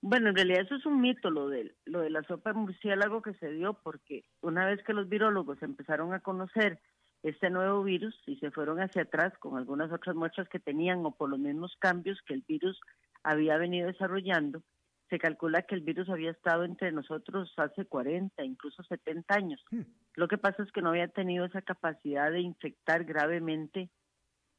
Bueno, 0.02 0.30
en 0.30 0.36
realidad 0.36 0.62
eso 0.62 0.76
es 0.76 0.86
un 0.86 1.02
mito, 1.02 1.30
lo 1.30 1.50
de, 1.50 1.76
lo 1.86 2.02
de 2.02 2.10
la 2.10 2.24
sopa 2.24 2.54
de 2.54 2.60
murciélago 2.60 3.22
que 3.22 3.34
se 3.34 3.52
dio, 3.52 3.74
porque 3.74 4.24
una 4.41 4.66
vez 4.66 4.82
que 4.84 4.93
los 4.93 5.10
virólogos 5.10 5.62
empezaron 5.62 6.14
a 6.14 6.22
conocer 6.22 6.80
este 7.24 7.50
nuevo 7.50 7.84
virus 7.84 8.16
y 8.26 8.38
se 8.38 8.50
fueron 8.52 8.80
hacia 8.80 9.02
atrás 9.02 9.34
con 9.39 9.58
algunas 9.58 9.91
otras 9.91 10.16
muestras 10.16 10.47
que 10.47 10.60
tenían 10.60 11.06
o 11.06 11.12
por 11.12 11.30
los 11.30 11.39
mismos 11.39 11.76
cambios 11.80 12.18
que 12.26 12.34
el 12.34 12.45
virus 12.47 12.80
había 13.24 13.58
venido 13.58 13.88
desarrollando, 13.88 14.64
se 15.10 15.20
calcula 15.20 15.64
que 15.64 15.76
el 15.76 15.82
virus 15.82 16.10
había 16.10 16.32
estado 16.32 16.64
entre 16.64 16.91
nosotros 16.91 17.52
hace 17.58 17.86
40, 17.86 18.43
incluso 18.43 18.84
70 18.84 19.34
años. 19.36 19.64
Hmm. 19.72 19.82
Lo 20.16 20.28
que 20.28 20.38
pasa 20.38 20.64
es 20.64 20.72
que 20.72 20.82
no 20.82 20.89
había 20.89 21.08
tenido 21.08 21.45
esa 21.45 21.62
capacidad 21.62 22.32
de 22.32 22.41
infectar 22.41 23.04
gravemente 23.06 23.89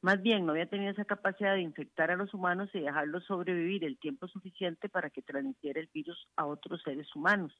Más 0.02 0.22
bien, 0.22 0.46
no 0.46 0.52
había 0.52 0.68
tenido 0.68 0.92
esa 0.92 1.04
capacidad 1.04 1.54
de 1.54 1.60
infectar 1.60 2.10
a 2.10 2.16
los 2.16 2.32
humanos 2.32 2.70
y 2.72 2.80
dejarlos 2.80 3.24
sobrevivir 3.26 3.84
el 3.84 3.98
tiempo 3.98 4.28
suficiente 4.28 4.88
para 4.88 5.10
que 5.10 5.20
transmitiera 5.20 5.78
el 5.78 5.90
virus 5.92 6.26
a 6.36 6.46
otros 6.46 6.80
seres 6.82 7.14
humanos. 7.14 7.52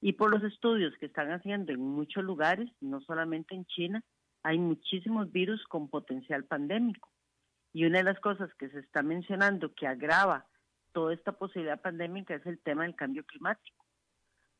Y 0.00 0.14
por 0.14 0.30
los 0.30 0.42
estudios 0.42 0.94
que 0.98 1.06
están 1.06 1.30
haciendo 1.30 1.72
en 1.72 1.80
muchos 1.80 2.24
lugares, 2.24 2.70
no 2.80 3.00
solamente 3.02 3.54
en 3.54 3.66
China, 3.66 4.02
hay 4.42 4.58
muchísimos 4.58 5.30
virus 5.30 5.62
con 5.64 5.88
potencial 5.88 6.44
pandémico. 6.44 7.10
Y 7.72 7.84
una 7.84 7.98
de 7.98 8.04
las 8.04 8.20
cosas 8.20 8.52
que 8.54 8.68
se 8.70 8.80
está 8.80 9.02
mencionando 9.02 9.74
que 9.74 9.86
agrava 9.86 10.46
toda 10.92 11.14
esta 11.14 11.32
posibilidad 11.32 11.80
pandémica 11.80 12.34
es 12.34 12.44
el 12.46 12.60
tema 12.60 12.82
del 12.82 12.96
cambio 12.96 13.24
climático, 13.24 13.84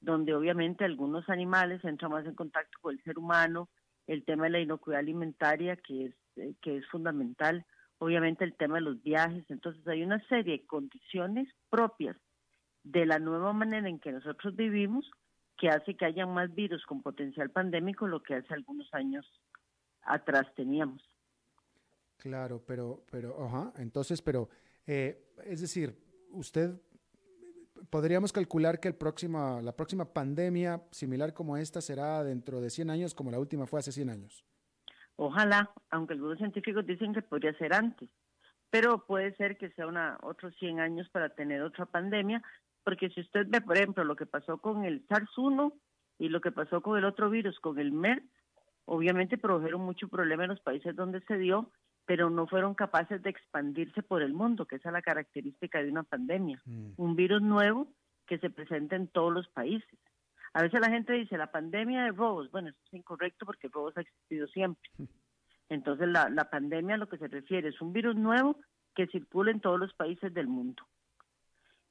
donde 0.01 0.35
obviamente 0.35 0.85
algunos 0.85 1.29
animales 1.29 1.85
entran 1.85 2.13
más 2.13 2.27
en 2.27 2.35
contacto 2.35 2.79
con 2.81 2.95
el 2.95 3.03
ser 3.03 3.19
humano, 3.19 3.69
el 4.07 4.25
tema 4.25 4.45
de 4.45 4.51
la 4.51 4.61
inocuidad 4.61 5.01
alimentaria, 5.01 5.77
que 5.77 6.07
es, 6.07 6.15
eh, 6.37 6.55
que 6.63 6.77
es 6.79 6.87
fundamental, 6.89 7.65
obviamente 7.99 8.45
el 8.45 8.55
tema 8.55 8.77
de 8.77 8.83
los 8.83 9.03
viajes, 9.03 9.45
entonces 9.49 9.87
hay 9.87 10.03
una 10.03 10.21
serie 10.29 10.59
de 10.59 10.67
condiciones 10.67 11.49
propias 11.71 12.17
de 12.85 13.07
la 13.07 13.19
nueva 13.19 13.53
manera 13.53 13.89
en 13.89 14.01
que 14.01 14.13
nosotros 14.13 14.57
vivimos 14.57 15.09
que 15.57 15.69
hace 15.69 15.97
que 15.97 16.05
haya 16.05 16.27
más 16.27 16.53
virus 16.55 16.85
con 16.87 17.03
potencial 17.03 17.51
pandémico 17.51 18.09
lo 18.09 18.23
que 18.23 18.35
hace 18.35 18.53
algunos 18.53 18.93
años 18.93 19.25
atrás 20.03 20.47
teníamos. 20.57 21.03
Claro, 22.17 22.63
pero, 22.67 23.05
pero, 23.11 23.45
ajá, 23.45 23.73
entonces, 23.77 24.23
pero, 24.23 24.49
eh, 24.87 25.33
es 25.45 25.61
decir, 25.61 25.97
usted, 26.31 26.81
podríamos 27.91 28.33
calcular 28.33 28.81
que 28.81 28.89
el 28.89 28.95
próximo, 28.95 29.61
la 29.63 29.75
próxima 29.75 30.13
pandemia 30.13 30.83
similar 30.91 31.35
como 31.35 31.57
esta 31.57 31.81
será 31.81 32.25
dentro 32.25 32.61
de 32.61 32.71
100 32.71 32.91
años 32.91 33.15
como 33.15 33.31
la 33.31 33.39
última 33.39 33.67
fue 33.67 33.81
hace 33.81 33.93
100 33.93 34.11
años. 34.11 34.45
Ojalá, 35.23 35.71
aunque 35.91 36.15
algunos 36.15 36.39
científicos 36.39 36.85
dicen 36.85 37.15
que 37.15 37.23
podría 37.23 37.53
ser 37.55 37.75
antes, 37.75 38.11
pero 38.71 39.05
puede 39.07 39.35
ser 39.37 39.57
que 39.57 39.71
sea 39.71 39.87
una, 39.87 40.19
otros 40.23 40.53
100 40.59 40.81
años 40.81 41.09
para 41.11 41.29
tener 41.29 41.63
otra 41.63 41.87
pandemia, 41.87 42.43
porque 42.83 43.09
si 43.11 43.21
usted 43.21 43.47
ve, 43.49 43.61
por 43.61 43.77
ejemplo, 43.77 44.03
lo 44.03 44.17
que 44.17 44.27
pasó 44.27 44.59
con 44.59 44.85
el 44.85 45.07
SARS-1 45.07 45.73
y 46.19 46.29
lo 46.29 46.41
que 46.41 46.51
pasó 46.51 46.81
con 46.81 46.99
el 46.99 47.05
otro 47.05 47.31
virus, 47.31 47.61
con 47.61 47.79
el 47.79 47.93
MERS, 47.93 48.25
obviamente 48.85 49.39
produjeron 49.39 49.83
mucho 49.83 50.09
problema 50.09 50.43
en 50.43 50.51
los 50.51 50.61
países 50.61 50.97
donde 50.97 51.21
se 51.21 51.39
dio 51.39 51.71
pero 52.05 52.31
no 52.31 52.47
fueron 52.47 52.75
capaces 52.75 53.23
de 53.23 53.31
expandirse 53.31 54.03
por 54.03 54.23
el 54.23 54.33
mundo, 54.33 54.67
que 54.67 54.77
esa 54.77 54.89
es 54.89 54.93
la 54.93 55.03
característica 55.03 55.83
de 55.83 55.91
una 55.91 56.03
pandemia. 56.03 56.61
Mm. 56.65 56.95
Un 56.97 57.17
virus 57.17 57.41
nuevo 57.43 57.87
que 58.27 58.39
se 58.39 58.51
presenta 58.51 58.97
en 58.97 59.07
todos 59.09 59.33
los 59.33 59.49
países. 59.49 59.99
A 60.55 60.63
veces 60.63 60.81
la 60.81 60.91
gente 60.91 61.13
dice 61.13 61.39
la 61.39 61.51
pandemia 61.51 62.05
de 62.05 62.13
robos. 62.13 62.51
Bueno, 62.51 62.69
eso 62.69 62.79
es 62.87 62.95
incorrecto 62.95 63.47
porque 63.47 63.69
robos 63.69 63.97
ha 63.97 64.03
existido 64.03 64.47
siempre. 64.49 64.91
Entonces 65.69 66.09
la, 66.09 66.29
la 66.29 66.51
pandemia 66.51 66.97
a 66.97 66.99
lo 66.99 67.09
que 67.09 67.19
se 67.19 67.29
refiere 67.29 67.69
es 67.69 67.81
un 67.81 67.93
virus 67.93 68.17
nuevo 68.17 68.57
que 68.95 69.07
circula 69.07 69.51
en 69.51 69.61
todos 69.61 69.81
los 69.81 69.95
países 69.95 70.33
del 70.35 70.47
mundo. 70.47 70.83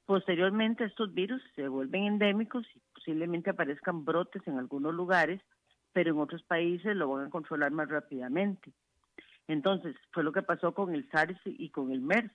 Posteriormente 0.05 0.83
estos 0.83 1.13
virus 1.13 1.41
se 1.55 1.67
vuelven 1.67 2.03
endémicos 2.03 2.67
y 2.75 2.81
posiblemente 2.93 3.49
aparezcan 3.49 4.03
brotes 4.03 4.45
en 4.47 4.57
algunos 4.57 4.93
lugares, 4.93 5.41
pero 5.93 6.11
en 6.11 6.19
otros 6.19 6.43
países 6.43 6.95
lo 6.95 7.09
van 7.09 7.27
a 7.27 7.29
controlar 7.29 7.71
más 7.71 7.89
rápidamente. 7.89 8.73
Entonces, 9.47 9.95
fue 10.11 10.23
lo 10.23 10.31
que 10.31 10.41
pasó 10.41 10.73
con 10.73 10.93
el 10.93 11.09
SARS 11.09 11.39
y 11.45 11.69
con 11.69 11.91
el 11.91 12.01
MERS, 12.01 12.31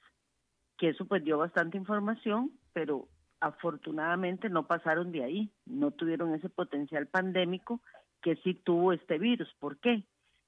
que 0.77 0.91
eso 0.91 1.07
pues 1.07 1.24
dio 1.24 1.39
bastante 1.39 1.77
información, 1.77 2.51
pero 2.72 3.09
afortunadamente 3.41 4.49
no 4.49 4.66
pasaron 4.66 5.12
de 5.12 5.24
ahí, 5.24 5.53
no 5.66 5.91
tuvieron 5.91 6.34
ese 6.34 6.49
potencial 6.49 7.07
pandémico 7.07 7.80
que 8.22 8.37
sí 8.37 8.55
tuvo 8.55 8.93
este 8.93 9.18
virus. 9.18 9.53
¿Por 9.59 9.78
qué? 9.78 10.05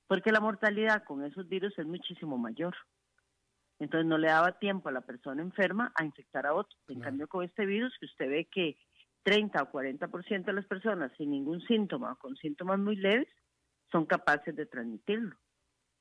Porque 0.07 0.33
la 0.33 0.41
mortalidad 0.41 1.05
con 1.05 1.25
esos 1.25 1.49
virus 1.49 1.79
es 1.79 1.87
muchísimo 1.87 2.39
mayor. 2.39 2.75
Entonces 3.79 4.07
no 4.07 4.19
le 4.19 4.29
daba 4.29 4.59
tiempo 4.59 4.89
a 4.89 4.93
la 4.93 5.03
persona 5.03 5.43
enferma 5.43 5.93
a 5.95 6.05
infectar 6.05 6.47
a 6.47 6.55
otro. 6.55 6.77
En 6.89 7.01
cambio 7.01 7.29
con 7.29 7.45
este 7.45 7.67
virus, 7.67 7.97
que 8.01 8.07
usted 8.07 8.29
ve 8.29 8.49
que 8.51 8.77
30 9.23 9.63
o 9.63 9.71
40% 9.71 10.45
de 10.47 10.53
las 10.53 10.67
personas 10.67 11.13
sin 11.17 11.31
ningún 11.31 11.61
síntoma 11.63 12.13
o 12.13 12.17
con 12.17 12.37
síntomas 12.37 12.79
muy 12.79 12.97
leves 12.97 13.29
son 13.93 14.07
capaces 14.07 14.57
de 14.57 14.67
transmitirlo. 14.67 15.37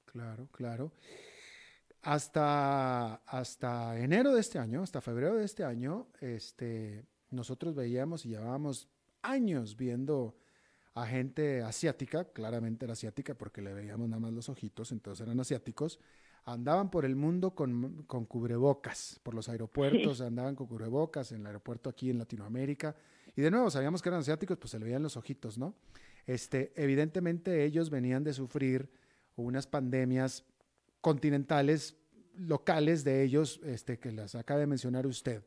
Claro, 0.06 0.48
claro. 0.52 0.92
Hasta, 2.08 3.16
hasta 3.26 4.00
enero 4.00 4.34
de 4.34 4.40
este 4.40 4.60
año, 4.60 4.82
hasta 4.82 5.02
febrero 5.02 5.36
de 5.36 5.44
este 5.44 5.66
año, 5.66 6.08
este, 6.22 7.06
nosotros 7.32 7.76
veíamos 7.76 8.26
y 8.26 8.30
llevábamos 8.30 8.88
años 9.22 9.76
viendo 9.76 10.38
a 10.94 11.06
gente 11.06 11.62
asiática, 11.64 12.24
claramente 12.24 12.86
era 12.86 12.94
asiática 12.94 13.34
porque 13.34 13.62
le 13.62 13.74
veíamos 13.74 14.08
nada 14.08 14.22
más 14.22 14.32
los 14.32 14.48
ojitos, 14.48 14.94
entonces 14.94 15.28
eran 15.28 15.38
asiáticos, 15.42 16.00
andaban 16.46 16.90
por 16.92 17.04
el 17.04 17.18
mundo 17.18 17.54
con, 17.54 18.04
con 18.04 18.24
cubrebocas, 18.24 19.20
por 19.22 19.34
los 19.34 19.50
aeropuertos, 19.50 20.22
andaban 20.22 20.56
con 20.56 20.68
cubrebocas 20.68 21.34
en 21.34 21.42
el 21.42 21.48
aeropuerto 21.48 21.90
aquí 21.90 22.10
en 22.10 22.20
Latinoamérica, 22.20 22.96
y 23.36 23.42
de 23.42 23.52
nuevo 23.52 23.70
sabíamos 23.70 24.02
que 24.02 24.08
eran 24.08 24.22
asiáticos, 24.22 24.58
pues 24.58 24.72
se 24.72 24.80
le 24.80 24.86
veían 24.86 25.04
los 25.04 25.18
ojitos, 25.18 25.58
¿no? 25.58 25.76
Este, 26.26 26.72
evidentemente 26.82 27.66
ellos 27.66 27.90
venían 27.90 28.24
de 28.24 28.32
sufrir 28.32 28.90
unas 29.36 29.68
pandemias 29.68 30.46
continentales, 31.02 31.98
locales 32.36 33.04
de 33.04 33.24
ellos, 33.24 33.60
este, 33.64 34.00
que 34.00 34.12
las 34.12 34.36
acaba 34.36 34.60
de 34.60 34.68
mencionar 34.68 35.08
usted. 35.08 35.44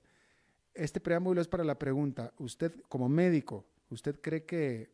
Este 0.74 1.00
preámbulo 1.00 1.40
es 1.40 1.48
para 1.48 1.64
la 1.64 1.78
pregunta, 1.78 2.32
usted 2.38 2.72
como 2.88 3.08
médico, 3.08 3.66
¿usted 3.90 4.20
cree 4.20 4.44
que 4.44 4.90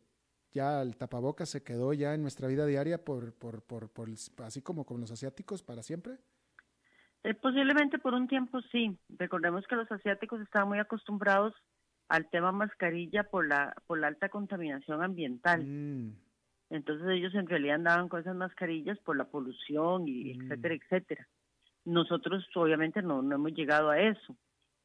ya 0.51 0.81
el 0.81 0.97
tapabocas 0.97 1.49
se 1.49 1.63
quedó 1.63 1.93
ya 1.93 2.13
en 2.13 2.21
nuestra 2.21 2.47
vida 2.47 2.65
diaria 2.65 3.03
por, 3.03 3.33
por, 3.33 3.61
por, 3.61 3.89
por 3.89 4.09
así 4.43 4.61
como 4.61 4.85
con 4.85 4.99
los 4.99 5.11
asiáticos 5.11 5.61
para 5.61 5.83
siempre? 5.83 6.17
Eh, 7.23 7.33
posiblemente 7.33 7.99
por 7.99 8.13
un 8.13 8.27
tiempo 8.27 8.61
sí. 8.71 8.97
Recordemos 9.09 9.65
que 9.67 9.75
los 9.75 9.91
asiáticos 9.91 10.41
estaban 10.41 10.69
muy 10.69 10.79
acostumbrados 10.79 11.53
al 12.07 12.29
tema 12.29 12.51
mascarilla 12.51 13.23
por 13.23 13.47
la, 13.47 13.75
por 13.85 13.99
la 13.99 14.07
alta 14.07 14.29
contaminación 14.29 15.03
ambiental. 15.03 15.63
Mm. 15.65 16.26
Entonces 16.69 17.07
ellos 17.09 17.33
en 17.35 17.47
realidad 17.47 17.75
andaban 17.75 18.09
con 18.09 18.19
esas 18.19 18.35
mascarillas 18.35 18.99
por 18.99 19.17
la 19.17 19.25
polución 19.25 20.07
y 20.07 20.35
mm. 20.35 20.41
etcétera, 20.41 20.75
etcétera. 20.75 21.27
Nosotros 21.85 22.45
obviamente 22.55 23.01
no, 23.01 23.21
no 23.21 23.35
hemos 23.35 23.53
llegado 23.53 23.89
a 23.89 23.99
eso. 23.99 24.35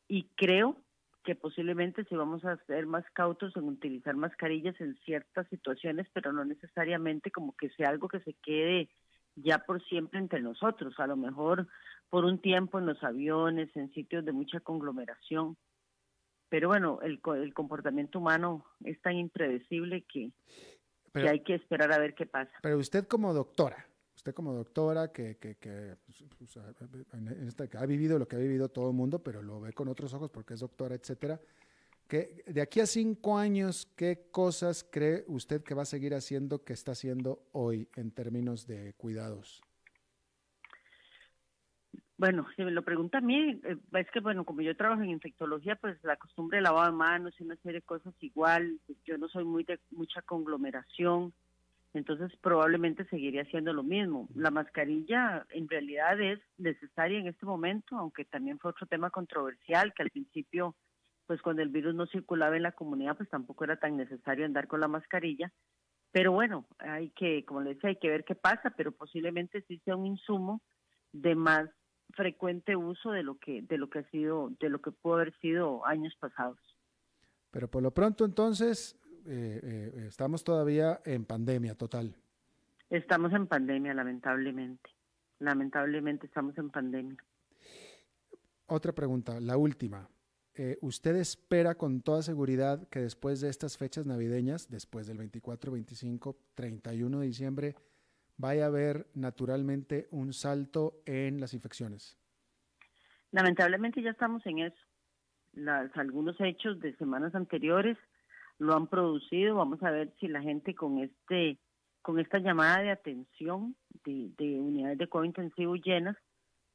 Y 0.08 0.28
creo 0.36 0.76
que 1.24 1.34
posiblemente 1.34 2.04
sí 2.04 2.16
vamos 2.16 2.44
a 2.44 2.56
ser 2.66 2.86
más 2.86 3.04
cautos 3.12 3.56
en 3.56 3.64
utilizar 3.64 4.14
mascarillas 4.16 4.80
en 4.80 4.96
ciertas 5.04 5.48
situaciones, 5.48 6.06
pero 6.12 6.32
no 6.32 6.44
necesariamente 6.44 7.30
como 7.30 7.56
que 7.56 7.70
sea 7.70 7.88
algo 7.88 8.08
que 8.08 8.20
se 8.20 8.34
quede 8.34 8.88
ya 9.36 9.58
por 9.58 9.82
siempre 9.84 10.18
entre 10.18 10.42
nosotros, 10.42 10.94
a 10.98 11.06
lo 11.06 11.16
mejor 11.16 11.68
por 12.10 12.24
un 12.24 12.40
tiempo 12.40 12.78
en 12.78 12.86
los 12.86 13.02
aviones, 13.02 13.74
en 13.76 13.90
sitios 13.92 14.24
de 14.24 14.32
mucha 14.32 14.60
conglomeración. 14.60 15.56
Pero 16.48 16.68
bueno, 16.68 16.98
el, 17.02 17.20
el 17.36 17.54
comportamiento 17.54 18.18
humano 18.18 18.66
es 18.84 19.00
tan 19.00 19.16
impredecible 19.16 20.02
que 20.02 20.32
y 21.14 21.26
hay 21.26 21.40
que 21.40 21.54
esperar 21.54 21.92
a 21.92 21.98
ver 21.98 22.14
qué 22.14 22.26
pasa. 22.26 22.52
Pero 22.62 22.78
usted 22.78 23.06
como 23.06 23.32
doctora, 23.32 23.86
usted 24.14 24.34
como 24.34 24.52
doctora 24.52 25.12
que, 25.12 25.36
que, 25.36 25.56
que, 25.56 25.96
pues, 26.38 26.56
en 27.12 27.68
que 27.68 27.78
ha 27.78 27.86
vivido 27.86 28.18
lo 28.18 28.26
que 28.26 28.36
ha 28.36 28.38
vivido 28.38 28.68
todo 28.68 28.88
el 28.88 28.96
mundo, 28.96 29.22
pero 29.22 29.42
lo 29.42 29.60
ve 29.60 29.72
con 29.72 29.88
otros 29.88 30.14
ojos 30.14 30.30
porque 30.30 30.54
es 30.54 30.60
doctora, 30.60 30.94
etcétera. 30.94 31.40
Que 32.08 32.42
de 32.46 32.60
aquí 32.60 32.80
a 32.80 32.86
cinco 32.86 33.38
años, 33.38 33.88
¿qué 33.96 34.28
cosas 34.30 34.84
cree 34.84 35.24
usted 35.28 35.62
que 35.62 35.74
va 35.74 35.82
a 35.82 35.86
seguir 35.86 36.14
haciendo 36.14 36.62
que 36.64 36.72
está 36.72 36.92
haciendo 36.92 37.42
hoy 37.52 37.88
en 37.96 38.10
términos 38.10 38.66
de 38.66 38.92
cuidados? 38.94 39.62
Bueno, 42.22 42.46
si 42.54 42.62
me 42.62 42.70
lo 42.70 42.82
pregunta 42.82 43.18
a 43.18 43.20
mí, 43.20 43.60
eh, 43.64 43.76
es 43.94 44.10
que, 44.12 44.20
bueno, 44.20 44.44
como 44.44 44.60
yo 44.60 44.76
trabajo 44.76 45.02
en 45.02 45.10
infectología, 45.10 45.74
pues 45.74 45.98
la 46.04 46.14
costumbre 46.14 46.58
de 46.58 46.62
lavar 46.62 46.92
manos 46.92 47.34
y 47.36 47.42
una 47.42 47.56
serie 47.56 47.80
de 47.80 47.84
cosas 47.84 48.14
igual, 48.20 48.78
yo 49.04 49.18
no 49.18 49.28
soy 49.28 49.42
muy 49.42 49.64
de 49.64 49.80
mucha 49.90 50.22
conglomeración, 50.22 51.32
entonces 51.94 52.30
probablemente 52.40 53.04
seguiría 53.06 53.42
haciendo 53.42 53.72
lo 53.72 53.82
mismo. 53.82 54.28
La 54.36 54.52
mascarilla 54.52 55.44
en 55.50 55.68
realidad 55.68 56.20
es 56.20 56.38
necesaria 56.58 57.18
en 57.18 57.26
este 57.26 57.44
momento, 57.44 57.98
aunque 57.98 58.24
también 58.24 58.60
fue 58.60 58.70
otro 58.70 58.86
tema 58.86 59.10
controversial, 59.10 59.92
que 59.92 60.04
al 60.04 60.10
principio, 60.10 60.76
pues 61.26 61.42
cuando 61.42 61.62
el 61.62 61.70
virus 61.70 61.96
no 61.96 62.06
circulaba 62.06 62.56
en 62.56 62.62
la 62.62 62.70
comunidad, 62.70 63.16
pues 63.16 63.30
tampoco 63.30 63.64
era 63.64 63.80
tan 63.80 63.96
necesario 63.96 64.46
andar 64.46 64.68
con 64.68 64.78
la 64.78 64.86
mascarilla. 64.86 65.52
Pero 66.12 66.30
bueno, 66.30 66.68
hay 66.78 67.10
que, 67.16 67.44
como 67.44 67.62
le 67.62 67.74
decía, 67.74 67.90
hay 67.90 67.96
que 67.96 68.10
ver 68.10 68.22
qué 68.22 68.36
pasa, 68.36 68.70
pero 68.76 68.92
posiblemente 68.92 69.62
sí 69.62 69.80
sea 69.84 69.96
un 69.96 70.06
insumo 70.06 70.62
de 71.10 71.34
más 71.34 71.68
frecuente 72.12 72.76
uso 72.76 73.10
de 73.10 73.22
lo 73.22 73.38
que 73.38 73.62
de 73.62 73.78
lo 73.78 73.90
que 73.90 74.00
ha 74.00 74.10
sido 74.10 74.50
de 74.60 74.68
lo 74.68 74.80
que 74.80 74.90
pudo 74.90 75.14
haber 75.14 75.34
sido 75.40 75.84
años 75.86 76.14
pasados. 76.18 76.58
Pero 77.50 77.68
por 77.68 77.82
lo 77.82 77.90
pronto 77.92 78.24
entonces 78.24 78.98
eh, 79.26 79.60
eh, 79.62 80.04
estamos 80.08 80.44
todavía 80.44 81.00
en 81.04 81.24
pandemia 81.24 81.74
total. 81.74 82.14
Estamos 82.90 83.32
en 83.32 83.46
pandemia, 83.46 83.94
lamentablemente. 83.94 84.90
Lamentablemente 85.38 86.26
estamos 86.26 86.56
en 86.58 86.68
pandemia. 86.68 87.16
Otra 88.66 88.92
pregunta, 88.92 89.40
la 89.40 89.56
última. 89.56 90.08
Eh, 90.54 90.76
¿Usted 90.82 91.16
espera 91.16 91.74
con 91.74 92.02
toda 92.02 92.20
seguridad 92.20 92.86
que 92.88 93.00
después 93.00 93.40
de 93.40 93.48
estas 93.48 93.78
fechas 93.78 94.04
navideñas, 94.04 94.68
después 94.68 95.06
del 95.06 95.16
24, 95.16 95.72
25, 95.72 96.36
31 96.54 97.20
de 97.20 97.26
diciembre, 97.26 97.76
vaya 98.42 98.64
a 98.64 98.66
haber 98.66 99.06
naturalmente 99.14 100.08
un 100.10 100.32
salto 100.32 101.00
en 101.06 101.40
las 101.40 101.54
infecciones. 101.54 102.18
Lamentablemente 103.30 104.02
ya 104.02 104.10
estamos 104.10 104.44
en 104.46 104.58
eso. 104.58 104.82
Las, 105.52 105.96
algunos 105.96 106.38
hechos 106.40 106.80
de 106.80 106.96
semanas 106.96 107.36
anteriores 107.36 107.96
lo 108.58 108.74
han 108.74 108.88
producido. 108.88 109.54
Vamos 109.54 109.80
a 109.84 109.92
ver 109.92 110.12
si 110.18 110.26
la 110.26 110.42
gente 110.42 110.74
con 110.74 110.98
este 110.98 111.58
con 112.02 112.18
esta 112.18 112.38
llamada 112.38 112.82
de 112.82 112.90
atención 112.90 113.76
de, 114.04 114.32
de 114.36 114.58
unidades 114.58 114.98
de 114.98 115.06
cuidado 115.06 115.26
intensivo 115.26 115.76
llenas 115.76 116.16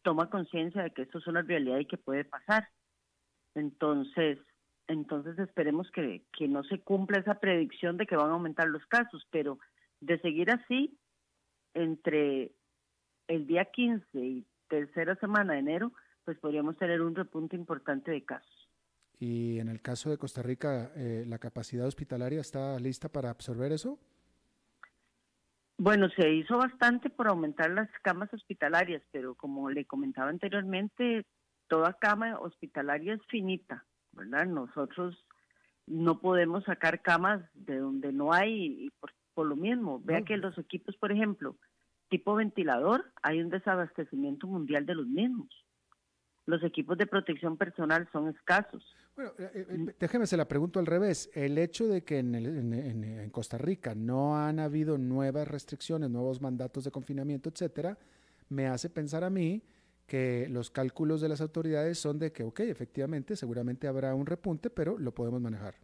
toma 0.04 0.30
conciencia 0.30 0.84
de 0.84 0.92
que 0.92 1.02
esto 1.02 1.18
es 1.18 1.28
una 1.28 1.42
realidad 1.42 1.80
y 1.80 1.86
que 1.86 1.98
puede 1.98 2.24
pasar. 2.24 2.70
Entonces, 3.56 4.40
entonces 4.88 5.38
esperemos 5.38 5.92
que, 5.92 6.24
que 6.32 6.48
no 6.48 6.64
se 6.64 6.80
cumpla 6.80 7.20
esa 7.20 7.42
predicción 7.42 7.98
de 7.98 8.06
que 8.06 8.16
van 8.16 8.30
a 8.30 8.36
aumentar 8.36 8.70
los 8.70 8.86
casos, 8.86 9.28
pero 9.32 9.60
de 10.00 10.18
seguir 10.20 10.50
así, 10.50 10.98
entre 11.78 12.52
el 13.28 13.46
día 13.46 13.66
15 13.66 14.20
y 14.20 14.46
tercera 14.68 15.16
semana 15.16 15.54
de 15.54 15.60
enero, 15.60 15.94
pues 16.26 16.38
podríamos 16.40 16.78
tener 16.78 17.02
un 17.02 17.16
repunte 17.16 17.56
importante 17.56 18.12
de 18.12 18.26
casos. 18.26 18.70
Y 19.20 19.60
en 19.60 19.70
el 19.70 19.82
caso 19.82 20.10
de 20.10 20.18
Costa 20.18 20.42
Rica, 20.42 20.92
eh, 20.96 21.26
¿la 21.28 21.40
capacidad 21.40 21.88
hospitalaria 21.88 22.42
está 22.42 22.80
lista 22.80 23.10
para 23.10 23.30
absorber 23.30 23.72
eso? 23.72 23.98
Bueno, 25.78 26.10
se 26.10 26.32
hizo 26.34 26.58
bastante 26.58 27.10
por 27.10 27.28
aumentar 27.28 27.70
las 27.70 27.90
camas 28.02 28.34
hospitalarias, 28.34 29.04
pero 29.12 29.36
como 29.36 29.70
le 29.70 29.86
comentaba 29.86 30.30
anteriormente, 30.30 31.26
toda 31.68 31.94
cama 31.94 32.40
hospitalaria 32.40 33.14
es 33.14 33.22
finita, 33.28 33.86
¿verdad? 34.12 34.46
Nosotros 34.48 35.24
no 35.86 36.20
podemos 36.20 36.64
sacar 36.66 37.02
camas 37.02 37.44
de 37.54 37.78
donde 37.78 38.12
no 38.12 38.34
hay 38.34 38.86
y 38.86 38.90
por, 39.00 39.14
por 39.34 39.48
lo 39.48 39.56
mismo. 39.56 40.02
Vea 40.04 40.24
que 40.24 40.38
los 40.38 40.58
equipos, 40.58 40.96
por 40.98 41.12
ejemplo, 41.12 41.56
tipo 42.10 42.36
ventilador, 42.36 43.06
hay 43.22 43.42
un 43.42 43.50
desabastecimiento 43.50 44.48
mundial 44.48 44.86
de 44.86 44.96
los 44.96 45.08
mismos 45.08 45.50
los 46.48 46.64
equipos 46.64 46.98
de 46.98 47.06
protección 47.06 47.58
personal 47.58 48.08
son 48.12 48.30
escasos. 48.30 48.84
Bueno, 49.16 49.32
eh, 49.38 49.52
eh, 49.54 49.66
eh, 49.70 49.96
déjeme 50.00 50.26
se 50.26 50.38
la 50.38 50.48
pregunto 50.48 50.80
al 50.80 50.86
revés. 50.86 51.30
El 51.34 51.58
hecho 51.58 51.88
de 51.88 52.04
que 52.04 52.20
en, 52.20 52.34
en, 52.36 53.30
Costa 53.30 53.58
Rica 53.58 53.94
no 53.94 54.38
han 54.38 54.60
habido 54.60 54.98
nuevas 54.98 55.48
restricciones, 55.48 56.10
nuevos 56.10 56.42
mandatos 56.42 56.86
de 56.86 56.92
confinamiento, 56.92 57.50
etcétera, 57.50 57.98
me 58.50 58.68
hace 58.68 58.90
pensar 58.90 59.24
a 59.26 59.30
mí 59.30 59.62
que 60.08 60.48
los 60.50 60.72
cálculos 60.72 61.20
de 61.20 61.28
las 61.28 61.42
autoridades 61.42 62.00
son 62.00 62.18
de 62.18 62.32
que, 62.32 62.44
ok, 62.44 62.62
efectivamente, 62.62 63.36
seguramente 63.36 63.88
habrá 63.88 64.16
un 64.16 64.26
repunte, 64.26 64.70
pero 64.70 64.98
lo 64.98 65.14
podemos 65.14 65.42
manejar. 65.42 65.76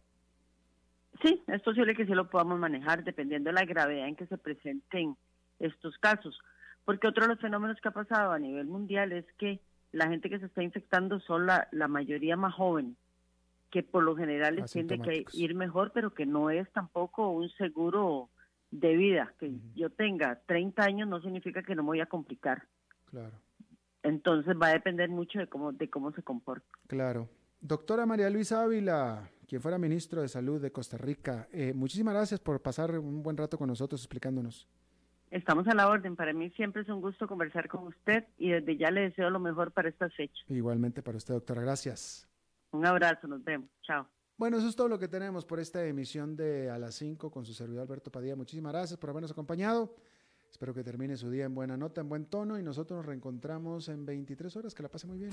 Sí, 1.22 1.42
es 1.46 1.62
posible 1.62 1.94
que 1.94 2.06
sí 2.06 2.12
lo 2.12 2.30
podamos 2.30 2.58
manejar 2.58 3.04
dependiendo 3.04 3.50
de 3.50 3.54
la 3.54 3.66
gravedad 3.66 4.08
en 4.08 4.16
que 4.16 4.26
se 4.26 4.38
presenten 4.38 5.14
estos 5.58 5.96
casos. 5.98 6.38
Porque 6.84 7.08
otro 7.08 7.22
de 7.22 7.28
los 7.28 7.40
fenómenos 7.40 7.80
que 7.80 7.88
ha 7.88 7.92
pasado 7.92 8.32
a 8.32 8.38
nivel 8.38 8.66
mundial 8.66 9.12
es 9.12 9.24
que 9.38 9.60
la 9.92 10.08
gente 10.08 10.28
que 10.28 10.38
se 10.38 10.46
está 10.46 10.62
infectando 10.62 11.20
son 11.20 11.46
la, 11.46 11.68
la 11.70 11.88
mayoría 11.88 12.36
más 12.36 12.54
joven, 12.54 12.96
que 13.70 13.82
por 13.82 14.02
lo 14.02 14.16
general 14.16 14.56
les 14.56 14.70
tiende 14.72 15.00
que 15.00 15.24
ir 15.32 15.54
mejor, 15.54 15.92
pero 15.92 16.14
que 16.14 16.26
no 16.26 16.50
es 16.50 16.70
tampoco 16.72 17.30
un 17.30 17.48
seguro 17.50 18.28
de 18.70 18.96
vida. 18.96 19.32
Que 19.38 19.52
yo 19.74 19.90
tenga 19.90 20.40
30 20.46 20.82
años 20.82 21.08
no 21.08 21.20
significa 21.22 21.62
que 21.62 21.74
no 21.74 21.82
me 21.82 21.88
voy 21.88 22.00
a 22.00 22.06
complicar. 22.06 22.64
Claro. 23.06 23.38
Entonces 24.02 24.54
va 24.60 24.68
a 24.68 24.72
depender 24.72 25.08
mucho 25.08 25.38
de 25.38 25.46
cómo, 25.46 25.72
de 25.72 25.88
cómo 25.88 26.12
se 26.12 26.22
comporta. 26.22 26.66
Claro. 26.86 27.28
Doctora 27.60 28.04
María 28.04 28.28
Luisa 28.28 28.62
Ávila, 28.62 29.30
quien 29.48 29.62
fuera 29.62 29.78
ministro 29.78 30.20
de 30.20 30.28
Salud 30.28 30.60
de 30.60 30.70
Costa 30.70 30.98
Rica, 30.98 31.48
eh, 31.50 31.72
muchísimas 31.72 32.12
gracias 32.12 32.38
por 32.38 32.60
pasar 32.60 32.98
un 32.98 33.22
buen 33.22 33.36
rato 33.38 33.56
con 33.56 33.68
nosotros 33.68 34.02
explicándonos. 34.02 34.68
Estamos 35.34 35.66
a 35.66 35.74
la 35.74 35.88
orden. 35.88 36.14
Para 36.14 36.32
mí 36.32 36.48
siempre 36.50 36.82
es 36.82 36.88
un 36.88 37.00
gusto 37.00 37.26
conversar 37.26 37.66
con 37.66 37.88
usted 37.88 38.24
y 38.38 38.50
desde 38.50 38.76
ya 38.76 38.92
le 38.92 39.00
deseo 39.00 39.30
lo 39.30 39.40
mejor 39.40 39.72
para 39.72 39.88
esta 39.88 40.08
fecha. 40.10 40.44
Igualmente 40.48 41.02
para 41.02 41.16
usted, 41.16 41.34
doctora. 41.34 41.60
Gracias. 41.60 42.28
Un 42.70 42.86
abrazo, 42.86 43.26
nos 43.26 43.42
vemos. 43.42 43.68
Chao. 43.82 44.06
Bueno, 44.36 44.58
eso 44.58 44.68
es 44.68 44.76
todo 44.76 44.86
lo 44.86 44.96
que 44.96 45.08
tenemos 45.08 45.44
por 45.44 45.58
esta 45.58 45.84
emisión 45.84 46.36
de 46.36 46.70
A 46.70 46.78
las 46.78 46.94
5 46.94 47.32
con 47.32 47.44
su 47.44 47.52
servidor 47.52 47.82
Alberto 47.82 48.12
Padilla. 48.12 48.36
Muchísimas 48.36 48.72
gracias 48.72 48.96
por 48.96 49.10
habernos 49.10 49.32
acompañado. 49.32 49.96
Espero 50.52 50.72
que 50.72 50.84
termine 50.84 51.16
su 51.16 51.28
día 51.28 51.46
en 51.46 51.54
buena 51.56 51.76
nota, 51.76 52.00
en 52.00 52.08
buen 52.08 52.26
tono 52.26 52.56
y 52.56 52.62
nosotros 52.62 52.98
nos 52.98 53.06
reencontramos 53.06 53.88
en 53.88 54.06
23 54.06 54.54
horas. 54.54 54.72
Que 54.72 54.84
la 54.84 54.88
pase 54.88 55.08
muy 55.08 55.18
bien. 55.18 55.32